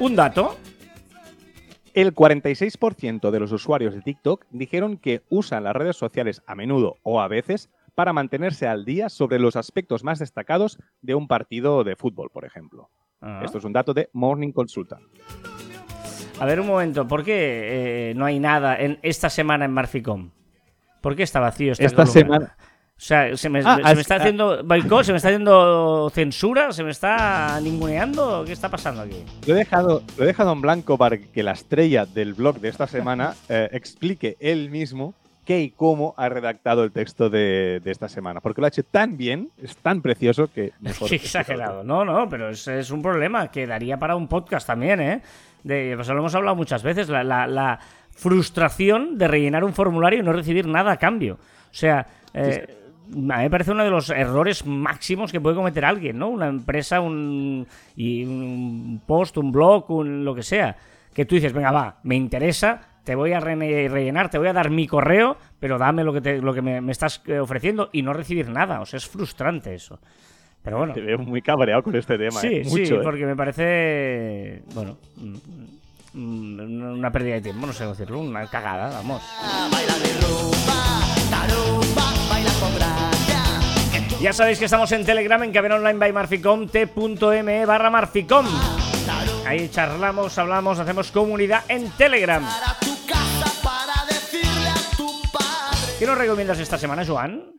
Un 0.00 0.16
dato. 0.16 0.56
El 1.94 2.14
46% 2.14 3.30
de 3.30 3.40
los 3.40 3.52
usuarios 3.52 3.94
de 3.94 4.00
TikTok 4.00 4.46
dijeron 4.50 4.96
que 4.96 5.22
usan 5.28 5.64
las 5.64 5.76
redes 5.76 5.96
sociales 5.96 6.42
a 6.46 6.54
menudo 6.54 6.96
o 7.02 7.20
a 7.20 7.28
veces 7.28 7.70
para 7.94 8.14
mantenerse 8.14 8.66
al 8.66 8.86
día 8.86 9.10
sobre 9.10 9.38
los 9.38 9.56
aspectos 9.56 10.02
más 10.02 10.18
destacados 10.18 10.78
de 11.02 11.14
un 11.14 11.28
partido 11.28 11.84
de 11.84 11.94
fútbol, 11.96 12.30
por 12.30 12.46
ejemplo. 12.46 12.88
Ah. 13.20 13.42
Esto 13.44 13.58
es 13.58 13.64
un 13.64 13.74
dato 13.74 13.92
de 13.92 14.08
Morning 14.14 14.52
Consulta. 14.52 14.98
A 16.40 16.46
ver 16.46 16.58
un 16.60 16.66
momento, 16.66 17.06
¿por 17.06 17.22
qué 17.22 18.10
eh, 18.10 18.14
no 18.14 18.24
hay 18.24 18.40
nada 18.40 18.76
en 18.76 18.98
esta 19.02 19.28
semana 19.28 19.66
en 19.66 19.72
Marficom? 19.72 20.30
¿Por 21.02 21.14
qué 21.14 21.24
está 21.24 21.40
vacío 21.40 21.72
este 21.72 21.84
Esta 21.84 22.02
lugar? 22.04 22.12
semana- 22.12 22.56
O 23.02 23.04
sea, 23.04 23.36
¿se 23.36 23.48
me, 23.48 23.58
Ah, 23.64 23.76
se 23.78 23.82
me 23.82 23.90
has- 23.90 23.98
está 23.98 24.14
ah. 24.14 24.18
haciendo 24.18 24.62
boicot? 24.62 25.02
¿Se 25.04 25.10
me 25.10 25.16
está 25.16 25.28
haciendo 25.30 26.08
censura? 26.14 26.70
¿Se 26.70 26.84
me 26.84 26.92
está 26.92 27.58
ninguneando? 27.60 28.44
¿Qué 28.46 28.52
está 28.52 28.68
pasando 28.68 29.02
aquí? 29.02 29.24
Lo 29.44 29.54
he 29.54 29.58
dejado, 29.58 30.04
lo 30.16 30.22
he 30.22 30.26
dejado 30.28 30.52
en 30.52 30.60
blanco 30.60 30.96
para 30.96 31.18
que 31.18 31.42
la 31.42 31.50
estrella 31.50 32.06
del 32.06 32.34
blog 32.34 32.60
de 32.60 32.68
esta 32.68 32.86
semana 32.86 33.34
eh, 33.48 33.68
explique 33.72 34.36
él 34.38 34.70
mismo 34.70 35.14
qué 35.44 35.62
y 35.62 35.70
cómo 35.70 36.14
ha 36.16 36.28
redactado 36.28 36.84
el 36.84 36.92
texto 36.92 37.28
de, 37.28 37.80
de 37.82 37.90
esta 37.90 38.08
semana. 38.08 38.40
Porque 38.40 38.60
lo 38.60 38.66
ha 38.66 38.68
hecho 38.68 38.84
tan 38.84 39.16
bien, 39.16 39.50
es 39.60 39.76
tan 39.78 40.00
precioso 40.00 40.48
que... 40.54 40.70
mejor 40.80 41.08
Qué 41.08 41.16
exagerado. 41.16 41.82
No, 41.82 42.04
no, 42.04 42.28
pero 42.28 42.50
es, 42.50 42.68
es 42.68 42.92
un 42.92 43.02
problema 43.02 43.48
que 43.50 43.66
daría 43.66 43.96
para 43.98 44.14
un 44.14 44.28
podcast 44.28 44.64
también, 44.68 45.00
¿eh? 45.00 45.22
De, 45.64 45.94
pues 45.96 46.06
lo 46.06 46.18
hemos 46.18 46.36
hablado 46.36 46.54
muchas 46.54 46.84
veces. 46.84 47.08
La, 47.08 47.24
la- 47.24 47.48
la 47.48 47.80
frustración 48.14 49.18
de 49.18 49.26
rellenar 49.26 49.64
un 49.64 49.72
formulario 49.74 50.20
y 50.20 50.22
no 50.22 50.32
recibir 50.32 50.68
nada 50.68 50.92
a 50.92 50.96
cambio. 50.98 51.34
O 51.34 51.74
sea, 51.74 52.06
eh, 52.34 52.78
a 53.10 53.36
mí 53.38 53.42
me 53.44 53.50
parece 53.50 53.72
uno 53.72 53.84
de 53.84 53.90
los 53.90 54.10
errores 54.10 54.64
máximos 54.66 55.30
que 55.32 55.40
puede 55.40 55.56
cometer 55.56 55.84
alguien, 55.84 56.18
¿no? 56.18 56.28
Una 56.28 56.48
empresa, 56.48 57.00
un, 57.00 57.66
y 57.96 58.24
un 58.24 59.00
post, 59.06 59.36
un 59.38 59.52
blog, 59.52 59.90
un, 59.90 60.24
lo 60.24 60.34
que 60.34 60.42
sea. 60.42 60.76
Que 61.14 61.24
tú 61.26 61.34
dices, 61.34 61.52
venga, 61.52 61.70
va, 61.72 61.96
me 62.04 62.14
interesa, 62.16 62.80
te 63.04 63.14
voy 63.14 63.32
a 63.32 63.40
re- 63.40 63.88
rellenar, 63.88 64.30
te 64.30 64.38
voy 64.38 64.48
a 64.48 64.52
dar 64.54 64.70
mi 64.70 64.86
correo, 64.86 65.36
pero 65.60 65.76
dame 65.78 66.04
lo 66.04 66.12
que, 66.12 66.20
te- 66.22 66.40
lo 66.40 66.54
que 66.54 66.62
me, 66.62 66.80
me 66.80 66.92
estás 66.92 67.20
eh, 67.26 67.38
ofreciendo 67.38 67.90
y 67.92 68.00
no 68.02 68.12
recibir 68.14 68.48
nada. 68.48 68.80
O 68.80 68.86
sea, 68.86 68.96
es 68.96 69.06
frustrante 69.06 69.74
eso. 69.74 69.98
Pero 70.62 70.78
bueno. 70.78 70.94
Te 70.94 71.00
veo 71.00 71.18
muy 71.18 71.42
cabreado 71.42 71.82
con 71.82 71.94
este 71.96 72.16
tema, 72.16 72.40
Sí, 72.40 72.46
¿eh? 72.46 72.62
Mucho, 72.64 72.76
sí, 72.86 72.94
¿eh? 72.94 73.00
porque 73.02 73.26
me 73.26 73.34
parece. 73.36 74.62
Bueno. 74.74 74.96
mm, 75.16 76.18
mm, 76.18 76.98
Una 76.98 77.10
pérdida 77.10 77.34
de 77.34 77.40
tiempo, 77.42 77.66
no 77.66 77.72
sé 77.72 77.80
cómo 77.84 77.94
decirlo. 77.94 78.20
Una 78.20 78.46
cagada, 78.46 78.88
vamos. 78.90 79.20
Ya 84.22 84.32
sabéis 84.32 84.60
que 84.60 84.66
estamos 84.66 84.92
en 84.92 85.04
Telegram, 85.04 85.42
en 85.42 85.50
Cabina 85.50 85.74
Online 85.74 85.98
by 85.98 86.12
Marficom, 86.12 86.68
t.me 86.68 87.66
barra 87.66 87.90
Marficom. 87.90 88.46
Ahí 89.44 89.68
charlamos, 89.68 90.38
hablamos, 90.38 90.78
hacemos 90.78 91.10
comunidad 91.10 91.64
en 91.66 91.90
Telegram. 91.90 92.46
¿Qué 95.98 96.06
nos 96.06 96.16
recomiendas 96.16 96.60
esta 96.60 96.78
semana, 96.78 97.04
Joan? 97.04 97.52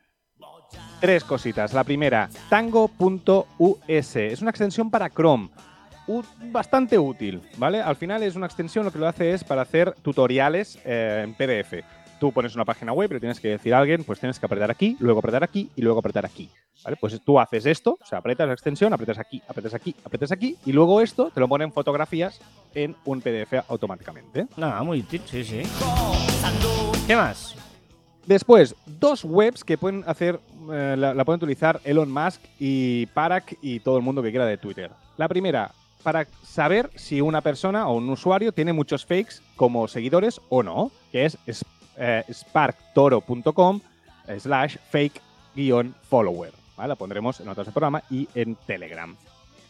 Tres 1.01 1.25
cositas. 1.25 1.73
La 1.73 1.83
primera, 1.83 2.29
tango.us. 2.49 4.15
Es 4.15 4.41
una 4.41 4.51
extensión 4.51 4.89
para 4.89 5.09
Chrome. 5.09 5.49
Bastante 6.49 6.97
útil, 6.97 7.41
¿vale? 7.57 7.81
Al 7.81 7.97
final 7.97 8.23
es 8.23 8.37
una 8.37 8.45
extensión, 8.45 8.85
lo 8.85 8.91
que 8.91 8.99
lo 8.99 9.07
hace 9.09 9.33
es 9.33 9.43
para 9.43 9.63
hacer 9.63 9.95
tutoriales 10.01 10.79
eh, 10.85 11.25
en 11.25 11.33
PDF. 11.33 12.02
Tú 12.23 12.31
pones 12.31 12.55
una 12.55 12.63
página 12.63 12.93
web, 12.93 13.11
le 13.11 13.19
tienes 13.19 13.37
que 13.37 13.49
decir 13.49 13.73
a 13.73 13.79
alguien, 13.79 14.05
pues 14.05 14.17
tienes 14.17 14.39
que 14.39 14.45
apretar 14.45 14.71
aquí, 14.71 14.95
luego 15.01 15.19
apretar 15.19 15.43
aquí 15.43 15.69
y 15.75 15.81
luego 15.81 15.99
apretar 15.99 16.25
aquí. 16.25 16.49
¿Vale? 16.81 16.95
Pues 16.95 17.19
tú 17.21 17.37
haces 17.37 17.65
esto, 17.65 17.97
o 18.01 18.05
sea, 18.05 18.19
apretas 18.19 18.47
la 18.47 18.53
extensión, 18.53 18.93
apretas 18.93 19.19
aquí, 19.19 19.41
apretas 19.45 19.73
aquí, 19.73 19.93
apretas 20.05 20.31
aquí, 20.31 20.55
y 20.65 20.71
luego 20.71 21.01
esto 21.01 21.31
te 21.33 21.41
lo 21.41 21.49
ponen 21.49 21.73
fotografías 21.73 22.39
en 22.73 22.95
un 23.03 23.19
PDF 23.19 23.55
automáticamente. 23.67 24.47
Nada, 24.55 24.81
muy 24.83 25.01
útil, 25.01 25.21
sí, 25.25 25.43
sí. 25.43 25.63
¿Qué 27.05 27.17
más? 27.17 27.55
Después, 28.25 28.73
dos 28.85 29.25
webs 29.25 29.65
que 29.65 29.77
pueden 29.77 30.05
hacer, 30.07 30.39
eh, 30.71 30.95
la, 30.97 31.13
la 31.13 31.25
pueden 31.25 31.39
utilizar 31.43 31.81
Elon 31.83 32.09
Musk 32.09 32.39
y 32.57 33.05
Parag 33.07 33.43
y 33.61 33.81
todo 33.81 33.97
el 33.97 34.03
mundo 34.03 34.23
que 34.23 34.29
quiera 34.29 34.45
de 34.45 34.57
Twitter. 34.57 34.91
La 35.17 35.27
primera, 35.27 35.71
para 36.03 36.25
saber 36.41 36.89
si 36.95 37.19
una 37.19 37.41
persona 37.41 37.85
o 37.89 37.97
un 37.97 38.09
usuario 38.09 38.53
tiene 38.53 38.71
muchos 38.71 39.05
fakes 39.05 39.41
como 39.57 39.89
seguidores 39.89 40.39
o 40.47 40.63
no, 40.63 40.89
que 41.11 41.25
es- 41.25 41.65
eh, 41.97 42.23
sparktoro.com 42.31 43.81
slash 44.39 44.77
fake 44.89 45.21
guion 45.55 45.93
follower. 46.09 46.51
¿vale? 46.77 46.89
La 46.89 46.95
pondremos 46.95 47.39
en 47.39 47.47
notas 47.47 47.67
programa 47.69 48.03
y 48.09 48.27
en 48.35 48.55
Telegram. 48.55 49.15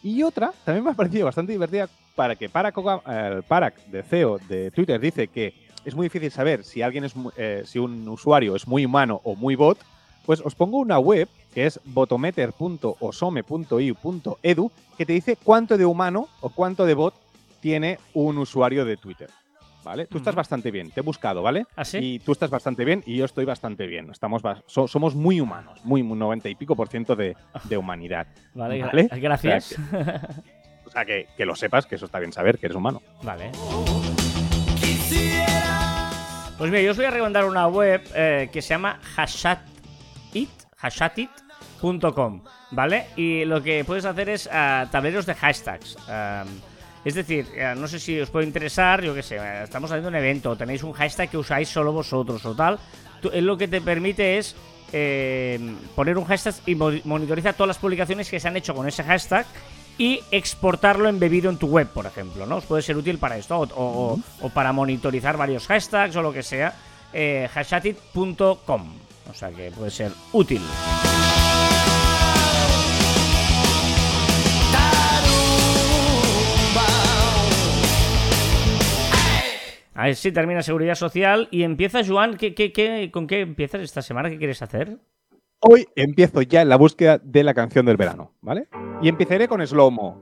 Y 0.02 0.22
otra, 0.22 0.52
también 0.64 0.84
me 0.84 0.90
ha 0.90 0.94
parecido 0.94 1.26
bastante 1.26 1.52
divertida, 1.52 1.88
para 2.14 2.36
que 2.36 2.44
el 2.44 3.42
Parag 3.42 3.74
de 3.86 4.02
CEO 4.02 4.38
de 4.48 4.70
Twitter 4.70 5.00
dice 5.00 5.28
que 5.28 5.54
es 5.84 5.94
muy 5.94 6.06
difícil 6.06 6.30
saber 6.30 6.64
si 6.64 6.82
alguien 6.82 7.04
es 7.04 7.14
eh, 7.36 7.62
si 7.66 7.78
un 7.78 8.08
usuario 8.08 8.56
es 8.56 8.66
muy 8.66 8.84
humano 8.84 9.20
o 9.24 9.34
muy 9.34 9.56
bot, 9.56 9.78
pues 10.24 10.40
os 10.40 10.54
pongo 10.54 10.78
una 10.78 10.98
web 10.98 11.28
que 11.52 11.66
es 11.66 11.80
botometer.osome.iu.edu 11.84 14.70
que 14.96 15.06
te 15.06 15.12
dice 15.12 15.36
cuánto 15.42 15.76
de 15.76 15.84
humano 15.84 16.28
o 16.40 16.48
cuánto 16.48 16.86
de 16.86 16.94
bot 16.94 17.14
tiene 17.60 17.98
un 18.14 18.38
usuario 18.38 18.84
de 18.84 18.96
Twitter. 18.96 19.28
¿Vale? 19.84 20.06
Tú 20.06 20.18
estás 20.18 20.34
bastante 20.34 20.70
bien, 20.70 20.90
te 20.90 21.00
he 21.00 21.02
buscado, 21.02 21.42
¿vale? 21.42 21.66
¿Ah, 21.76 21.84
sí? 21.84 21.98
Y 22.00 22.18
tú 22.20 22.32
estás 22.32 22.48
bastante 22.50 22.84
bien 22.84 23.02
y 23.06 23.16
yo 23.18 23.24
estoy 23.26 23.44
bastante 23.44 23.86
bien. 23.86 24.10
Estamos 24.10 24.42
so- 24.66 24.88
somos 24.88 25.14
muy 25.14 25.40
humanos, 25.40 25.78
muy 25.84 26.00
un 26.00 26.18
90 26.18 26.48
y 26.48 26.54
pico 26.54 26.74
por 26.74 26.88
ciento 26.88 27.14
de, 27.14 27.36
de 27.64 27.76
humanidad. 27.76 28.26
Vale, 28.54 28.82
Vale. 28.82 29.08
gracias. 29.12 29.76
O 30.86 30.90
sea, 30.90 31.04
que, 31.04 31.26
que 31.36 31.44
lo 31.44 31.54
sepas, 31.56 31.86
que 31.86 31.96
eso 31.96 32.06
está 32.06 32.18
bien 32.18 32.32
saber, 32.32 32.58
que 32.58 32.66
eres 32.66 32.76
humano. 32.76 33.02
Vale. 33.22 33.50
Pues 36.58 36.70
mira, 36.70 36.82
yo 36.82 36.92
os 36.92 36.96
voy 36.96 37.06
a 37.06 37.10
recomendar 37.10 37.44
una 37.46 37.66
web 37.66 38.00
eh, 38.14 38.48
que 38.52 38.62
se 38.62 38.68
llama 38.70 39.00
hashatit, 39.16 40.48
hashatit.com, 40.76 42.42
¿vale? 42.70 43.06
Y 43.16 43.44
lo 43.44 43.60
que 43.62 43.84
puedes 43.84 44.04
hacer 44.04 44.28
es 44.28 44.48
ah, 44.52 44.86
tableros 44.90 45.26
de 45.26 45.34
hashtags. 45.34 45.96
Am, 46.08 46.46
es 47.04 47.14
decir, 47.14 47.46
eh, 47.54 47.74
no 47.76 47.86
sé 47.88 47.98
si 48.00 48.18
os 48.20 48.30
puede 48.30 48.46
interesar, 48.46 49.02
yo 49.02 49.14
qué 49.14 49.22
sé, 49.22 49.36
eh, 49.36 49.62
estamos 49.64 49.90
haciendo 49.90 50.08
un 50.08 50.14
evento, 50.16 50.56
tenéis 50.56 50.82
un 50.82 50.92
hashtag 50.92 51.30
que 51.30 51.38
usáis 51.38 51.68
solo 51.68 51.92
vosotros 51.92 52.44
o 52.46 52.54
tal. 52.54 52.78
Tú- 53.20 53.30
él 53.32 53.44
lo 53.46 53.56
que 53.56 53.68
te 53.68 53.80
permite 53.80 54.38
es 54.38 54.54
eh, 54.92 55.58
poner 55.96 56.16
un 56.18 56.24
hashtag 56.24 56.54
y 56.66 56.74
mo- 56.74 56.92
monitoriza 57.04 57.52
todas 57.52 57.68
las 57.68 57.78
publicaciones 57.78 58.28
que 58.30 58.38
se 58.38 58.46
han 58.48 58.56
hecho 58.56 58.74
con 58.74 58.86
ese 58.86 59.02
hashtag 59.02 59.44
y 59.98 60.20
exportarlo 60.30 61.08
embebido 61.08 61.50
en 61.50 61.56
tu 61.56 61.66
web, 61.66 61.88
por 61.88 62.06
ejemplo, 62.06 62.46
¿no? 62.46 62.56
Os 62.56 62.64
puede 62.64 62.82
ser 62.82 62.96
útil 62.96 63.18
para 63.18 63.36
esto 63.36 63.58
o, 63.58 63.64
o- 63.74 64.18
o 64.40 64.48
para 64.50 64.72
monitorizar 64.72 65.36
varios 65.36 65.66
hashtags 65.66 66.14
o 66.16 66.22
lo 66.22 66.32
que 66.32 66.42
sea. 66.42 66.74
Eh, 67.12 67.48
hashatit.com. 67.54 68.94
O 69.30 69.34
sea 69.34 69.50
que 69.50 69.70
puede 69.70 69.90
ser 69.90 70.12
útil. 70.32 70.60
A 79.94 80.04
ver 80.06 80.16
si 80.16 80.32
termina 80.32 80.62
seguridad 80.62 80.94
social 80.96 81.48
y 81.50 81.62
empieza 81.62 82.00
Joan. 82.06 82.36
¿qué, 82.36 82.54
qué, 82.54 82.72
qué- 82.72 83.10
con 83.12 83.26
qué 83.26 83.40
empiezas 83.40 83.80
esta 83.80 84.02
semana? 84.02 84.28
¿Qué 84.30 84.38
quieres 84.38 84.60
hacer? 84.62 84.98
Hoy 85.60 85.86
empiezo 85.96 86.42
ya 86.42 86.62
en 86.62 86.68
la 86.68 86.76
búsqueda 86.76 87.18
de 87.18 87.42
la 87.44 87.54
canción 87.54 87.86
del 87.86 87.96
verano, 87.96 88.32
¿vale? 88.42 88.68
Y 89.00 89.08
empezaré 89.08 89.48
con 89.48 89.64
Slow 89.66 89.90
Mo, 89.90 90.20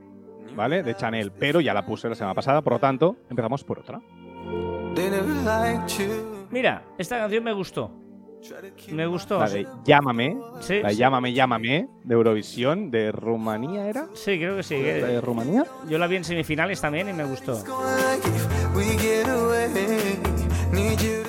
¿vale? 0.55 0.83
De 0.83 0.95
Chanel, 0.95 1.33
pero 1.33 1.61
ya 1.61 1.75
la 1.75 1.85
puse 1.85 2.09
la 2.09 2.15
semana 2.15 2.35
pasada, 2.35 2.63
por 2.63 2.75
lo 2.75 2.79
tanto, 2.79 3.17
empezamos 3.29 3.65
por 3.65 3.79
otra. 3.81 4.01
Mira, 6.51 6.85
esta 6.99 7.19
canción 7.19 7.43
me 7.43 7.53
gustó. 7.53 7.91
Me 8.91 9.07
gustó. 9.07 9.39
La 9.39 9.49
de 9.49 9.67
Llámame, 9.85 10.37
Sí, 10.61 10.81
la 10.81 10.89
de 10.89 10.95
sí. 10.95 11.01
Llámame, 11.01 11.33
Llámame, 11.33 11.89
de 12.05 12.15
Eurovisión, 12.15 12.91
de 12.91 13.11
Rumanía, 13.13 13.89
¿era? 13.89 14.07
Sí, 14.15 14.37
creo 14.39 14.57
que 14.57 14.63
sí. 14.65 14.77
¿La 14.77 15.07
de 15.07 15.21
Rumanía? 15.21 15.65
Yo 15.89 15.97
la 15.99 16.07
vi 16.09 16.17
en 16.17 16.25
semifinales 16.25 16.81
también 16.81 17.09
y 17.09 17.13
me 17.13 17.25
gustó. 17.25 17.63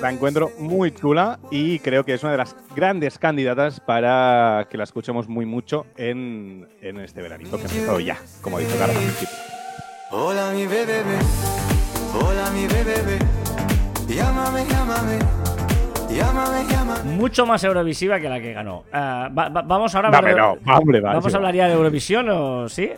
La 0.01 0.11
encuentro 0.11 0.51
muy 0.59 0.91
chula 0.91 1.39
y 1.49 1.79
creo 1.79 2.03
que 2.03 2.13
es 2.13 2.23
una 2.23 2.33
de 2.33 2.37
las 2.37 2.55
grandes 2.75 3.17
candidatas 3.17 3.79
para 3.79 4.67
que 4.69 4.77
la 4.77 4.83
escuchemos 4.83 5.29
muy 5.29 5.45
mucho 5.45 5.85
en, 5.95 6.67
en 6.81 6.99
este 6.99 7.21
veranito 7.21 7.55
que 7.57 7.63
ha 7.63 7.67
empezado 7.67 7.99
ya, 7.99 8.17
como 8.41 8.59
dijo 8.59 8.71
Carlos 8.77 8.97
al 8.97 9.03
principio. 9.03 9.35
Hola 10.11 10.51
mi 10.53 10.67
bebé, 10.67 11.01
hola 12.21 12.49
mi 12.51 12.67
bebé, 12.67 13.19
llámame, 14.07 14.65
llámame, 14.69 15.19
llámame, 16.13 16.65
llámame. 16.69 17.11
Mucho 17.15 17.45
más 17.45 17.63
Eurovisiva 17.63 18.19
que 18.19 18.27
la 18.29 18.39
que 18.41 18.51
ganó. 18.53 18.83
Ah, 18.91 19.29
va- 19.37 19.49
va- 19.49 19.61
vamos 19.61 19.95
ahora 19.95 20.09
a 20.09 20.17
hablar 20.17 20.33
hombre, 20.33 20.33
de- 20.33 20.65
no, 20.71 20.77
hombre, 20.77 20.99
va, 21.01 21.09
¿Vamos 21.13 21.31
sí, 21.31 21.33
a 21.33 21.37
hablar 21.37 21.55
ya 21.55 21.67
de 21.67 21.73
Eurovisión 21.73 22.27
o 22.29 22.67
sí? 22.69 22.91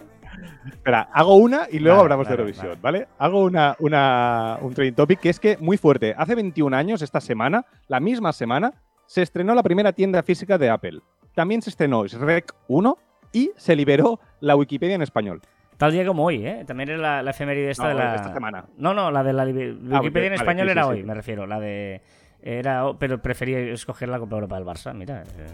Espera, 0.65 1.09
hago 1.13 1.35
una 1.35 1.67
y 1.71 1.79
luego 1.79 1.97
Vale, 1.97 2.03
hablamos 2.05 2.25
vale, 2.25 2.37
de 2.37 2.41
Eurovisión, 2.41 2.79
¿vale? 2.81 3.07
Hago 3.19 3.43
una, 3.43 3.75
una, 3.79 4.57
un 4.61 4.73
trending 4.73 4.95
topic 4.95 5.19
que 5.19 5.29
es 5.29 5.39
que 5.39 5.57
muy 5.57 5.77
fuerte. 5.77 6.15
Hace 6.17 6.35
21 6.35 6.75
años, 6.75 7.01
esta 7.01 7.21
semana, 7.21 7.65
la 7.87 7.99
misma 7.99 8.33
semana, 8.33 8.73
se 9.05 9.21
estrenó 9.21 9.53
la 9.53 9.63
primera 9.63 9.91
tienda 9.93 10.23
física 10.23 10.57
de 10.57 10.69
Apple. 10.69 10.99
También 11.35 11.61
se 11.61 11.69
estrenó 11.69 12.05
Shrek 12.07 12.53
1 12.67 12.97
y 13.33 13.51
se 13.57 13.75
liberó 13.75 14.19
la 14.39 14.55
Wikipedia 14.55 14.95
en 14.95 15.01
español. 15.01 15.41
Tal 15.77 15.91
día 15.91 16.05
como 16.05 16.23
hoy, 16.23 16.45
¿eh? 16.47 16.63
También 16.65 16.89
era 16.89 16.97
la, 16.99 17.21
la 17.21 17.31
efeméride 17.31 17.69
esta 17.71 17.83
No, 17.83 17.89
de 17.89 17.95
la... 17.95 18.15
esta 18.15 18.33
semana. 18.33 18.65
No, 18.77 18.93
no, 18.93 19.11
la 19.11 19.23
de 19.23 19.33
la 19.33 19.43
li- 19.45 19.71
Wikipedia 19.73 20.27
en 20.27 20.33
español 20.35 20.67
sí, 20.67 20.71
era 20.71 20.83
sí, 20.83 20.89
hoy, 20.89 20.97
sí. 20.99 21.03
me 21.03 21.13
refiero. 21.13 21.45
La 21.45 21.59
de... 21.59 22.01
Era, 22.41 22.85
pero 22.97 23.21
prefería 23.21 23.59
escoger 23.59 24.07
la 24.07 24.19
Copa 24.19 24.35
Europa 24.35 24.55
del 24.55 24.65
Barça, 24.65 24.93
mira. 24.93 25.23
eh. 25.23 25.47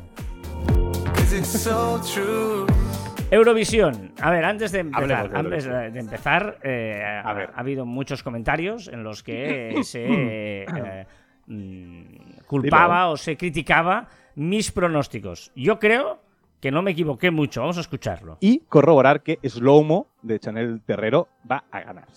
Eurovisión. 3.32 4.14
A 4.22 4.30
ver, 4.30 4.44
antes 4.44 4.72
de 4.72 4.80
empezar, 4.80 5.32
antes 5.34 5.66
de 5.66 6.00
empezar 6.00 6.60
eh, 6.64 7.02
ha, 7.04 7.30
A 7.30 7.34
ver. 7.34 7.50
ha 7.56 7.60
habido 7.62 7.86
muchos 7.86 8.24
comentarios 8.24 8.90
en 8.90 9.04
los 9.04 9.24
que 9.24 9.80
se 9.84 10.64
eh, 10.64 11.06
mm, 11.48 12.42
culpaba 12.46 13.08
o 13.10 13.18
se 13.18 13.38
criticaba 13.38 14.10
mis 14.36 14.72
pronósticos. 14.72 15.52
Yo 15.56 15.80
creo 15.80 16.22
que 16.60 16.72
no 16.72 16.82
me 16.82 16.92
equivoqué 16.92 17.32
mucho. 17.32 17.62
Vamos 17.62 17.78
a 17.78 17.82
escucharlo. 17.82 18.38
Y 18.40 18.60
corroborar 18.60 19.24
que 19.24 19.40
Slow 19.44 19.84
Mo 19.84 20.08
de 20.22 20.40
Chanel 20.40 20.82
Terrero 20.86 21.28
va 21.50 21.64
a 21.72 21.80
ganar. 21.82 22.08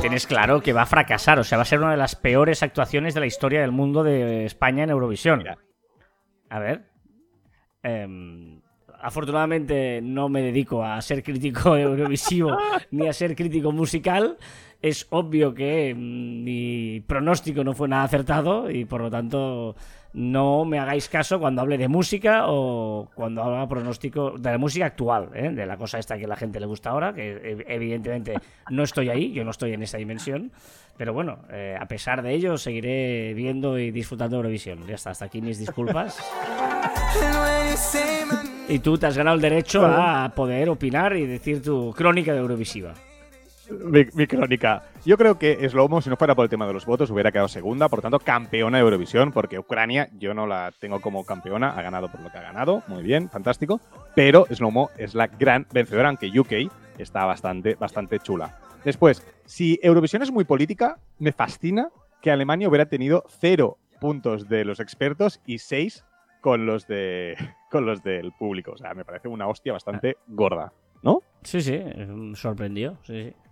Tienes 0.00 0.26
claro 0.26 0.60
que 0.62 0.72
va 0.72 0.82
a 0.82 0.86
fracasar, 0.86 1.38
o 1.38 1.44
sea, 1.44 1.58
va 1.58 1.62
a 1.62 1.66
ser 1.66 1.80
una 1.80 1.90
de 1.90 1.96
las 1.96 2.16
peores 2.16 2.62
actuaciones 2.62 3.14
de 3.14 3.20
la 3.20 3.26
historia 3.26 3.60
del 3.60 3.72
mundo 3.72 4.02
de 4.02 4.46
España 4.46 4.84
en 4.84 4.90
Eurovisión. 4.90 5.38
Mira. 5.38 5.58
A 6.48 6.58
ver. 6.60 6.88
Em, 7.82 8.57
afortunadamente 9.00 10.00
no 10.02 10.28
me 10.28 10.42
dedico 10.42 10.84
a 10.84 11.00
ser 11.02 11.22
crítico 11.22 11.76
eurovisivo 11.76 12.56
ni 12.90 13.06
a 13.06 13.12
ser 13.12 13.34
crítico 13.34 13.72
musical. 13.72 14.38
Es 14.80 15.06
obvio 15.10 15.54
que 15.54 15.94
mm, 15.94 16.44
mi 16.44 17.00
pronóstico 17.06 17.64
no 17.64 17.74
fue 17.74 17.88
nada 17.88 18.04
acertado 18.04 18.70
y 18.70 18.84
por 18.84 19.00
lo 19.00 19.10
tanto 19.10 19.74
no 20.12 20.64
me 20.64 20.78
hagáis 20.78 21.08
caso 21.08 21.38
cuando 21.38 21.62
hable 21.62 21.78
de 21.78 21.88
música 21.88 22.44
o 22.46 23.08
cuando 23.14 23.42
haga 23.42 23.68
pronóstico 23.68 24.32
de 24.38 24.50
la 24.50 24.58
música 24.58 24.86
actual, 24.86 25.30
¿eh? 25.34 25.50
de 25.50 25.66
la 25.66 25.76
cosa 25.76 25.98
esta 25.98 26.16
que 26.16 26.24
a 26.24 26.28
la 26.28 26.36
gente 26.36 26.60
le 26.60 26.66
gusta 26.66 26.90
ahora, 26.90 27.12
que 27.12 27.64
evidentemente 27.68 28.34
no 28.70 28.82
estoy 28.82 29.10
ahí, 29.10 29.32
yo 29.32 29.44
no 29.44 29.50
estoy 29.50 29.74
en 29.74 29.82
esa 29.82 29.98
dimensión. 29.98 30.50
Pero 30.96 31.12
bueno, 31.12 31.38
eh, 31.50 31.76
a 31.78 31.86
pesar 31.86 32.22
de 32.22 32.34
ello, 32.34 32.58
seguiré 32.58 33.32
viendo 33.32 33.78
y 33.78 33.92
disfrutando 33.92 34.36
de 34.36 34.38
Eurovisión. 34.38 34.84
Ya 34.84 34.96
está, 34.96 35.10
hasta 35.10 35.26
aquí 35.26 35.40
mis 35.40 35.58
disculpas. 35.58 36.18
Y 38.70 38.80
tú 38.80 38.98
te 38.98 39.06
has 39.06 39.16
ganado 39.16 39.34
el 39.34 39.40
derecho 39.40 39.86
a 39.86 40.30
poder 40.34 40.68
opinar 40.68 41.16
y 41.16 41.24
decir 41.24 41.62
tu 41.62 41.94
crónica 41.94 42.34
de 42.34 42.40
Eurovisiva. 42.40 42.92
Mi, 43.70 44.26
crónica. 44.26 44.84
Yo 45.04 45.16
creo 45.16 45.38
que 45.38 45.68
Slomo, 45.68 46.00
si 46.00 46.10
no 46.10 46.16
fuera 46.16 46.34
por 46.34 46.44
el 46.44 46.50
tema 46.50 46.66
de 46.66 46.72
los 46.72 46.86
votos, 46.86 47.10
hubiera 47.10 47.32
quedado 47.32 47.48
segunda, 47.48 47.88
por 47.88 48.00
tanto, 48.00 48.18
campeona 48.18 48.78
de 48.78 48.84
Eurovisión, 48.84 49.32
porque 49.32 49.58
Ucrania 49.58 50.08
yo 50.18 50.34
no 50.34 50.46
la 50.46 50.72
tengo 50.78 51.00
como 51.00 51.24
campeona, 51.24 51.70
ha 51.70 51.82
ganado 51.82 52.10
por 52.10 52.20
lo 52.20 52.30
que 52.30 52.38
ha 52.38 52.42
ganado, 52.42 52.82
muy 52.88 53.02
bien, 53.02 53.28
fantástico, 53.28 53.80
pero 54.14 54.46
Slomo 54.50 54.90
es 54.96 55.14
la 55.14 55.26
gran 55.26 55.66
vencedora, 55.72 56.08
aunque 56.08 56.28
UK 56.38 56.70
está 56.98 57.24
bastante, 57.24 57.74
bastante 57.74 58.18
chula. 58.18 58.58
Después, 58.84 59.26
si 59.44 59.78
Eurovisión 59.82 60.22
es 60.22 60.30
muy 60.30 60.44
política, 60.44 60.98
me 61.18 61.32
fascina 61.32 61.90
que 62.22 62.30
Alemania 62.30 62.68
hubiera 62.68 62.86
tenido 62.86 63.24
cero 63.28 63.78
puntos 64.00 64.48
de 64.48 64.64
los 64.64 64.80
expertos 64.80 65.40
y 65.44 65.58
seis 65.58 66.04
con 66.40 66.66
los 66.66 66.86
de 66.86 67.36
con 67.70 67.86
los 67.86 68.02
del 68.02 68.32
público. 68.32 68.72
O 68.72 68.76
sea, 68.76 68.94
me 68.94 69.04
parece 69.04 69.28
una 69.28 69.46
hostia 69.48 69.72
bastante 69.72 70.16
gorda, 70.26 70.72
¿no? 71.02 71.22
Sí, 71.42 71.60
sí, 71.60 71.80
sorprendió. 72.34 72.98
Sí, 73.02 73.24
sí. 73.24 73.47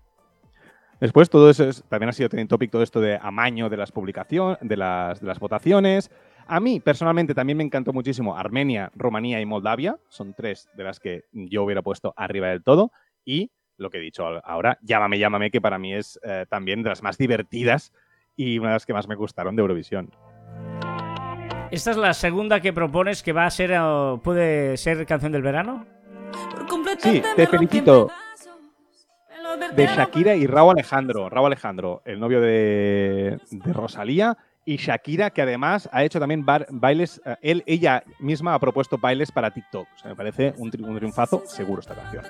Después, 1.00 1.28
todo 1.28 1.50
eso 1.50 1.68
es- 1.68 1.82
también 1.88 2.08
ha 2.08 2.12
sido 2.12 2.28
trending 2.28 2.48
topic, 2.48 2.70
todo 2.70 2.82
esto 2.82 3.00
de 3.00 3.18
amaño 3.20 3.68
de 3.68 3.76
las 3.76 3.92
publicaciones, 3.92 4.58
de 4.62 4.76
las, 4.76 5.20
de 5.20 5.26
las 5.26 5.38
votaciones. 5.38 6.10
A 6.46 6.60
mí, 6.60 6.80
personalmente, 6.80 7.34
también 7.34 7.58
me 7.58 7.64
encantó 7.64 7.92
muchísimo 7.92 8.36
Armenia, 8.36 8.90
Rumanía 8.94 9.40
y 9.40 9.46
Moldavia. 9.46 9.96
Son 10.08 10.32
tres 10.34 10.68
de 10.74 10.84
las 10.84 11.00
que 11.00 11.24
yo 11.32 11.64
hubiera 11.64 11.82
puesto 11.82 12.14
arriba 12.16 12.48
del 12.48 12.62
todo. 12.62 12.92
Y 13.24 13.50
lo 13.78 13.90
que 13.90 13.98
he 13.98 14.00
dicho 14.00 14.24
ahora, 14.44 14.78
Llámame, 14.80 15.18
llámame, 15.18 15.50
que 15.50 15.60
para 15.60 15.78
mí 15.78 15.92
es 15.92 16.18
eh, 16.22 16.46
también 16.48 16.82
de 16.82 16.88
las 16.88 17.02
más 17.02 17.18
divertidas 17.18 17.92
y 18.36 18.58
una 18.58 18.68
de 18.68 18.74
las 18.76 18.86
que 18.86 18.94
más 18.94 19.08
me 19.08 19.16
gustaron 19.16 19.54
de 19.56 19.60
Eurovisión. 19.62 20.10
Esta 21.70 21.90
es 21.90 21.96
la 21.96 22.14
segunda 22.14 22.60
que 22.60 22.72
propones 22.72 23.22
que 23.22 23.32
va 23.32 23.44
a 23.44 23.50
ser, 23.50 23.72
puede 24.22 24.76
ser 24.76 25.04
canción 25.04 25.32
del 25.32 25.42
verano. 25.42 25.84
Sí, 27.00 27.22
te 27.34 27.46
felicito. 27.48 28.08
De 29.74 29.86
Shakira 29.86 30.34
y 30.36 30.46
Raúl 30.46 30.72
Alejandro. 30.72 31.28
Raúl 31.28 31.46
Alejandro, 31.46 32.02
el 32.04 32.18
novio 32.20 32.40
de, 32.40 33.38
de 33.50 33.72
Rosalía. 33.72 34.36
Y 34.68 34.78
Shakira, 34.78 35.30
que 35.30 35.42
además 35.42 35.88
ha 35.92 36.02
hecho 36.02 36.18
también 36.18 36.44
bar- 36.44 36.66
bailes. 36.70 37.20
eh, 37.24 37.36
él, 37.42 37.62
ella 37.66 38.02
misma 38.18 38.54
ha 38.54 38.58
propuesto 38.58 38.98
bailes 38.98 39.30
para 39.30 39.52
TikTok. 39.52 39.86
O 39.94 39.98
sea, 39.98 40.10
me 40.10 40.16
parece 40.16 40.54
un, 40.58 40.72
tri- 40.72 40.84
un 40.84 40.96
triunfazo 40.96 41.42
seguro 41.46 41.80
esta 41.80 41.94
canción. 41.94 42.24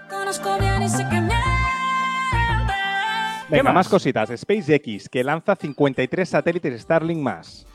Venga, 3.48 3.62
más? 3.62 3.74
más? 3.74 3.88
cositas. 3.88 4.28
SpaceX, 4.36 5.08
que 5.08 5.24
lanza 5.24 5.56
53 5.56 6.28
satélites 6.28 6.82
Starlink 6.82 7.20
más. 7.20 7.66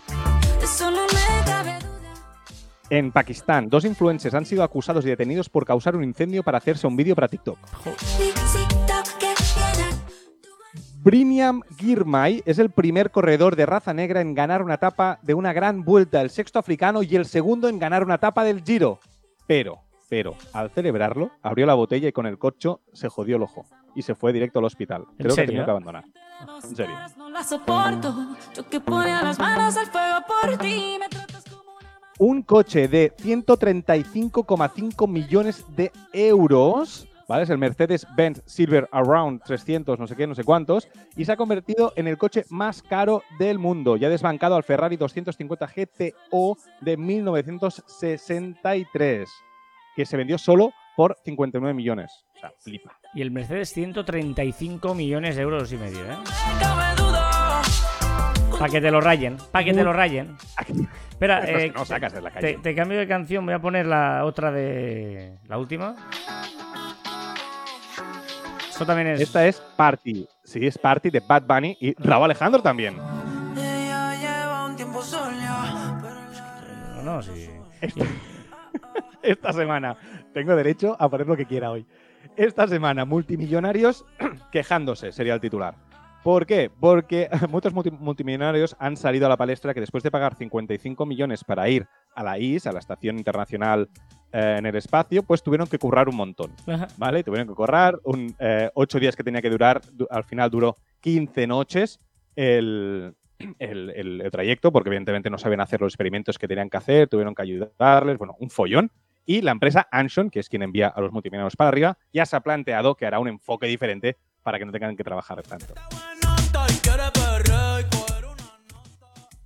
En 2.89 3.11
Pakistán, 3.13 3.69
dos 3.69 3.85
influencers 3.85 4.35
han 4.35 4.45
sido 4.45 4.63
acusados 4.63 5.05
y 5.05 5.07
detenidos 5.09 5.47
por 5.49 5.65
causar 5.65 5.95
un 5.95 6.03
incendio 6.03 6.43
para 6.43 6.57
hacerse 6.57 6.85
un 6.87 6.97
vídeo 6.97 7.15
para 7.15 7.29
TikTok. 7.29 7.57
Briniam 11.03 11.61
Girmay 11.79 12.43
es 12.45 12.59
el 12.59 12.69
primer 12.69 13.09
corredor 13.09 13.55
de 13.55 13.65
raza 13.65 13.91
negra 13.91 14.21
en 14.21 14.35
ganar 14.35 14.61
una 14.61 14.75
etapa 14.75 15.17
de 15.23 15.33
una 15.33 15.51
gran 15.51 15.83
vuelta, 15.83 16.21
el 16.21 16.29
sexto 16.29 16.59
africano 16.59 17.01
y 17.01 17.15
el 17.15 17.25
segundo 17.25 17.67
en 17.69 17.79
ganar 17.79 18.03
una 18.03 18.15
etapa 18.15 18.43
del 18.43 18.61
Giro. 18.63 18.99
Pero, 19.47 19.79
pero, 20.09 20.35
al 20.53 20.69
celebrarlo, 20.69 21.31
abrió 21.41 21.65
la 21.65 21.73
botella 21.73 22.07
y 22.07 22.11
con 22.11 22.27
el 22.27 22.37
corcho 22.37 22.81
se 22.93 23.09
jodió 23.09 23.37
el 23.37 23.41
ojo 23.41 23.65
y 23.95 24.03
se 24.03 24.13
fue 24.13 24.31
directo 24.31 24.59
al 24.59 24.65
hospital. 24.65 25.05
¿En 25.17 25.17
Creo 25.17 25.29
que 25.29 25.31
ha 25.31 25.35
serio? 25.35 25.47
tenido 25.47 25.65
que 25.65 25.71
abandonar. 25.71 26.05
En 26.63 26.75
serio. 26.75 26.95
Un 32.19 32.43
coche 32.43 32.87
de 32.87 33.11
135,5 33.15 35.07
millones 35.07 35.65
de 35.75 35.91
euros. 36.13 37.07
¿Vale? 37.31 37.43
Es 37.43 37.49
el 37.49 37.57
Mercedes-Benz 37.59 38.43
Silver 38.45 38.89
Around 38.91 39.43
300, 39.45 39.97
no 39.97 40.05
sé 40.05 40.17
qué, 40.17 40.27
no 40.27 40.35
sé 40.35 40.43
cuántos, 40.43 40.89
y 41.15 41.23
se 41.23 41.31
ha 41.31 41.37
convertido 41.37 41.93
en 41.95 42.09
el 42.09 42.17
coche 42.17 42.43
más 42.49 42.83
caro 42.83 43.23
del 43.39 43.57
mundo. 43.57 43.95
Ya 43.95 44.07
ha 44.07 44.09
desbancado 44.09 44.57
al 44.57 44.63
Ferrari 44.63 44.97
250 44.97 45.65
GTO 45.65 46.57
de 46.81 46.97
1963, 46.97 49.29
que 49.95 50.05
se 50.05 50.17
vendió 50.17 50.37
solo 50.37 50.73
por 50.97 51.15
59 51.23 51.73
millones. 51.73 52.11
O 52.35 52.39
sea, 52.41 52.51
flipa. 52.59 52.99
Y 53.13 53.21
el 53.21 53.31
Mercedes 53.31 53.69
135 53.69 54.93
millones 54.93 55.37
de 55.37 55.41
euros 55.41 55.71
y 55.71 55.77
medio, 55.77 56.01
¿eh? 56.01 56.17
Para 58.59 58.69
que 58.69 58.81
te 58.81 58.91
lo 58.91 58.99
rayen, 58.99 59.37
para 59.53 59.63
que 59.63 59.73
te 59.73 59.85
lo 59.85 59.93
rayen. 59.93 60.35
Espera, 61.09 61.43
eh, 61.47 61.71
no 61.73 61.85
sacas 61.85 62.11
de 62.11 62.21
la 62.21 62.29
calle. 62.29 62.55
te, 62.55 62.59
te 62.59 62.75
cambio 62.75 62.99
de 62.99 63.07
canción, 63.07 63.45
voy 63.45 63.53
a 63.53 63.59
poner 63.59 63.85
la 63.85 64.25
otra 64.25 64.51
de... 64.51 65.37
La 65.47 65.57
última. 65.57 65.95
También 68.85 69.07
es... 69.09 69.21
Esta 69.21 69.45
es 69.47 69.59
Party. 69.75 70.27
Sí, 70.43 70.65
es 70.65 70.77
Party 70.77 71.09
de 71.09 71.19
Bad 71.21 71.43
Bunny 71.43 71.77
y 71.79 71.93
Raúl 72.01 72.25
Alejandro 72.25 72.61
también. 72.61 72.95
Ella 73.57 74.15
lleva 74.19 74.65
un 74.65 74.75
tiempo 74.75 75.01
sola. 75.01 75.99
Pero 76.93 77.03
No, 77.03 77.15
no, 77.15 77.21
sí. 77.21 77.49
esta 79.23 79.53
semana. 79.53 79.95
Tengo 80.33 80.55
derecho 80.55 80.95
a 80.99 81.09
poner 81.09 81.27
lo 81.27 81.35
que 81.37 81.45
quiera 81.45 81.71
hoy. 81.71 81.85
Esta 82.37 82.67
semana, 82.67 83.05
multimillonarios 83.05 84.05
quejándose, 84.51 85.11
sería 85.11 85.33
el 85.33 85.41
titular. 85.41 85.75
¿Por 86.23 86.45
qué? 86.45 86.69
Porque 86.79 87.29
muchos 87.49 87.73
multi- 87.73 87.91
multimillonarios 87.91 88.75
han 88.79 88.95
salido 88.95 89.25
a 89.25 89.29
la 89.29 89.37
palestra 89.37 89.73
que 89.73 89.79
después 89.79 90.03
de 90.03 90.11
pagar 90.11 90.35
55 90.35 91.05
millones 91.05 91.43
para 91.43 91.67
ir 91.69 91.87
a 92.15 92.23
la 92.23 92.37
IS, 92.39 92.67
a 92.67 92.71
la 92.71 92.79
Estación 92.79 93.17
Internacional 93.17 93.89
eh, 94.33 94.55
en 94.59 94.65
el 94.65 94.75
Espacio, 94.75 95.23
pues 95.23 95.43
tuvieron 95.43 95.67
que 95.67 95.77
currar 95.79 96.07
un 96.09 96.15
montón. 96.15 96.51
Ajá. 96.67 96.87
¿Vale? 96.97 97.23
Tuvieron 97.23 97.47
que 97.47 97.53
currar 97.53 97.99
un, 98.03 98.35
eh, 98.39 98.69
ocho 98.73 98.99
días 98.99 99.15
que 99.15 99.23
tenía 99.23 99.41
que 99.41 99.49
durar, 99.49 99.81
du- 99.91 100.07
al 100.09 100.23
final 100.23 100.49
duró 100.49 100.77
15 101.01 101.47
noches 101.47 101.99
el, 102.35 103.13
el- 103.59 103.89
el- 103.95 104.21
el 104.21 104.31
trayecto, 104.31 104.71
porque 104.71 104.89
evidentemente 104.89 105.29
no 105.29 105.37
sabían 105.37 105.61
hacer 105.61 105.81
los 105.81 105.93
experimentos 105.93 106.37
que 106.37 106.47
tenían 106.47 106.69
que 106.69 106.77
hacer, 106.77 107.07
tuvieron 107.07 107.35
que 107.35 107.41
ayudarles, 107.41 108.17
bueno, 108.17 108.35
un 108.39 108.49
follón. 108.49 108.91
Y 109.25 109.41
la 109.41 109.51
empresa 109.51 109.87
Anshon, 109.91 110.29
que 110.29 110.39
es 110.39 110.49
quien 110.49 110.63
envía 110.63 110.87
a 110.87 110.99
los 111.01 111.11
multimillonarios 111.11 111.55
para 111.55 111.67
arriba, 111.69 111.97
ya 112.11 112.25
se 112.25 112.35
ha 112.35 112.39
planteado 112.41 112.95
que 112.95 113.05
hará 113.05 113.19
un 113.19 113.27
enfoque 113.27 113.67
diferente 113.67 114.17
para 114.43 114.57
que 114.57 114.65
no 114.65 114.71
tengan 114.71 114.95
que 114.95 115.03
trabajar 115.03 115.41
tanto. 115.43 115.73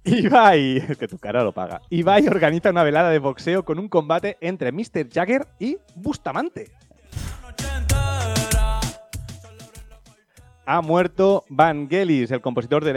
Ibai, 0.05 0.83
que 0.99 1.07
tu 1.07 1.17
cara 1.17 1.43
lo 1.43 1.51
paga. 1.51 1.81
Ibai 1.89 2.27
organiza 2.27 2.69
una 2.69 2.83
velada 2.83 3.09
de 3.09 3.19
boxeo 3.19 3.65
con 3.65 3.79
un 3.79 3.89
combate 3.89 4.37
entre 4.41 4.71
Mr. 4.71 5.09
Jagger 5.11 5.47
y 5.59 5.77
Bustamante. 5.95 6.71
Ha 10.67 10.81
muerto 10.81 11.43
Vangelis, 11.49 12.31
el 12.31 12.41
compositor 12.41 12.83
de 12.83 12.93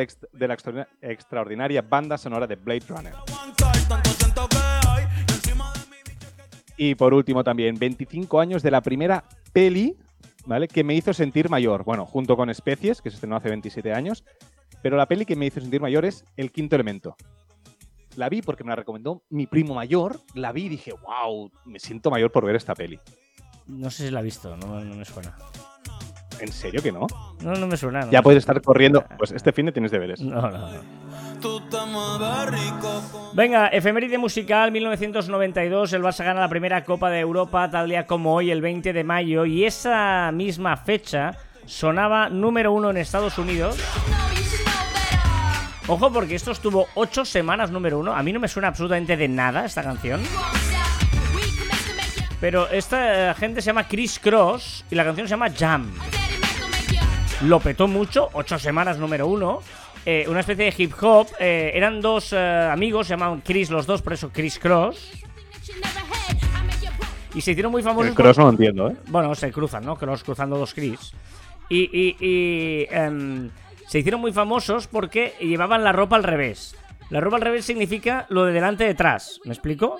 la 0.47 0.55
extra- 0.55 0.89
extraordinaria 1.03 1.83
banda 1.83 2.17
sonora 2.17 2.47
de 2.47 2.57
Blade 2.57 2.85
Runner. 2.89 3.13
Y 6.79 6.95
por 6.95 7.13
último 7.13 7.45
también, 7.45 7.75
25 7.79 8.41
años 8.41 8.63
de 8.63 8.71
la 8.71 8.81
primera 8.81 9.25
peli, 9.53 9.97
¿vale? 10.47 10.67
Que 10.69 10.83
me 10.85 10.95
hizo 10.95 11.13
sentir 11.13 11.51
mayor. 11.51 11.85
Bueno, 11.85 12.07
junto 12.07 12.37
con 12.37 12.49
Especies, 12.49 13.03
que 13.03 13.11
se 13.11 13.17
estrenó 13.17 13.37
hace 13.37 13.49
27 13.51 13.93
años. 13.93 14.25
Pero 14.83 14.97
la 14.97 15.07
peli 15.07 15.25
que 15.25 15.37
me 15.37 15.47
hizo 15.47 15.61
sentir 15.61 15.81
mayor 15.81 16.05
es 16.05 16.25
El 16.37 16.53
Quinto 16.53 16.77
Elemento. 16.77 17.17
La 18.17 18.29
vi 18.29 18.43
porque 18.43 18.65
me 18.65 18.71
la 18.71 18.77
recomendó 18.77 19.23
mi 19.31 19.47
primo 19.47 19.75
mayor. 19.75 20.21
La 20.35 20.53
vi 20.53 20.65
y 20.65 20.69
dije, 20.69 20.93
wow, 20.93 21.51
me 21.65 21.79
siento 21.79 22.11
mayor 22.11 22.33
por 22.33 22.45
ver 22.45 22.57
esta 22.57 22.75
peli. 22.75 22.99
No 23.67 23.91
sé 23.91 24.07
si 24.07 24.11
la 24.11 24.21
he 24.21 24.25
visto, 24.25 24.57
no, 24.57 24.81
no 24.83 24.95
me 24.97 25.05
suena. 25.05 25.37
¿En 26.41 26.53
serio 26.53 26.83
que 26.83 26.93
no? 26.93 27.07
No, 27.43 27.55
no 27.55 27.67
me 27.67 27.77
suena. 27.77 28.01
no 28.01 28.11
Ya 28.11 28.19
me 28.19 28.23
puedes 28.23 28.39
estar 28.39 28.61
corriendo. 28.63 29.05
Pues 29.19 29.33
este 29.33 29.53
fin 29.53 29.67
de 29.67 29.73
tienes 29.73 29.91
deberes. 29.91 30.21
No, 30.21 30.43
no, 30.43 30.51
no. 30.51 30.81
Venga, 33.35 33.69
efeméride 33.69 34.19
musical 34.19 34.73
1992, 34.73 35.93
el 35.93 36.03
Barça 36.03 36.25
gana 36.25 36.41
la 36.41 36.49
primera 36.49 36.85
Copa 36.85 37.11
de 37.11 37.21
Europa 37.21 37.71
tal 37.71 37.89
día 37.89 38.07
como 38.07 38.35
hoy, 38.35 38.51
el 38.51 38.61
20 38.61 38.93
de 38.93 39.05
mayo, 39.05 39.45
y 39.45 39.65
esa 39.65 40.33
misma 40.33 40.77
fecha 40.77 41.37
sonaba 41.67 42.29
número 42.29 42.73
uno 42.73 42.91
en 42.91 42.97
Estados 42.97 43.39
Unidos. 43.39 43.79
Ojo, 45.89 46.13
porque 46.13 46.35
esto 46.35 46.51
estuvo 46.53 46.87
ocho 46.95 47.25
semanas 47.25 47.71
número 47.71 47.99
uno. 47.99 48.15
A 48.15 48.23
mí 48.23 48.33
no 48.33 48.41
me 48.41 48.49
suena 48.49 48.69
absolutamente 48.69 49.17
de 49.17 49.27
nada 49.29 49.65
esta 49.65 49.83
canción. 49.83 50.21
Pero 52.41 52.69
esta 52.69 53.31
eh, 53.31 53.35
gente 53.35 53.63
se 53.63 53.67
llama 53.67 53.89
Chris 53.89 54.19
Cross 54.19 54.85
y 54.91 54.95
la 54.95 55.05
canción 55.05 55.27
se 55.27 55.31
llama 55.33 55.49
Jam. 55.51 55.91
Lo 57.43 57.59
petó 57.61 57.89
mucho, 57.89 58.29
ocho 58.35 58.59
semanas 58.59 58.99
número 58.99 59.27
uno. 59.27 59.61
Eh, 60.05 60.27
una 60.29 60.41
especie 60.41 60.67
de 60.67 60.75
hip 60.77 60.93
hop. 61.03 61.27
eh, 61.41 61.73
eran 61.75 62.01
dos 62.01 62.33
eh, 62.33 62.69
amigos, 62.71 63.07
se 63.07 63.15
llamaban 63.15 63.41
Chris 63.41 63.71
los 63.71 63.87
dos, 63.87 64.03
por 64.03 64.13
eso 64.13 64.31
Chris 64.33 64.59
Cross. 64.59 65.11
Y 67.35 67.41
se 67.41 67.53
hicieron 67.53 67.73
muy 67.73 67.83
famosos. 67.83 68.09
El 68.09 68.15
por- 68.15 68.25
cross 68.25 68.39
no 68.39 68.45
lo 68.45 68.51
entiendo, 68.51 68.89
¿eh? 68.89 68.97
bueno, 69.09 69.35
se 69.35 69.51
cruzan, 69.53 69.85
¿no? 69.85 69.97
Cross 69.97 70.23
cruzando 70.25 70.57
dos 70.59 70.75
Chris. 70.75 71.13
Y, 71.69 71.81
y- 71.93 72.17
y, 72.21 72.87
em, 72.91 73.51
se 73.89 73.99
hicieron 73.99 74.21
muy 74.21 74.33
famosos 74.33 74.87
porque 74.87 75.35
llevaban 75.41 75.83
la 75.83 75.93
ropa 75.93 76.15
al 76.17 76.23
revés. 76.23 76.77
La 77.11 77.21
ropa 77.21 77.37
al 77.37 77.43
revés 77.43 77.65
significa 77.65 78.27
lo 78.29 78.45
de 78.45 78.53
delante 78.53 78.85
detrás. 78.85 79.41
¿Me 79.45 79.53
explico? 79.53 79.99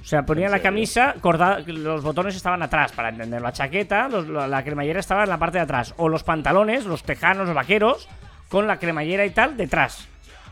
O 0.00 0.04
sea, 0.04 0.24
ponían 0.26 0.50
la 0.50 0.60
camisa, 0.60 1.14
corda- 1.20 1.60
los 1.66 2.02
botones 2.02 2.34
estaban 2.36 2.62
atrás, 2.62 2.92
para 2.92 3.08
entender. 3.08 3.40
La 3.40 3.52
chaqueta, 3.52 4.08
los- 4.08 4.28
la, 4.28 4.46
la 4.48 4.62
cremallera 4.64 5.00
estaba 5.00 5.22
en 5.24 5.30
la 5.30 5.38
parte 5.38 5.58
de 5.58 5.64
atrás. 5.64 5.94
O 5.96 6.08
los 6.08 6.24
pantalones, 6.24 6.84
los 6.84 7.02
tejanos, 7.04 7.46
los 7.46 7.54
vaqueros, 7.54 8.08
con 8.48 8.66
la 8.66 8.78
cremallera 8.78 9.24
y 9.24 9.30
tal, 9.30 9.56
detrás. 9.56 10.06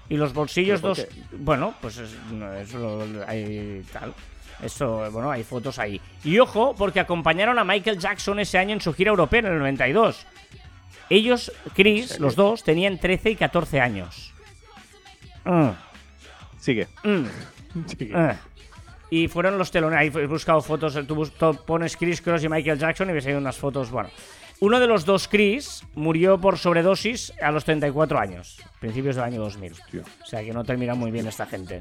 Y 0.09 0.17
los 0.17 0.33
bolsillos 0.33 0.81
¿Pero 0.81 0.95
dos. 0.95 1.07
Bueno, 1.33 1.75
pues 1.81 1.99
es, 1.99 2.17
no, 2.33 2.53
eso 2.55 2.79
lo- 3.07 3.29
hay 3.29 3.85
tal. 3.93 4.15
Eso, 4.63 5.11
bueno, 5.11 5.31
hay 5.31 5.43
fotos 5.43 5.79
ahí. 5.79 6.01
Y 6.23 6.39
ojo, 6.39 6.75
porque 6.77 7.01
acompañaron 7.01 7.59
a 7.59 7.65
Michael 7.65 7.99
Jackson 7.99 8.39
ese 8.41 8.59
año 8.59 8.73
en 8.75 8.81
su 8.81 8.93
gira 8.93 9.11
europea 9.11 9.41
en 9.41 9.47
el 9.47 9.59
92. 9.59 10.27
Ellos, 11.11 11.53
Chris, 11.75 12.19
los 12.21 12.37
dos, 12.37 12.63
tenían 12.63 12.99
13 12.99 13.31
y 13.31 13.37
14 13.37 13.81
años. 13.81 14.33
Mm, 15.45 15.71
Sigue. 16.59 16.89
mm. 17.03 17.25
Sigue. 17.87 18.13
Ah. 18.15 18.37
Y 19.11 19.27
fueron 19.29 19.59
los 19.59 19.71
telones. 19.73 19.99
Ahí 19.99 20.07
he 20.15 20.27
buscado 20.27 20.61
fotos. 20.61 20.97
Tú 21.07 21.29
pones 21.67 21.97
Chris 21.97 22.23
Cross 22.23 22.45
y 22.45 22.49
Michael 22.49 22.79
Jackson 22.79 23.11
y 23.11 23.13
ves 23.13 23.27
ahí 23.27 23.35
unas 23.35 23.57
fotos. 23.57 23.91
Bueno, 23.91 24.09
uno 24.61 24.79
de 24.79 24.87
los 24.87 25.05
dos 25.05 25.27
Chris 25.27 25.83
murió 25.95 26.39
por 26.41 26.59
sobredosis 26.59 27.33
a 27.43 27.51
los 27.51 27.65
34 27.65 28.21
años, 28.21 28.59
principios 28.79 29.17
del 29.17 29.25
año 29.25 29.41
2000. 29.41 29.73
O 29.73 30.27
sea 30.27 30.45
que 30.45 30.53
no 30.53 30.63
termina 30.63 30.95
muy 30.95 31.11
bien 31.11 31.27
esta 31.27 31.47
gente. 31.47 31.81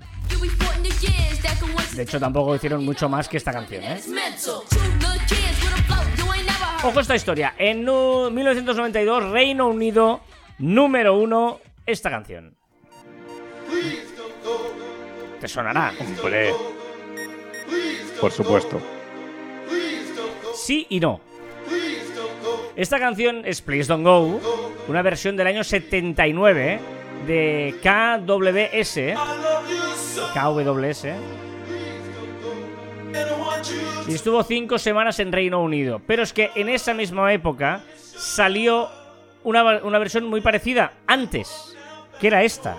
De 1.96 2.02
hecho, 2.04 2.20
tampoco 2.20 2.56
hicieron 2.56 2.84
mucho 2.84 3.10
más 3.10 3.28
que 3.30 3.38
esta 3.38 3.52
canción, 3.52 3.84
¿eh? 3.84 4.00
Ojo 6.84 7.00
esta 7.02 7.16
historia. 7.16 7.54
En 7.58 7.84
nu- 7.84 8.30
1992, 8.32 9.32
Reino 9.32 9.68
Unido, 9.68 10.22
número 10.60 11.18
uno, 11.18 11.60
esta 11.86 12.10
canción. 12.10 12.56
Te 15.40 15.48
sonará. 15.48 15.94
Hombre. 16.00 16.54
Por 18.20 18.32
supuesto. 18.32 18.82
Sí 20.56 20.86
y 20.90 21.00
no. 21.00 21.22
Esta 22.76 22.98
canción 23.00 23.42
es 23.46 23.62
Please 23.62 23.88
Don't 23.90 24.06
Go, 24.06 24.40
una 24.88 25.02
versión 25.02 25.36
del 25.36 25.48
año 25.48 25.64
79 25.64 26.80
de 27.28 27.76
KWS. 27.84 29.16
KWS. 30.34 31.08
Y 34.10 34.16
estuvo 34.16 34.43
cinco 34.43 34.78
semanas 34.80 35.20
en 35.20 35.32
Reino 35.32 35.62
Unido. 35.62 36.01
Pero 36.05 36.24
es 36.24 36.34
que 36.34 36.49
en 36.55 36.70
esa 36.70 36.93
misma 36.93 37.32
época 37.34 37.84
salió 37.95 38.89
una, 39.43 39.64
una 39.84 39.99
versión 39.99 40.26
muy 40.26 40.41
parecida 40.41 40.93
antes, 41.07 41.78
que 42.20 42.28
era 42.28 42.43
esta. 42.43 42.78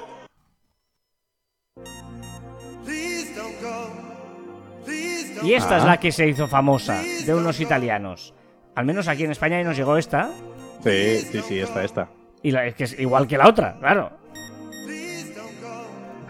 Y 5.42 5.54
esta 5.54 5.78
es 5.78 5.84
la 5.84 5.98
que 5.98 6.12
se 6.12 6.28
hizo 6.28 6.46
famosa, 6.48 7.00
de 7.24 7.34
unos 7.34 7.60
italianos. 7.60 8.34
Al 8.74 8.84
menos 8.84 9.08
aquí 9.08 9.24
en 9.24 9.30
España 9.30 9.60
y 9.60 9.64
nos 9.64 9.76
llegó 9.76 9.96
esta. 9.96 10.30
Sí, 10.82 11.18
sí, 11.20 11.40
sí, 11.46 11.58
esta, 11.58 11.82
esta. 11.84 12.08
Y 12.42 12.50
la, 12.50 12.66
es 12.66 12.74
que 12.74 12.84
es 12.84 12.98
igual 12.98 13.26
que 13.26 13.38
la 13.38 13.48
otra, 13.48 13.76
claro. 13.78 14.10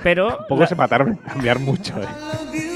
Pero. 0.02 0.28
Tampoco 0.36 0.60
la- 0.62 0.66
se 0.66 0.74
mataron 0.74 1.08
en 1.08 1.16
cambiar 1.16 1.58
mucho, 1.58 1.94
¿eh? 2.00 2.69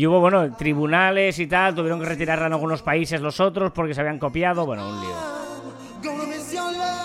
Y 0.00 0.06
hubo, 0.06 0.18
bueno, 0.18 0.50
tribunales 0.56 1.38
y 1.40 1.46
tal, 1.46 1.74
tuvieron 1.74 2.00
que 2.00 2.06
retirarla 2.06 2.46
en 2.46 2.54
algunos 2.54 2.80
países 2.80 3.20
los 3.20 3.38
otros 3.38 3.70
porque 3.72 3.92
se 3.92 4.00
habían 4.00 4.18
copiado, 4.18 4.64
bueno, 4.64 4.88
un 4.88 4.98
lío. 4.98 5.10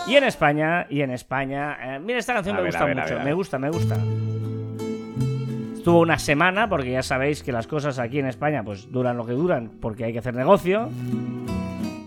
Y 0.07 0.15
en 0.15 0.23
España, 0.23 0.87
y 0.89 1.01
en 1.01 1.11
España, 1.11 1.77
eh, 1.81 1.99
mira, 1.99 2.19
esta 2.19 2.35
canción 2.35 2.55
A 2.55 2.59
me 2.59 2.63
ver, 2.63 2.71
gusta 2.71 2.85
ver, 2.85 2.95
mucho, 2.95 3.19
me 3.19 3.33
gusta, 3.33 3.59
me 3.59 3.69
gusta. 3.69 3.97
Estuvo 5.75 5.99
una 5.99 6.17
semana, 6.17 6.69
porque 6.69 6.91
ya 6.91 7.03
sabéis 7.03 7.43
que 7.43 7.51
las 7.51 7.67
cosas 7.67 7.99
aquí 7.99 8.19
en 8.19 8.27
España 8.27 8.63
pues 8.63 8.89
duran 8.89 9.17
lo 9.17 9.25
que 9.25 9.33
duran, 9.33 9.71
porque 9.81 10.05
hay 10.05 10.13
que 10.13 10.19
hacer 10.19 10.33
negocio. 10.33 10.89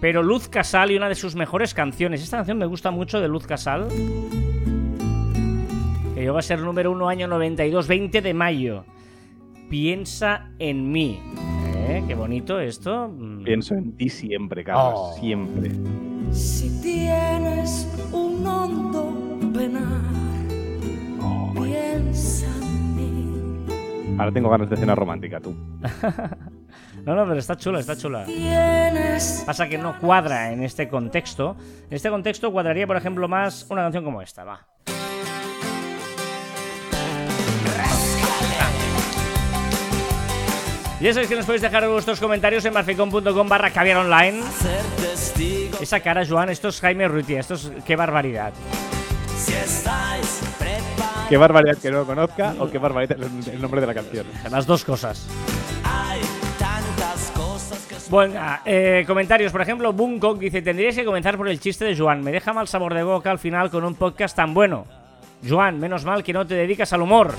Pero 0.00 0.22
Luz 0.22 0.48
Casal 0.48 0.90
y 0.90 0.96
una 0.96 1.10
de 1.10 1.16
sus 1.16 1.34
mejores 1.34 1.74
canciones, 1.74 2.22
esta 2.22 2.38
canción 2.38 2.56
me 2.56 2.64
gusta 2.64 2.90
mucho 2.90 3.20
de 3.20 3.28
Luz 3.28 3.46
Casal, 3.46 3.88
que 6.14 6.20
llegó 6.22 6.38
a 6.38 6.42
ser 6.42 6.60
número 6.60 6.90
uno 6.90 7.10
año 7.10 7.28
92, 7.28 7.86
20 7.86 8.22
de 8.22 8.32
mayo. 8.32 8.84
Piensa 9.68 10.50
en 10.58 10.90
mí. 10.90 11.20
¿Eh? 11.76 12.02
Qué 12.06 12.14
bonito 12.14 12.58
esto. 12.58 13.08
Mm. 13.08 13.44
Pienso 13.44 13.74
en 13.74 13.92
ti 13.96 14.08
siempre, 14.08 14.64
Carlos. 14.64 14.94
Oh. 14.94 15.16
Siempre. 15.20 15.70
Si 16.32 16.80
tienes 16.80 17.86
un 18.12 18.46
hondo 18.46 19.14
penar, 19.52 20.02
piensa 21.54 22.46
en 22.46 22.96
mí. 22.96 24.16
Ahora 24.18 24.32
tengo 24.32 24.48
ganas 24.48 24.70
de 24.70 24.76
cena 24.76 24.94
romántica, 24.94 25.40
tú. 25.40 25.54
No, 27.04 27.14
no, 27.14 27.26
pero 27.26 27.38
está 27.38 27.56
chula, 27.56 27.80
está 27.80 27.96
chula. 27.96 28.26
Pasa 29.46 29.66
que 29.66 29.78
no 29.78 29.98
cuadra 29.98 30.52
en 30.52 30.62
este 30.62 30.90
contexto. 30.90 31.56
En 31.88 31.94
este 31.96 32.10
contexto 32.10 32.52
cuadraría, 32.52 32.86
por 32.86 32.98
ejemplo, 32.98 33.26
más 33.28 33.66
una 33.70 33.80
canción 33.82 34.04
como 34.04 34.20
esta, 34.20 34.44
va. 34.44 34.66
Ya 41.00 41.12
sabéis 41.12 41.28
que 41.28 41.36
nos 41.36 41.46
podéis 41.46 41.62
dejar 41.62 41.88
vuestros 41.88 42.18
comentarios 42.18 42.64
en 42.64 42.72
marficon.com 42.72 43.48
barra 43.48 43.70
caviar 43.70 43.98
online. 43.98 44.40
Esa 45.80 46.00
cara, 46.00 46.26
Joan, 46.26 46.50
esto 46.50 46.68
es 46.68 46.80
Jaime 46.80 47.06
Ruitia, 47.06 47.38
esto 47.38 47.54
es 47.54 47.70
qué 47.86 47.94
barbaridad. 47.94 48.52
Qué 51.28 51.36
barbaridad 51.36 51.78
que 51.78 51.90
no 51.92 51.98
lo 51.98 52.06
conozca 52.06 52.56
o 52.58 52.68
qué 52.68 52.78
barbaridad 52.78 53.16
el, 53.52 53.62
nombre 53.62 53.80
de 53.80 53.86
la 53.86 53.94
canción. 53.94 54.26
Las 54.50 54.66
dos 54.66 54.84
cosas. 54.84 55.24
Bueno, 58.10 58.40
eh, 58.64 59.04
comentarios, 59.06 59.52
por 59.52 59.60
ejemplo, 59.60 59.92
Bunkok 59.92 60.38
dice, 60.38 60.62
tendríais 60.62 60.96
que 60.96 61.04
comenzar 61.04 61.36
por 61.36 61.48
el 61.48 61.60
chiste 61.60 61.84
de 61.84 61.96
Joan, 61.96 62.24
me 62.24 62.32
deja 62.32 62.52
mal 62.52 62.66
sabor 62.66 62.94
de 62.94 63.04
boca 63.04 63.30
al 63.30 63.38
final 63.38 63.70
con 63.70 63.84
un 63.84 63.94
podcast 63.94 64.34
tan 64.34 64.52
bueno. 64.52 64.86
Joan, 65.46 65.78
menos 65.78 66.04
mal 66.04 66.24
que 66.24 66.32
no 66.32 66.44
te 66.44 66.54
dedicas 66.54 66.92
al 66.92 67.02
humor. 67.02 67.34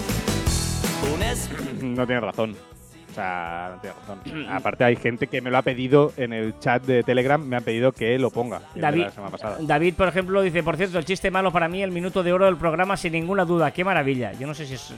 No 1.82 2.06
tiene 2.06 2.22
razón. 2.22 2.69
O 3.10 3.14
sea, 3.14 3.72
no 3.76 3.82
tiene 3.82 3.96
razón. 4.00 4.50
Aparte 4.50 4.84
hay 4.84 4.96
gente 4.96 5.28
que 5.28 5.42
me 5.42 5.50
lo 5.50 5.58
ha 5.58 5.62
pedido 5.62 6.14
en 6.18 6.34
el 6.34 6.58
chat 6.60 6.84
de 6.84 7.04
Telegram, 7.04 7.42
me 7.44 7.58
han 7.58 7.64
pedido 7.64 7.92
que 7.92 8.18
lo 8.20 8.30
ponga. 8.30 8.62
David, 8.76 9.04
la 9.04 9.12
semana 9.12 9.32
pasada. 9.32 9.58
David, 9.62 9.96
por 9.96 10.08
ejemplo, 10.08 10.42
dice, 10.42 10.64
por 10.64 10.78
cierto, 10.78 10.98
el 11.00 11.06
chiste 11.06 11.32
malo 11.32 11.52
para 11.52 11.68
mí, 11.68 11.82
el 11.82 11.92
minuto 11.92 12.24
de 12.24 12.34
oro 12.34 12.46
del 12.46 12.58
programa, 12.58 12.98
sin 12.98 13.14
ninguna 13.14 13.46
duda, 13.46 13.72
qué 13.72 13.84
maravilla. 13.84 14.34
Yo 14.34 14.48
no 14.48 14.54
sé 14.54 14.66
si 14.66 14.76
es, 14.76 14.94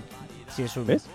si 0.49 0.64
es 0.64 0.78
un... 0.78 0.88
¿Ves? 0.88 1.07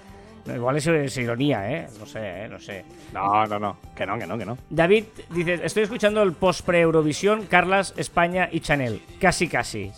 Igual 0.55 0.76
es, 0.76 0.86
es 0.86 1.16
ironía, 1.16 1.70
¿eh? 1.70 1.88
No 1.99 2.07
sé, 2.07 2.20
¿eh? 2.44 2.49
No 2.49 2.61
sé. 2.61 2.84
No, 3.12 3.47
no, 3.47 3.59
no. 3.59 3.78
Que 3.97 4.07
no, 4.07 4.16
que 4.18 4.26
no, 4.26 4.38
que 4.38 4.47
no. 4.47 4.57
David 4.70 5.05
dice, 5.30 5.61
estoy 5.64 5.82
escuchando 5.82 6.22
el 6.22 6.32
post 6.32 6.64
pre-Eurovisión, 6.64 7.47
Carlas, 7.47 7.94
España 7.97 8.49
y 8.53 8.61
Chanel. 8.61 9.03
Casi, 9.20 9.49
casi. 9.49 9.90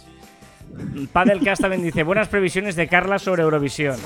Padelcast 1.12 1.60
también 1.62 1.82
dice, 1.82 2.02
buenas 2.02 2.28
previsiones 2.28 2.76
de 2.76 2.88
Carlas 2.88 3.22
sobre 3.22 3.42
Eurovisión. 3.42 3.96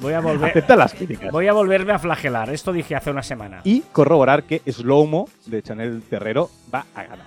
Voy 0.00 0.12
a 0.12 0.20
volver... 0.22 0.50
Acepta 0.50 0.76
las 0.76 0.94
críticas. 0.94 1.30
Voy 1.30 1.46
a 1.48 1.52
volverme 1.52 1.92
a 1.92 1.98
flagelar. 1.98 2.50
Esto 2.50 2.72
dije 2.72 2.94
hace 2.94 3.10
una 3.10 3.22
semana. 3.22 3.60
Y 3.64 3.82
corroborar 3.92 4.44
que 4.44 4.62
Slowmo 4.70 5.28
de 5.46 5.62
Chanel 5.62 6.02
Terrero 6.02 6.50
va 6.72 6.86
a 6.94 7.02
ganar. 7.04 7.26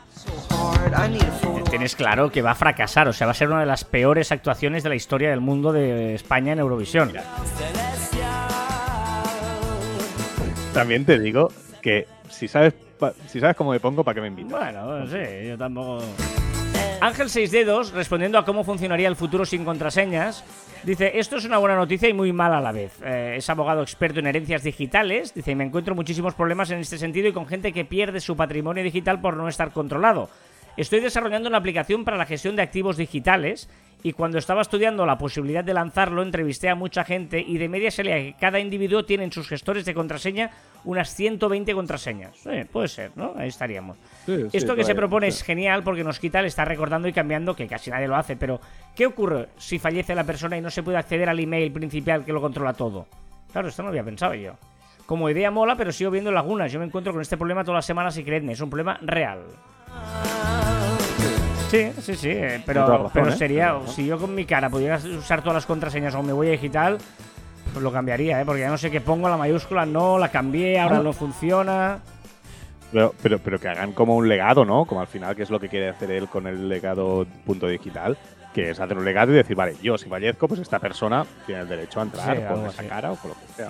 Tienes 1.70 1.96
claro 1.96 2.32
que 2.32 2.42
va 2.42 2.52
a 2.52 2.56
fracasar. 2.56 3.08
O 3.08 3.14
sea, 3.14 3.28
va 3.28 3.32
a 3.32 3.36
ser 3.36 3.50
una 3.50 3.60
de 3.60 3.66
las 3.66 3.84
peores 3.84 4.32
actuaciones 4.32 4.84
de 4.84 4.90
la 4.90 4.96
historia 4.96 5.30
del 5.30 5.42
mundo 5.42 5.72
de 5.72 6.16
España 6.16 6.54
en 6.54 6.60
Eurovisión. 6.60 7.12
También 10.74 11.06
te 11.06 11.20
digo 11.20 11.52
que 11.82 12.08
si 12.30 12.48
sabes, 12.48 12.74
si 13.28 13.40
sabes 13.40 13.56
cómo 13.56 13.72
me 13.72 13.80
pongo, 13.80 14.04
¿para 14.04 14.16
qué 14.16 14.22
me 14.22 14.28
invitas? 14.28 14.60
Bueno, 14.60 15.00
no 15.00 15.08
sé, 15.08 15.48
yo 15.48 15.58
tampoco. 15.58 16.04
Ángel 17.06 17.30
Seis 17.30 17.52
Dedos, 17.52 17.92
respondiendo 17.92 18.40
a 18.40 18.46
cómo 18.46 18.64
funcionaría 18.64 19.08
el 19.08 19.16
futuro 19.16 19.46
sin 19.46 19.64
contraseñas, 19.64 20.44
dice: 20.82 21.20
Esto 21.20 21.36
es 21.38 21.46
una 21.46 21.60
buena 21.60 21.76
noticia 21.76 22.10
y 22.10 22.14
muy 22.14 22.34
mala 22.34 22.58
a 22.58 22.62
la 22.62 22.72
vez. 22.72 23.00
Eh, 23.06 23.36
es 23.38 23.48
abogado 23.48 23.84
experto 23.84 24.22
en 24.22 24.26
herencias 24.26 24.64
digitales. 24.64 25.32
Dice: 25.36 25.54
Me 25.54 25.66
encuentro 25.66 25.94
muchísimos 25.94 26.34
problemas 26.34 26.72
en 26.72 26.80
este 26.80 26.98
sentido 26.98 27.28
y 27.28 27.32
con 27.32 27.46
gente 27.46 27.72
que 27.74 27.86
pierde 27.86 28.20
su 28.20 28.36
patrimonio 28.36 28.84
digital 28.84 29.22
por 29.22 29.38
no 29.38 29.48
estar 29.48 29.72
controlado. 29.72 30.32
Estoy 30.78 31.00
desarrollando 31.00 31.48
una 31.48 31.58
aplicación 31.58 32.04
para 32.04 32.18
la 32.18 32.26
gestión 32.26 32.56
de 32.58 32.62
activos 32.62 32.98
digitales 32.98 33.70
y 34.04 34.12
cuando 34.12 34.38
estaba 34.38 34.62
estudiando 34.62 35.06
la 35.06 35.18
posibilidad 35.18 35.64
de 35.64 35.74
lanzarlo 35.74 36.22
entrevisté 36.22 36.70
a 36.70 36.76
mucha 36.76 37.06
gente 37.06 37.40
y 37.40 37.58
de 37.58 37.70
media 37.70 37.90
salía 37.90 38.18
que 38.18 38.36
cada 38.38 38.60
individuo 38.60 39.06
tiene 39.06 39.24
en 39.24 39.32
sus 39.32 39.48
gestores 39.48 39.86
de 39.86 39.94
contraseña 39.94 40.52
unas 40.84 41.16
120 41.16 41.74
contraseñas. 41.74 42.46
Eh, 42.46 42.68
puede 42.70 42.90
ser, 42.90 43.12
¿no? 43.16 43.34
Ahí 43.38 43.48
estaríamos. 43.48 43.98
Sí, 44.26 44.36
sí, 44.52 44.58
Esto 44.58 44.76
que 44.76 44.84
se 44.84 44.94
propone 44.94 45.28
es 45.28 45.42
genial 45.44 45.82
porque 45.82 46.04
nos 46.04 46.20
quita 46.20 46.42
el 46.42 46.46
estar 46.46 46.68
recordando 46.68 47.08
y 47.08 47.14
cambiando, 47.14 47.56
que 47.56 47.68
casi 47.68 47.90
nadie 47.90 48.08
lo 48.08 48.18
hace, 48.18 48.36
pero 48.36 48.60
¿qué 48.96 49.06
ocurre 49.06 49.48
si 49.58 49.80
fallece 49.80 50.14
la 50.14 50.26
persona 50.26 50.58
y 50.58 50.62
no 50.62 50.70
se 50.70 50.84
puede 50.84 50.98
acceder 50.98 51.30
al 51.30 51.40
email 51.40 51.72
principal 51.72 52.26
que 52.26 52.34
lo 52.34 52.42
controla 52.42 52.74
todo? 52.74 53.08
Claro, 53.52 53.70
esto 53.70 53.82
no 53.82 53.88
lo 53.88 53.92
había 53.92 54.04
pensado 54.04 54.34
yo. 54.36 54.56
Como 55.06 55.30
idea 55.30 55.52
mola, 55.52 55.78
pero 55.78 55.94
sigo 55.94 56.12
viendo 56.12 56.32
lagunas. 56.32 56.72
Yo 56.72 56.80
me 56.80 56.86
encuentro 56.86 57.14
con 57.14 57.22
este 57.22 57.38
problema 57.38 57.64
todas 57.64 57.78
las 57.78 57.86
semanas 57.86 58.18
y 58.18 58.24
creedme, 58.24 58.54
es 58.54 58.62
un 58.62 58.70
problema 58.70 59.00
real. 59.02 59.46
Sí, 61.70 61.92
sí, 62.00 62.16
sí, 62.16 62.30
eh, 62.30 62.62
pero, 62.66 62.88
razón, 62.88 63.10
pero 63.14 63.30
¿eh? 63.30 63.36
sería, 63.36 63.76
si 63.88 64.06
yo 64.06 64.18
con 64.20 64.34
mi 64.34 64.46
cara 64.46 64.70
pudiera 64.70 64.98
usar 64.98 65.42
todas 65.42 65.56
las 65.56 65.66
contraseñas 65.66 66.14
o 66.16 66.24
me 66.24 66.32
voy 66.32 66.48
a 66.48 66.52
digital, 66.52 66.98
pues 67.74 67.84
lo 67.84 67.92
cambiaría, 67.92 68.40
¿eh? 68.40 68.46
porque 68.46 68.62
ya 68.62 68.70
no 68.70 68.78
sé 68.78 68.92
qué 68.92 69.02
pongo, 69.02 69.28
la 69.28 69.36
mayúscula 69.38 69.86
no, 69.86 70.18
la 70.18 70.30
cambié, 70.30 70.80
ahora 70.80 70.98
Ah. 70.98 71.04
no 71.04 71.12
funciona. 71.12 72.00
Pero, 72.92 73.14
pero, 73.22 73.40
pero 73.40 73.60
que 73.60 73.68
hagan 73.68 73.92
como 73.92 74.16
un 74.16 74.30
legado, 74.30 74.64
¿no? 74.64 74.86
Como 74.86 75.02
al 75.02 75.08
final, 75.08 75.36
que 75.36 75.44
es 75.44 75.50
lo 75.50 75.60
que 75.60 75.68
quiere 75.68 75.90
hacer 75.90 76.12
él 76.12 76.30
con 76.30 76.48
el 76.48 76.70
legado 76.70 77.26
punto 77.46 77.68
digital, 77.68 78.18
que 78.56 78.70
es 78.70 78.80
hacer 78.80 78.98
un 78.98 79.04
legado 79.04 79.34
y 79.34 79.36
decir, 79.36 79.54
vale, 79.54 79.76
yo 79.84 79.98
si 79.98 80.08
fallezco, 80.08 80.48
pues 80.48 80.62
esta 80.62 80.80
persona 80.80 81.26
tiene 81.46 81.62
el 81.64 81.68
derecho 81.68 82.00
a 82.00 82.04
entrar 82.04 82.38
Sí, 82.38 82.44
con 82.48 82.66
esa 82.66 82.80
así. 82.82 82.88
cara 82.90 83.12
o 83.12 83.16
con 83.18 83.32
lo 83.32 83.36
que 83.36 83.54
sea. 83.54 83.70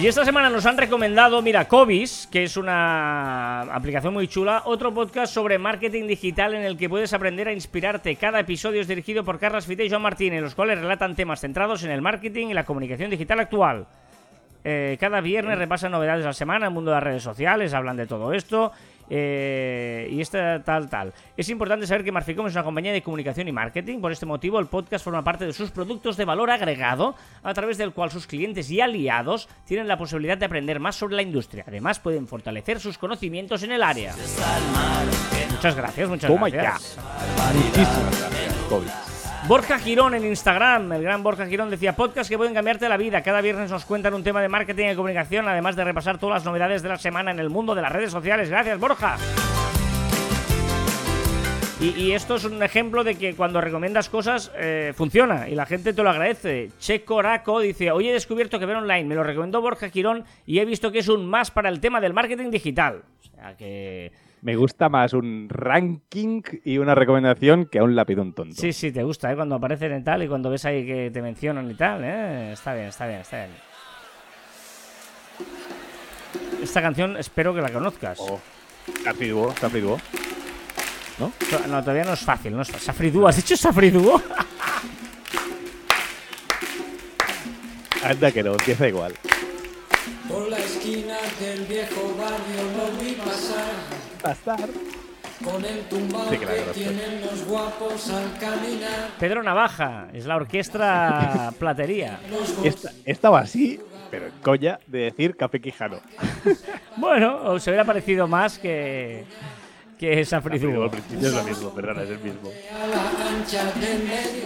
Y 0.00 0.06
esta 0.06 0.24
semana 0.24 0.48
nos 0.48 0.64
han 0.64 0.78
recomendado, 0.78 1.42
mira, 1.42 1.66
Cobis, 1.66 2.28
que 2.30 2.44
es 2.44 2.56
una 2.56 3.62
aplicación 3.62 4.14
muy 4.14 4.28
chula, 4.28 4.62
otro 4.66 4.94
podcast 4.94 5.34
sobre 5.34 5.58
marketing 5.58 6.06
digital 6.06 6.54
en 6.54 6.62
el 6.62 6.76
que 6.76 6.88
puedes 6.88 7.12
aprender 7.12 7.48
a 7.48 7.52
inspirarte. 7.52 8.14
Cada 8.14 8.38
episodio 8.38 8.80
es 8.80 8.86
dirigido 8.86 9.24
por 9.24 9.40
Carlas 9.40 9.66
Fite 9.66 9.84
y 9.84 9.90
Joan 9.90 10.02
Martínez, 10.02 10.40
los 10.40 10.54
cuales 10.54 10.78
relatan 10.78 11.16
temas 11.16 11.40
centrados 11.40 11.82
en 11.82 11.90
el 11.90 12.00
marketing 12.00 12.46
y 12.48 12.54
la 12.54 12.64
comunicación 12.64 13.10
digital 13.10 13.40
actual. 13.40 13.86
Eh, 14.62 14.96
cada 15.00 15.20
viernes 15.20 15.58
repasan 15.58 15.90
novedades 15.90 16.20
de 16.20 16.26
la 16.26 16.32
semana, 16.32 16.66
el 16.66 16.72
mundo 16.72 16.90
de 16.92 16.96
las 16.96 17.02
redes 17.04 17.22
sociales, 17.24 17.74
hablan 17.74 17.96
de 17.96 18.06
todo 18.06 18.32
esto. 18.32 18.70
Eh, 19.10 20.08
y 20.10 20.20
esta 20.20 20.62
tal, 20.62 20.88
tal. 20.88 21.12
Es 21.36 21.48
importante 21.48 21.86
saber 21.86 22.04
que 22.04 22.12
Marficom 22.12 22.46
es 22.46 22.54
una 22.54 22.64
compañía 22.64 22.92
de 22.92 23.02
comunicación 23.02 23.48
y 23.48 23.52
marketing. 23.52 24.00
Por 24.00 24.12
este 24.12 24.26
motivo, 24.26 24.58
el 24.58 24.66
podcast 24.66 25.04
forma 25.04 25.24
parte 25.24 25.46
de 25.46 25.52
sus 25.52 25.70
productos 25.70 26.16
de 26.16 26.24
valor 26.24 26.50
agregado, 26.50 27.14
a 27.42 27.54
través 27.54 27.78
del 27.78 27.92
cual 27.92 28.10
sus 28.10 28.26
clientes 28.26 28.70
y 28.70 28.80
aliados 28.80 29.48
tienen 29.64 29.88
la 29.88 29.96
posibilidad 29.96 30.38
de 30.38 30.46
aprender 30.46 30.80
más 30.80 30.96
sobre 30.96 31.16
la 31.16 31.22
industria. 31.22 31.64
Además, 31.66 31.98
pueden 31.98 32.26
fortalecer 32.26 32.80
sus 32.80 32.98
conocimientos 32.98 33.62
en 33.62 33.72
el 33.72 33.82
área. 33.82 34.14
Muchas 35.50 35.76
gracias, 35.76 36.08
muchas 36.08 36.30
Toma 36.30 36.48
gracias. 36.48 36.98
Muchísimas 37.54 38.20
gracias, 38.20 38.54
COVID. 38.68 39.07
Borja 39.48 39.78
Girón 39.78 40.14
en 40.14 40.26
Instagram, 40.26 40.92
el 40.92 41.02
gran 41.02 41.22
Borja 41.22 41.46
Girón 41.46 41.70
decía 41.70 41.96
podcast 41.96 42.28
que 42.28 42.36
pueden 42.36 42.52
cambiarte 42.52 42.86
la 42.86 42.98
vida. 42.98 43.22
Cada 43.22 43.40
viernes 43.40 43.70
nos 43.70 43.86
cuentan 43.86 44.12
un 44.12 44.22
tema 44.22 44.42
de 44.42 44.48
marketing 44.50 44.90
y 44.92 44.94
comunicación, 44.94 45.48
además 45.48 45.74
de 45.74 45.84
repasar 45.84 46.18
todas 46.18 46.34
las 46.34 46.44
novedades 46.44 46.82
de 46.82 46.90
la 46.90 46.98
semana 46.98 47.30
en 47.30 47.38
el 47.38 47.48
mundo 47.48 47.74
de 47.74 47.80
las 47.80 47.90
redes 47.90 48.12
sociales. 48.12 48.50
Gracias, 48.50 48.78
Borja. 48.78 49.16
Y, 51.80 52.12
esto 52.12 52.34
es 52.34 52.44
un 52.44 52.62
ejemplo 52.62 53.04
de 53.04 53.14
que 53.14 53.34
cuando 53.34 53.62
recomiendas 53.62 54.10
cosas 54.10 54.52
eh, 54.54 54.92
funciona 54.94 55.48
y 55.48 55.54
la 55.54 55.64
gente 55.64 55.94
te 55.94 56.02
lo 56.02 56.10
agradece. 56.10 56.68
Che 56.78 57.02
Coraco 57.02 57.60
dice, 57.60 57.90
hoy 57.90 58.10
he 58.10 58.12
descubierto 58.12 58.58
que 58.58 58.66
ver 58.66 58.76
online 58.76 59.04
me 59.04 59.14
lo 59.14 59.22
recomendó 59.22 59.62
Borja 59.62 59.88
Girón 59.88 60.24
y 60.44 60.58
he 60.58 60.66
visto 60.66 60.92
que 60.92 60.98
es 60.98 61.08
un 61.08 61.24
más 61.24 61.50
para 61.50 61.70
el 61.70 61.80
tema 61.80 62.02
del 62.02 62.12
marketing 62.12 62.50
digital. 62.50 63.02
O 63.18 63.22
sea 63.22 63.56
que... 63.56 64.27
Me 64.40 64.54
gusta 64.56 64.88
más 64.88 65.12
un 65.14 65.48
ranking 65.48 66.42
y 66.64 66.78
una 66.78 66.94
recomendación 66.94 67.66
que 67.66 67.80
a 67.80 67.84
un 67.84 67.96
lapidón 67.96 68.32
tonto. 68.32 68.54
Sí, 68.54 68.72
sí, 68.72 68.92
te 68.92 69.02
gusta, 69.02 69.32
¿eh? 69.32 69.36
Cuando 69.36 69.56
aparecen 69.56 69.98
y 69.98 70.04
tal, 70.04 70.22
y 70.22 70.28
cuando 70.28 70.48
ves 70.50 70.64
ahí 70.64 70.86
que 70.86 71.10
te 71.10 71.20
mencionan 71.20 71.68
y 71.70 71.74
tal, 71.74 72.04
¿eh? 72.04 72.52
Está 72.52 72.74
bien, 72.74 72.86
está 72.86 73.06
bien, 73.06 73.20
está 73.20 73.46
bien. 73.46 73.50
Esta 76.62 76.82
canción 76.82 77.16
espero 77.16 77.52
que 77.54 77.60
la 77.60 77.72
conozcas. 77.72 78.18
Oh, 78.20 78.40
Safri 79.02 79.28
Duo, 79.28 79.52
Safri 79.58 79.80
Duo. 79.80 79.98
¿No? 81.18 81.32
No, 81.68 81.80
todavía 81.80 82.04
no 82.04 82.12
es 82.12 82.20
fácil, 82.20 82.54
no 82.54 82.62
es 82.62 82.68
fácil. 82.68 82.86
Safri 82.86 83.10
Duo, 83.10 83.26
¿has 83.26 83.36
dicho 83.36 83.56
Safri 83.56 83.90
Duo? 83.90 84.22
Anda 88.04 88.30
que 88.30 88.44
no, 88.44 88.52
empieza 88.52 88.86
igual. 88.86 89.14
Por 90.28 90.48
la 90.48 90.58
esquina 90.58 91.16
del 91.40 91.64
viejo 91.64 92.14
barrio 92.16 92.62
lo 92.76 92.92
vi 93.02 93.12
pasar 93.14 93.87
Pasar. 94.22 94.68
con 95.44 95.64
el 95.64 95.80
tumbao 95.88 96.28
Sí 96.30 96.38
que 96.38 96.46
tienen 96.74 97.20
los 97.20 97.44
guapos 97.46 98.10
al 98.10 98.36
caminar. 98.38 99.10
Pedro 99.20 99.42
Navaja, 99.42 100.08
es 100.12 100.26
la 100.26 100.36
orquestra 100.36 101.52
platería. 101.58 102.18
Esta, 102.64 102.90
estaba 103.04 103.40
así, 103.40 103.80
pero 104.10 104.26
en 104.26 104.32
coña 104.42 104.80
de 104.86 104.98
decir 105.00 105.36
Café 105.36 105.60
Quijano. 105.60 106.00
Bueno, 106.96 107.36
os 107.52 107.64
hubiera 107.68 107.84
parecido 107.84 108.26
más 108.26 108.58
que, 108.58 109.24
que 109.98 110.24
Duo. 110.24 110.84
al 110.84 110.90
principio 110.90 111.28
es 111.28 111.34
lo 111.34 111.42
mismo, 111.42 111.70
perdona, 111.70 112.02
es 112.04 112.10
el 112.10 112.18
mismo. 112.20 112.50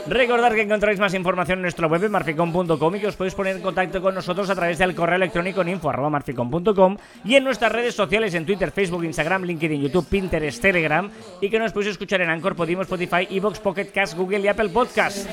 Recordad 0.07 0.53
que 0.53 0.63
encontráis 0.63 0.99
más 0.99 1.15
información 1.15 1.59
en 1.59 1.63
nuestro 1.63 1.89
web 1.89 2.03
en 2.05 2.13
marficom.com 2.13 2.97
y 2.97 3.01
que 3.01 3.07
os 3.07 3.17
podéis 3.17 3.35
poner 3.35 3.57
en 3.57 3.63
contacto 3.63 4.01
con 4.01 4.15
nosotros 4.15 4.49
a 4.51 4.55
través 4.55 4.79
del 4.79 4.95
correo 4.95 5.17
electrónico 5.17 5.61
en 5.61 5.69
info.marficom.com 5.69 6.97
y 7.25 7.35
en 7.35 7.45
nuestras 7.45 7.71
redes 7.71 7.95
sociales 7.95 8.35
en 8.35 8.47
Twitter, 8.47 8.71
Facebook, 8.71 9.05
Instagram, 9.05 9.45
LinkedIn, 9.45 9.83
YouTube, 9.83 10.07
Pinterest, 10.09 10.61
Telegram 10.61 11.11
y 11.41 11.51
que 11.51 11.59
nos 11.59 11.73
podéis 11.73 11.93
escuchar 11.93 12.23
en 12.23 12.31
Anchor, 12.31 12.57
Podimo, 12.57 12.83
Spotify, 12.83 13.29
Evox, 13.31 13.61
Pocket 13.61 13.87
Cast, 13.93 14.17
Google 14.17 14.41
y 14.41 14.49
Apple 14.49 14.71
Podcast. 14.71 15.29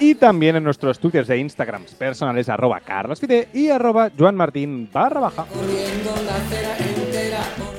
Y 0.00 0.14
también 0.14 0.56
en 0.56 0.64
nuestros 0.64 0.98
twitters 0.98 1.28
e 1.30 1.38
instagrams 1.38 1.92
personales 1.94 2.48
arroba 2.48 2.80
carlosfide 2.80 3.48
y 3.52 3.68
arroba 3.68 4.10
joanmartin 4.16 4.88
barra 4.92 5.20
baja. 5.20 5.46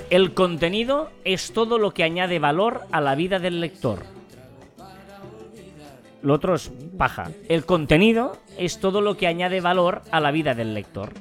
El 0.10 0.34
contenido 0.34 1.12
es 1.24 1.52
todo 1.54 1.78
lo 1.78 1.92
que 1.92 2.04
añade 2.04 2.40
valor 2.40 2.82
a 2.92 3.00
la 3.00 3.14
vida 3.14 3.38
del 3.38 3.62
lector. 3.62 4.00
Lo 6.24 6.34
otro 6.34 6.56
es 6.56 6.72
paja. 6.98 7.30
El 7.48 7.66
contenido 7.66 8.36
es 8.58 8.80
todo 8.80 9.02
lo 9.02 9.16
que 9.18 9.28
añade 9.28 9.62
valor 9.62 10.02
a 10.10 10.20
la 10.20 10.32
vida 10.32 10.56
del 10.56 10.74
lector. 10.74 11.14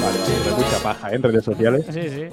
Vale, 0.00 0.18
vale, 0.18 0.64
mucha 0.64 0.82
paja 0.82 1.10
¿eh? 1.10 1.14
en 1.14 1.22
redes 1.22 1.44
sociales. 1.44 1.86
Sí, 1.90 2.02
sí. 2.10 2.24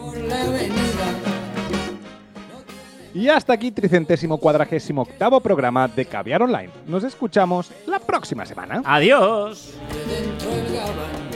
Y 3.13 3.27
hasta 3.29 3.53
aquí, 3.53 3.71
tricentésimo 3.71 4.37
cuadragésimo 4.37 5.01
octavo 5.03 5.39
programa 5.39 5.87
de 5.87 6.05
Caviar 6.05 6.43
Online. 6.43 6.69
Nos 6.87 7.03
escuchamos 7.05 7.71
la 7.87 7.99
próxima 7.99 8.45
semana. 8.45 8.81
Adiós. 8.85 9.73
dentro 10.07 10.49
el 10.51 10.75
gabán. 10.75 11.31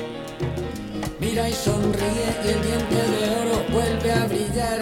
Mira 1.20 1.50
y 1.50 1.54
sonríe 1.54 2.06
y 2.44 2.48
el 2.50 2.62
diente 2.62 2.96
de 2.96 3.30
oro 3.30 3.35
vuelve 3.76 4.12
a 4.14 4.26
brillar. 4.26 4.80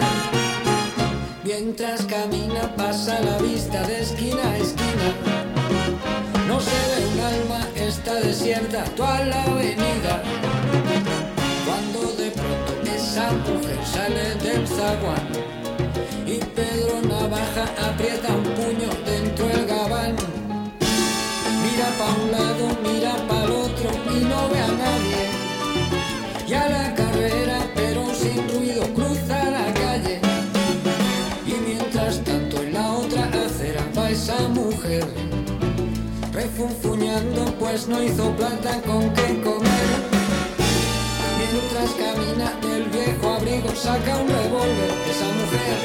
Mientras 1.42 2.02
camina 2.06 2.62
pasa 2.76 3.20
la 3.20 3.38
vista 3.38 3.82
de 3.82 4.00
esquina 4.00 4.42
a 4.50 4.56
esquina. 4.56 5.08
No 6.48 6.60
se 6.60 6.78
ve 6.90 6.98
un 7.12 7.20
alma, 7.34 7.60
está 7.74 8.14
desierta 8.14 8.84
toda 8.96 9.24
la 9.24 9.42
avenida. 9.42 10.22
Cuando 11.66 12.00
de 12.22 12.30
pronto 12.38 12.72
esa 12.96 13.32
mujer 13.46 13.80
sale 13.94 14.26
del 14.44 14.66
zaguán 14.68 15.26
y 16.26 16.38
Pedro 16.56 16.94
Navaja 17.10 17.64
aprieta 17.88 18.28
un 18.42 18.48
puño 18.58 18.90
dentro 19.10 19.50
el 19.50 19.66
gabán. 19.66 20.14
Mira 21.64 21.88
pa' 21.98 22.14
un 22.22 22.30
lado, 22.36 22.64
mira 22.86 23.14
pa' 23.28 23.44
el 23.44 23.50
otro 23.66 23.88
y 24.14 24.24
no 24.30 24.48
ve 24.50 24.60
a 24.60 24.72
nadie. 24.82 25.23
Refunfuñando, 36.84 37.46
pues 37.58 37.88
no 37.88 38.02
hizo 38.02 38.30
plata 38.36 38.78
con 38.82 39.08
qué 39.14 39.40
comer. 39.42 39.86
Mientras 41.38 41.90
camina 41.92 42.52
el 42.76 42.84
viejo 42.90 43.32
abrigo, 43.32 43.74
saca 43.74 44.16
un 44.18 44.28
revólver. 44.28 44.90
Esa 45.08 45.26
mujer 45.40 45.78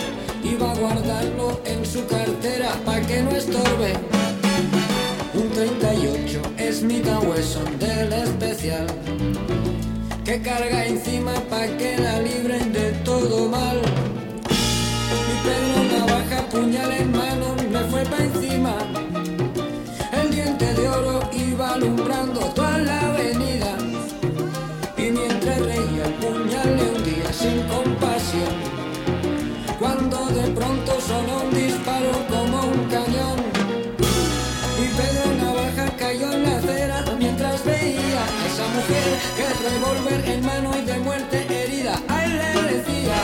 iba 0.44 0.72
a 0.72 0.76
guardarlo 0.76 1.62
en 1.64 1.86
su 1.86 2.06
cartera 2.06 2.74
pa' 2.84 3.00
que 3.00 3.22
no 3.22 3.32
estorbe. 3.32 3.94
Un 5.36 5.50
38 5.52 6.42
Smith 6.74 7.08
Wesson 7.30 7.80
del 7.80 8.12
especial 8.12 8.88
que 10.26 10.42
carga 10.42 10.86
encima 10.86 11.34
pa' 11.50 11.68
que 11.78 11.98
la 11.98 12.20
libren 12.20 12.74
de 12.74 12.92
todo 13.06 13.48
mal. 13.48 13.80
Mi 15.28 15.36
Pedro 15.46 15.98
Navaja, 15.98 16.42
puñal 16.50 16.92
en 16.92 17.12
mano, 17.14 17.56
me 17.72 17.80
fue 17.86 18.04
pa' 18.04 18.24
encima 18.24 18.99
iba 21.60 21.74
alumbrando 21.74 22.40
toda 22.56 22.78
la 22.78 23.00
avenida. 23.10 23.72
Y 24.98 25.12
mientras 25.12 25.60
reía, 25.60 26.06
puñalé 26.22 26.86
un 26.96 27.04
día 27.04 27.34
sin 27.34 27.58
compasión. 27.74 28.56
Cuando 29.78 30.18
de 30.28 30.48
pronto 30.58 30.92
sonó 31.10 31.44
un 31.44 31.54
disparo 31.54 32.12
como 32.30 32.58
un 32.74 32.80
cañón. 32.96 33.38
Y 34.84 34.86
Pedro 34.98 35.26
Navaja 35.42 35.86
cayó 35.98 36.32
en 36.32 36.44
la 36.44 36.58
acera 36.60 37.06
mientras 37.18 37.66
veía 37.66 38.22
a 38.24 38.46
esa 38.50 38.66
mujer 38.76 39.08
que 39.38 39.48
revólver 39.68 40.20
en 40.34 40.46
mano 40.46 40.72
y 40.82 40.86
de 40.86 40.98
muerte 41.00 41.38
herida. 41.50 42.00
A 42.08 42.26
él 42.26 42.38
le 42.38 42.52
decía. 42.74 43.18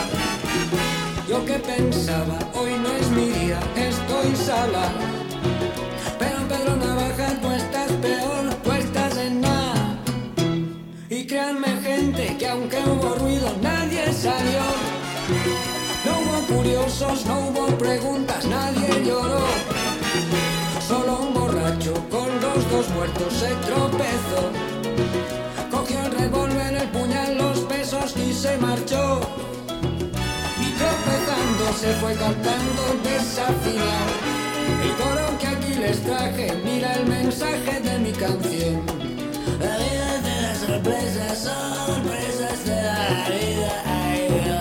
Yo 1.26 1.44
que 1.44 1.54
pensaba, 1.54 2.38
hoy 2.54 2.72
no 2.82 2.90
es 3.00 3.08
mi 3.10 3.28
día, 3.38 3.58
estoy 3.76 4.36
sola 4.36 5.25
se 28.36 28.58
marchó. 28.58 29.20
Y 30.60 30.68
tropezando 30.78 31.72
se 31.80 31.92
fue 31.94 32.14
cantando 32.14 32.82
desafinado. 33.02 34.12
El 34.82 34.92
coro 35.00 35.38
que 35.38 35.46
aquí 35.46 35.74
les 35.74 36.02
traje, 36.02 36.52
mira 36.64 36.92
el 36.94 37.06
mensaje 37.06 37.80
de 37.80 37.98
mi 37.98 38.12
canción. 38.12 38.82
La 39.58 39.76
vida 39.78 40.20
de 40.26 40.42
las 40.42 40.58
sorpresas, 40.58 41.38
sorpresas 41.38 42.64
de 42.64 42.82
la 42.82 43.28
vida. 43.30 43.82
ay, 43.86 44.55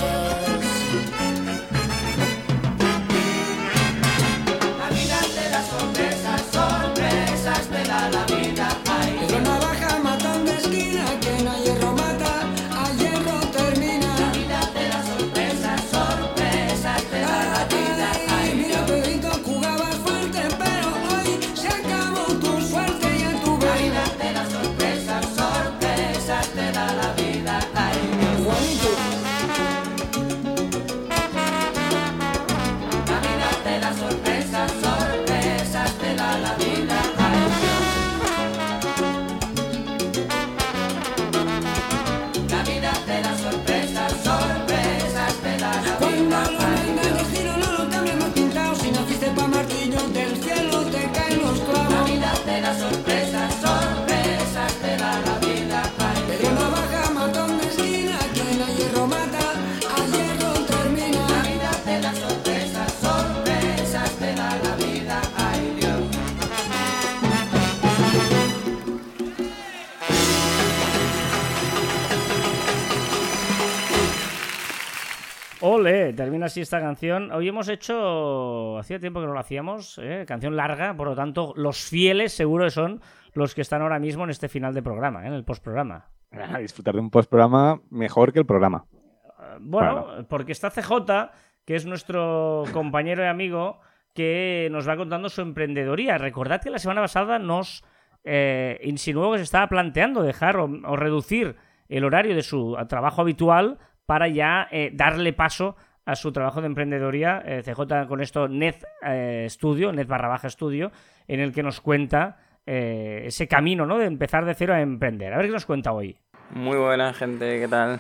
Ole, 75.68 76.14
termina 76.14 76.46
así 76.46 76.62
esta 76.62 76.80
canción. 76.80 77.32
Hoy 77.32 77.48
hemos 77.48 77.70
hecho, 77.70 78.78
hacía 78.78 79.00
tiempo 79.00 79.20
que 79.20 79.26
no 79.26 79.34
lo 79.34 79.40
hacíamos, 79.40 79.98
¿eh? 79.98 80.24
canción 80.28 80.56
larga, 80.56 80.96
por 80.96 81.08
lo 81.08 81.16
tanto, 81.16 81.54
los 81.56 81.84
fieles 81.90 82.34
seguro 82.34 82.66
que 82.66 82.70
son 82.70 83.02
los 83.34 83.56
que 83.56 83.62
están 83.62 83.82
ahora 83.82 83.98
mismo 83.98 84.26
en 84.26 84.30
este 84.30 84.48
final 84.48 84.76
de 84.76 84.84
programa, 84.84 85.24
¿eh? 85.24 85.28
en 85.28 85.34
el 85.34 85.44
postprograma. 85.44 86.06
A 86.32 86.60
disfrutar 86.60 86.94
de 86.94 87.00
un 87.00 87.10
postprograma 87.10 87.82
mejor 87.90 88.32
que 88.32 88.38
el 88.38 88.46
programa. 88.46 88.86
Eh, 88.94 89.58
Bueno, 89.60 90.28
porque 90.30 90.52
está 90.52 90.70
CJ, 90.70 91.32
que 91.66 91.76
es 91.76 91.88
nuestro 91.88 92.66
compañero 92.72 93.24
y 93.24 93.28
amigo, 93.28 93.80
que 94.14 94.68
nos 94.72 94.88
va 94.88 94.96
contando 94.96 95.30
su 95.30 95.42
emprendedoría. 95.42 96.20
Recordad 96.20 96.62
que 96.62 96.70
la 96.70 96.78
semana 96.78 97.02
pasada 97.02 97.40
nos 97.40 97.84
eh, 98.24 98.80
insinuó 98.84 99.32
que 99.32 99.40
se 99.40 99.46
estaba 99.46 99.68
planteando 99.68 100.22
dejar 100.22 100.58
o, 100.58 100.66
o 100.66 100.96
reducir 100.96 101.56
el 101.90 102.04
horario 102.04 102.36
de 102.36 102.44
su 102.44 102.78
trabajo 102.88 103.22
habitual 103.22 103.80
para 104.06 104.28
ya 104.28 104.68
eh, 104.72 104.92
darle 104.94 105.34
paso 105.34 105.76
a 106.06 106.16
su 106.16 106.32
trabajo 106.32 106.62
de 106.62 106.68
emprendedoría. 106.68 107.42
Eh, 107.46 107.64
CJ 107.64 108.08
con 108.08 108.22
esto 108.22 108.48
Net 108.48 108.86
eh, 109.02 109.48
Studio, 109.50 109.92
Net 109.92 110.08
barra 110.08 110.28
baja 110.28 110.50
Studio, 110.50 110.92
en 111.28 111.40
el 111.40 111.52
que 111.52 111.64
nos 111.64 111.82
cuenta 111.82 112.38
eh, 112.66 113.24
ese 113.26 113.48
camino 113.48 113.86
¿no? 113.86 113.98
de 113.98 114.06
empezar 114.06 114.46
de 114.46 114.54
cero 114.54 114.74
a 114.74 114.82
emprender. 114.82 115.34
A 115.34 115.38
ver 115.38 115.48
qué 115.48 115.52
nos 115.52 115.66
cuenta 115.66 115.92
hoy. 115.92 116.18
Muy 116.52 116.78
buena 116.78 117.14
gente, 117.14 117.60
¿qué 117.60 117.68
tal? 117.68 118.00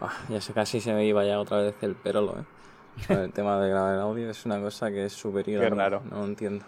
Ah, 0.00 0.12
ya 0.28 0.40
sé, 0.40 0.52
casi 0.52 0.80
se 0.80 0.92
me 0.92 1.04
iba 1.04 1.24
ya 1.24 1.40
otra 1.40 1.58
vez 1.58 1.74
el 1.82 1.94
perolo, 1.94 2.38
¿eh? 2.38 2.44
Con 3.06 3.18
el 3.18 3.32
tema 3.32 3.60
de 3.60 3.68
grabar 3.68 3.94
el 3.94 4.00
audio 4.00 4.30
es 4.30 4.46
una 4.46 4.60
cosa 4.60 4.90
que 4.90 5.04
es 5.04 5.12
superior. 5.12 5.62
Qué 5.62 5.70
raro. 5.70 6.02
No 6.10 6.24
entiendo. 6.24 6.64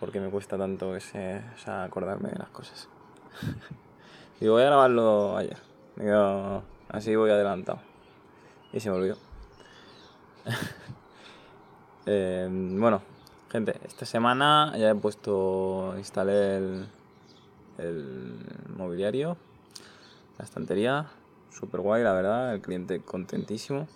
Porque 0.00 0.18
me 0.18 0.30
cuesta 0.30 0.56
tanto 0.56 0.96
ese, 0.96 1.42
o 1.54 1.58
sea, 1.58 1.84
acordarme 1.84 2.30
de 2.30 2.38
las 2.38 2.48
cosas. 2.48 2.88
y 4.40 4.48
voy 4.48 4.62
a 4.62 4.66
grabarlo 4.66 5.36
ayer. 5.36 5.58
Digo, 5.96 6.62
así 6.88 7.14
voy 7.16 7.30
adelantado. 7.30 7.78
Y 8.72 8.80
se 8.80 8.90
me 8.90 8.96
olvidó. 8.96 9.16
Eh, 12.08 12.46
bueno, 12.48 13.02
gente, 13.50 13.80
esta 13.84 14.06
semana 14.06 14.72
ya 14.78 14.90
he 14.90 14.94
puesto, 14.94 15.92
instalé 15.98 16.56
el, 16.56 18.36
mobiliario, 18.76 19.36
la 20.38 20.44
estantería, 20.44 21.06
súper 21.50 21.80
guay, 21.80 22.04
la 22.04 22.12
verdad, 22.12 22.54
el 22.54 22.60
cliente 22.60 23.00
contentísimo. 23.00 23.88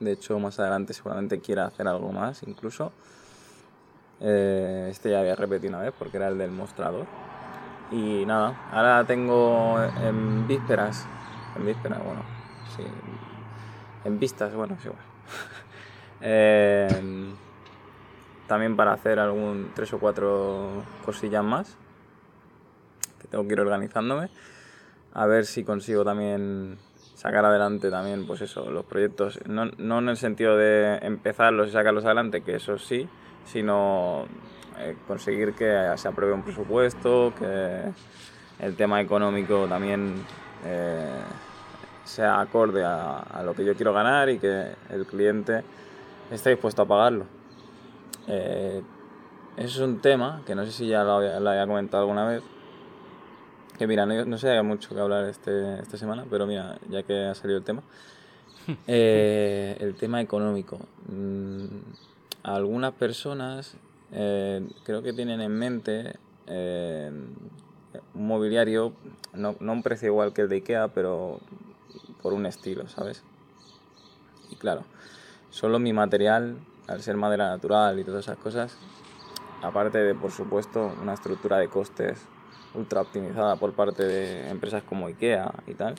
De 0.00 0.12
hecho, 0.12 0.38
más 0.38 0.58
adelante 0.58 0.94
seguramente 0.94 1.40
quiera 1.40 1.66
hacer 1.66 1.86
algo 1.86 2.12
más, 2.12 2.42
incluso. 2.44 2.92
Eh, 4.20 4.88
este 4.90 5.10
ya 5.10 5.20
había 5.20 5.36
repetido 5.36 5.74
una 5.74 5.84
vez 5.84 5.92
porque 5.98 6.16
era 6.16 6.28
el 6.28 6.38
del 6.38 6.50
mostrador. 6.50 7.04
Y 7.90 8.24
nada, 8.24 8.68
ahora 8.72 9.04
tengo 9.04 9.76
en 10.02 10.46
vísperas, 10.46 11.04
en 11.56 11.66
vísperas, 11.66 12.02
bueno, 12.04 12.22
sí, 12.76 12.84
en 14.04 14.18
vistas, 14.18 14.54
bueno, 14.54 14.76
es 14.78 14.84
igual. 14.84 15.00
Eh, 16.22 17.32
también 18.46 18.76
para 18.76 18.92
hacer 18.92 19.18
algún 19.18 19.70
tres 19.74 19.90
o 19.94 19.98
cuatro 19.98 20.82
cosillas 21.02 21.42
más 21.42 21.78
que 23.22 23.26
tengo 23.28 23.46
que 23.46 23.54
ir 23.54 23.60
organizándome. 23.60 24.28
A 25.14 25.24
ver 25.24 25.46
si 25.46 25.64
consigo 25.64 26.04
también 26.04 26.76
sacar 27.14 27.44
adelante 27.46 27.90
también 27.90 28.26
pues 28.26 28.42
eso 28.42 28.70
los 28.70 28.84
proyectos. 28.84 29.40
No, 29.46 29.64
no 29.78 30.00
en 30.00 30.10
el 30.10 30.18
sentido 30.18 30.58
de 30.58 30.98
empezarlos 31.00 31.68
y 31.68 31.72
sacarlos 31.72 32.04
adelante 32.04 32.42
que 32.42 32.56
eso 32.56 32.76
sí 32.76 33.08
sino 33.44 34.26
eh, 34.78 34.96
conseguir 35.06 35.54
que 35.54 35.92
se 35.96 36.08
apruebe 36.08 36.34
un 36.34 36.42
presupuesto 36.42 37.32
que 37.38 37.82
el 38.58 38.76
tema 38.76 39.00
económico 39.00 39.66
también 39.68 40.24
eh, 40.64 41.22
sea 42.04 42.40
acorde 42.40 42.84
a, 42.84 43.18
a 43.18 43.42
lo 43.42 43.54
que 43.54 43.64
yo 43.64 43.74
quiero 43.74 43.92
ganar 43.92 44.28
y 44.28 44.38
que 44.38 44.72
el 44.90 45.06
cliente 45.06 45.62
esté 46.30 46.50
dispuesto 46.50 46.82
a 46.82 46.86
pagarlo 46.86 47.26
eh, 48.28 48.82
eso 49.56 49.82
es 49.82 49.88
un 49.88 50.00
tema 50.00 50.42
que 50.46 50.54
no 50.54 50.64
sé 50.64 50.72
si 50.72 50.86
ya 50.86 51.02
lo 51.02 51.12
había, 51.12 51.40
lo 51.40 51.50
había 51.50 51.66
comentado 51.66 52.02
alguna 52.02 52.26
vez. 52.26 52.42
Que 53.78 53.86
mira, 53.86 54.06
no, 54.06 54.24
no 54.24 54.38
sé 54.38 54.62
mucho 54.62 54.94
que 54.94 55.00
hablar 55.00 55.26
este, 55.26 55.80
esta 55.80 55.96
semana, 55.96 56.24
pero 56.30 56.46
mira, 56.46 56.78
ya 56.88 57.02
que 57.02 57.24
ha 57.24 57.34
salido 57.34 57.58
el 57.58 57.64
tema. 57.64 57.82
Eh, 58.86 59.76
el 59.80 59.96
tema 59.96 60.20
económico. 60.20 60.78
Mm, 61.08 61.64
algunas 62.44 62.92
personas 62.92 63.74
eh, 64.12 64.64
creo 64.84 65.02
que 65.02 65.12
tienen 65.12 65.40
en 65.40 65.50
mente 65.50 66.14
eh, 66.46 67.10
un 68.14 68.26
mobiliario, 68.26 68.92
no, 69.32 69.56
no 69.60 69.72
un 69.72 69.82
precio 69.82 70.08
igual 70.08 70.32
que 70.32 70.42
el 70.42 70.48
de 70.48 70.56
Ikea, 70.56 70.88
pero 70.88 71.40
por 72.22 72.32
un 72.32 72.46
estilo, 72.46 72.88
¿sabes? 72.88 73.22
Y 74.50 74.56
claro, 74.56 74.84
solo 75.50 75.78
mi 75.78 75.92
material, 75.92 76.56
al 76.86 77.02
ser 77.02 77.16
madera 77.16 77.48
natural 77.48 77.98
y 77.98 78.04
todas 78.04 78.24
esas 78.24 78.38
cosas, 78.38 78.76
aparte 79.62 79.98
de, 79.98 80.14
por 80.14 80.30
supuesto, 80.30 80.92
una 81.02 81.14
estructura 81.14 81.58
de 81.58 81.68
costes 81.68 82.18
ultra 82.74 83.00
optimizada 83.00 83.56
por 83.56 83.72
parte 83.72 84.04
de 84.04 84.48
empresas 84.48 84.82
como 84.82 85.06
IKEA 85.06 85.52
y 85.66 85.74
tal, 85.74 85.94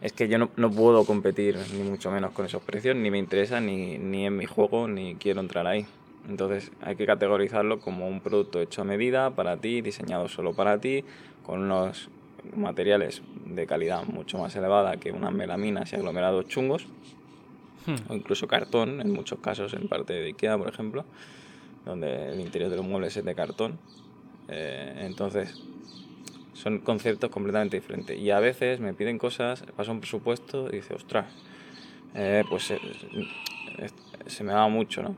es 0.00 0.12
que 0.12 0.28
yo 0.28 0.38
no, 0.38 0.50
no 0.56 0.70
puedo 0.70 1.04
competir 1.04 1.56
ni 1.72 1.82
mucho 1.82 2.10
menos 2.10 2.32
con 2.32 2.46
esos 2.46 2.62
precios, 2.62 2.96
ni 2.96 3.10
me 3.10 3.18
interesa, 3.18 3.60
ni, 3.60 3.98
ni 3.98 4.26
en 4.26 4.36
mi 4.36 4.46
juego, 4.46 4.88
ni 4.88 5.14
quiero 5.16 5.40
entrar 5.40 5.66
ahí. 5.66 5.86
Entonces 6.28 6.70
hay 6.80 6.96
que 6.96 7.06
categorizarlo 7.06 7.80
como 7.80 8.08
un 8.08 8.20
producto 8.20 8.60
hecho 8.60 8.82
a 8.82 8.84
medida 8.84 9.30
para 9.30 9.56
ti, 9.56 9.80
diseñado 9.80 10.28
solo 10.28 10.52
para 10.54 10.78
ti, 10.78 11.04
con 11.44 11.60
unos 11.62 12.08
materiales 12.56 13.22
de 13.46 13.66
calidad 13.66 14.04
mucho 14.04 14.38
más 14.38 14.54
elevada 14.56 14.96
que 14.96 15.12
unas 15.12 15.32
melaminas 15.32 15.92
y 15.92 15.96
aglomerados 15.96 16.46
chungos, 16.46 16.86
o 18.08 18.14
incluso 18.14 18.46
cartón, 18.46 19.00
en 19.00 19.12
muchos 19.12 19.40
casos 19.40 19.74
en 19.74 19.88
parte 19.88 20.12
de 20.12 20.26
Ikea, 20.26 20.56
por 20.56 20.68
ejemplo, 20.68 21.04
donde 21.84 22.28
el 22.28 22.40
interior 22.40 22.70
de 22.70 22.76
los 22.76 22.86
muebles 22.86 23.16
es 23.16 23.24
de 23.24 23.34
cartón. 23.34 23.78
Eh, 24.48 24.94
entonces, 25.00 25.60
son 26.52 26.78
conceptos 26.78 27.30
completamente 27.30 27.76
diferentes. 27.76 28.16
Y 28.16 28.30
a 28.30 28.38
veces 28.38 28.78
me 28.78 28.94
piden 28.94 29.18
cosas, 29.18 29.64
pasa 29.76 29.90
un 29.90 30.00
presupuesto 30.00 30.68
y 30.68 30.76
dice, 30.76 30.94
ostras, 30.94 31.26
eh, 32.14 32.44
pues 32.48 32.70
eh, 32.70 32.78
se 34.26 34.44
me 34.44 34.52
va 34.52 34.68
mucho, 34.68 35.02
¿no? 35.02 35.16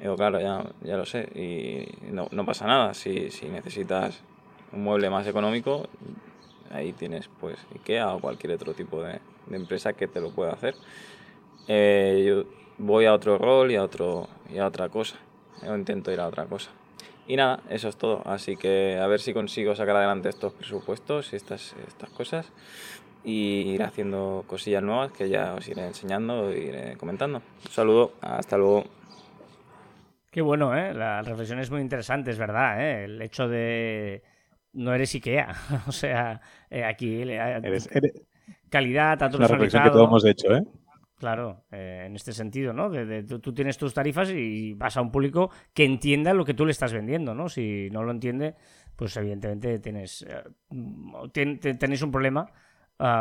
Digo, 0.00 0.16
claro, 0.16 0.40
ya, 0.40 0.64
ya 0.82 0.96
lo 0.96 1.04
sé. 1.04 1.28
Y 1.34 2.10
no, 2.12 2.28
no 2.30 2.46
pasa 2.46 2.66
nada. 2.66 2.94
Si, 2.94 3.30
si 3.30 3.48
necesitas 3.48 4.20
un 4.72 4.82
mueble 4.82 5.10
más 5.10 5.26
económico, 5.26 5.88
ahí 6.70 6.92
tienes 6.92 7.28
pues 7.40 7.58
IKEA 7.74 8.14
o 8.14 8.20
cualquier 8.20 8.54
otro 8.54 8.72
tipo 8.72 9.02
de, 9.02 9.20
de 9.46 9.56
empresa 9.56 9.92
que 9.92 10.06
te 10.06 10.20
lo 10.20 10.30
pueda 10.30 10.52
hacer. 10.52 10.74
Eh, 11.68 12.24
yo 12.26 12.44
voy 12.78 13.04
a 13.04 13.12
otro 13.12 13.36
rol 13.36 13.70
y 13.70 13.76
a, 13.76 13.82
otro, 13.82 14.28
y 14.48 14.58
a 14.58 14.66
otra 14.66 14.88
cosa. 14.88 15.16
Yo 15.62 15.76
intento 15.76 16.10
ir 16.10 16.20
a 16.20 16.26
otra 16.26 16.46
cosa. 16.46 16.70
Y 17.28 17.36
nada, 17.36 17.60
eso 17.68 17.88
es 17.88 17.96
todo. 17.96 18.22
Así 18.24 18.56
que 18.56 18.98
a 18.98 19.06
ver 19.06 19.20
si 19.20 19.34
consigo 19.34 19.76
sacar 19.76 19.96
adelante 19.96 20.28
estos 20.28 20.52
presupuestos 20.52 21.32
y 21.32 21.36
estas, 21.36 21.74
estas 21.86 22.08
cosas. 22.10 22.50
Y 23.22 23.72
ir 23.72 23.82
haciendo 23.82 24.44
cosillas 24.46 24.82
nuevas 24.82 25.12
que 25.12 25.28
ya 25.28 25.54
os 25.54 25.68
iré 25.68 25.86
enseñando 25.86 26.50
e 26.50 26.58
iré 26.58 26.96
comentando. 26.96 27.42
Un 27.66 27.70
saludo, 27.70 28.12
hasta 28.22 28.56
luego. 28.56 28.84
Qué 30.30 30.40
bueno, 30.42 30.76
¿eh? 30.76 30.94
La 30.94 31.22
reflexión 31.22 31.58
es 31.58 31.70
muy 31.70 31.80
interesante, 31.80 32.30
es 32.30 32.38
verdad, 32.38 32.80
¿eh? 32.80 33.04
El 33.04 33.20
hecho 33.22 33.48
de... 33.48 34.22
No 34.72 34.94
eres 34.94 35.12
Ikea, 35.14 35.52
o 35.88 35.92
sea, 35.92 36.40
eh, 36.70 36.84
aquí... 36.84 37.22
Eres, 37.22 37.88
eres- 37.92 38.12
calidad, 38.68 39.20
es 39.20 39.34
una 39.34 39.48
reflexión 39.48 39.82
que 39.82 39.88
todos 39.90 40.06
hemos 40.08 40.24
hecho, 40.24 40.54
¿eh? 40.54 40.62
Claro, 41.18 41.64
eh, 41.72 42.04
en 42.06 42.14
este 42.16 42.32
sentido, 42.32 42.72
¿no? 42.72 42.88
De, 42.88 43.04
de- 43.04 43.24
tú, 43.24 43.40
tú 43.40 43.52
tienes 43.52 43.76
tus 43.76 43.92
tarifas 43.92 44.30
y 44.30 44.72
vas 44.74 44.96
a 44.96 45.02
un 45.02 45.10
público 45.10 45.50
que 45.74 45.84
entienda 45.84 46.32
lo 46.32 46.44
que 46.44 46.54
tú 46.54 46.64
le 46.64 46.70
estás 46.72 46.92
vendiendo, 46.92 47.34
¿no? 47.34 47.48
Si 47.48 47.88
no 47.90 48.04
lo 48.04 48.12
entiende, 48.12 48.54
pues 48.96 49.16
evidentemente 49.16 49.80
tienes, 49.80 50.22
eh, 50.22 50.42
mm, 50.70 51.28
ten- 51.32 51.58
te- 51.58 51.74
tenéis 51.74 52.00
un 52.02 52.10
problema, 52.12 52.46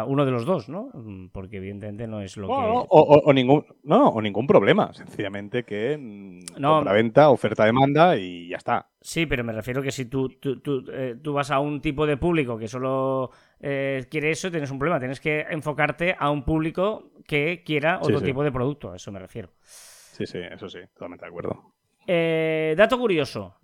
uno 0.07 0.25
de 0.25 0.31
los 0.31 0.45
dos, 0.45 0.69
¿no? 0.69 0.89
Mm, 0.93 1.27
Porque 1.29 1.57
evidentemente 1.57 2.07
no 2.07 2.21
es 2.21 2.35
lo 2.37 2.47
Bueno, 2.47 2.81
que... 2.81 2.87
o, 2.89 2.99
o- 3.01 3.21
o 3.29 3.33
ningún, 3.33 3.65
no, 3.83 4.09
o 4.09 4.21
ningún 4.21 4.45
problema. 4.47 4.91
Sencillamente 4.93 5.63
que 5.63 5.97
mm, 5.97 6.59
No. 6.59 6.83
venta 6.83 7.29
oferta-demanda 7.29 8.17
y 8.17 8.49
ya 8.49 8.57
está. 8.57 8.87
Sí, 9.01 9.25
pero 9.25 9.43
me 9.43 9.53
refiero 9.53 9.81
que 9.81 9.91
si 9.91 10.05
tú, 10.05 10.29
tú, 10.39 10.59
tú, 10.59 10.83
eh, 10.91 11.15
tú 11.23 11.33
vas 11.33 11.51
a 11.51 11.59
un 11.59 11.79
tipo 11.81 12.05
de 12.05 12.17
público 12.17 12.57
que 12.57 12.67
solo 12.67 13.31
eh, 13.61 14.05
quiere 14.09 14.31
eso, 14.31 14.51
tienes 14.51 14.71
un 14.71 14.79
problema. 14.79 14.99
Tienes 14.99 15.19
que 15.21 15.45
enfocarte 15.49 16.15
a 16.19 16.29
un 16.29 16.43
público 16.43 17.11
que 17.25 17.63
quiera 17.65 17.99
Sí, 18.01 18.03
otro 18.07 18.19
sí. 18.19 18.25
tipo 18.25 18.43
de 18.43 18.51
producto, 18.51 18.91
a 18.91 18.95
eso 18.97 19.11
me 19.11 19.19
refiero. 19.19 19.49
Sí, 19.63 20.25
sí, 20.25 20.39
eso 20.39 20.67
sí, 20.67 20.79
totalmente 20.93 21.23
de 21.25 21.29
acuerdo. 21.29 21.73
Eh, 22.07 22.73
dato 22.77 22.97
curioso. 22.99 23.55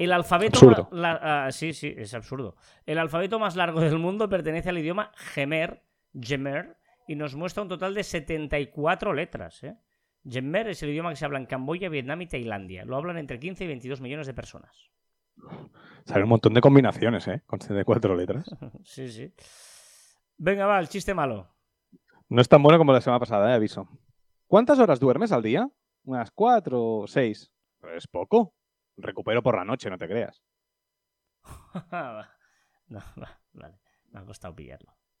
El 0.00 0.12
alfabeto 0.12 0.56
Absurdo. 0.56 0.88
la- 0.92 1.44
ah, 1.46 1.52
sí, 1.52 1.72
sí, 1.74 1.94
es 1.96 2.14
absurdo. 2.14 2.56
El 2.86 2.98
alfabeto 2.98 3.38
más 3.38 3.54
largo 3.54 3.80
del 3.80 3.98
mundo 3.98 4.28
pertenece 4.28 4.70
al 4.70 4.78
idioma 4.78 5.12
Gemer, 5.16 5.82
Gemer, 6.18 6.78
y 7.06 7.16
nos 7.16 7.34
muestra 7.36 7.62
un 7.62 7.68
total 7.68 7.92
de 7.94 8.02
74 8.02 9.12
letras. 9.12 9.62
¿eh? 9.62 9.76
Gemer 10.26 10.68
es 10.68 10.82
el 10.82 10.90
idioma 10.90 11.10
que 11.10 11.16
se 11.16 11.24
habla 11.24 11.38
en 11.38 11.46
Camboya, 11.46 11.88
Vietnam 11.88 12.22
y 12.22 12.26
Tailandia. 12.26 12.84
Lo 12.84 12.96
hablan 12.96 13.18
entre 13.18 13.38
15 13.38 13.64
y 13.64 13.66
22 13.66 14.00
millones 14.00 14.26
de 14.26 14.34
personas. 14.34 14.90
Salen 16.04 16.24
un 16.24 16.28
montón 16.30 16.54
de 16.54 16.60
combinaciones, 16.60 17.26
¿eh? 17.28 17.42
Con 17.46 17.60
74 17.60 18.16
letras. 18.16 18.48
Sí, 18.84 19.08
sí. 19.08 19.32
Venga, 20.38 20.64
va, 20.66 20.78
el 20.80 20.88
chiste 20.88 21.12
malo. 21.12 21.48
No 22.30 22.40
es 22.40 22.48
tan 22.48 22.62
bueno 22.62 22.78
como 22.78 22.92
la 22.94 23.00
semana 23.02 23.20
pasada, 23.20 23.50
¿eh? 23.50 23.54
Aviso. 23.54 23.86
¿Cuántas 24.46 24.78
horas 24.78 24.98
duermes 24.98 25.32
al 25.32 25.42
día? 25.42 25.68
¿Unas 26.04 26.30
cuatro 26.30 26.82
o 26.82 27.06
seis? 27.06 27.52
Es 27.94 28.06
poco. 28.06 28.54
Recupero 29.02 29.42
por 29.42 29.56
la 29.56 29.64
noche, 29.64 29.90
no 29.90 29.98
te 29.98 30.08
creas. 30.08 30.42
no, 32.88 33.00
va, 33.16 33.40
vale, 33.52 33.80
me 34.10 34.20
ha 34.20 34.24
costado 34.24 34.54
pillarlo. 34.54 34.99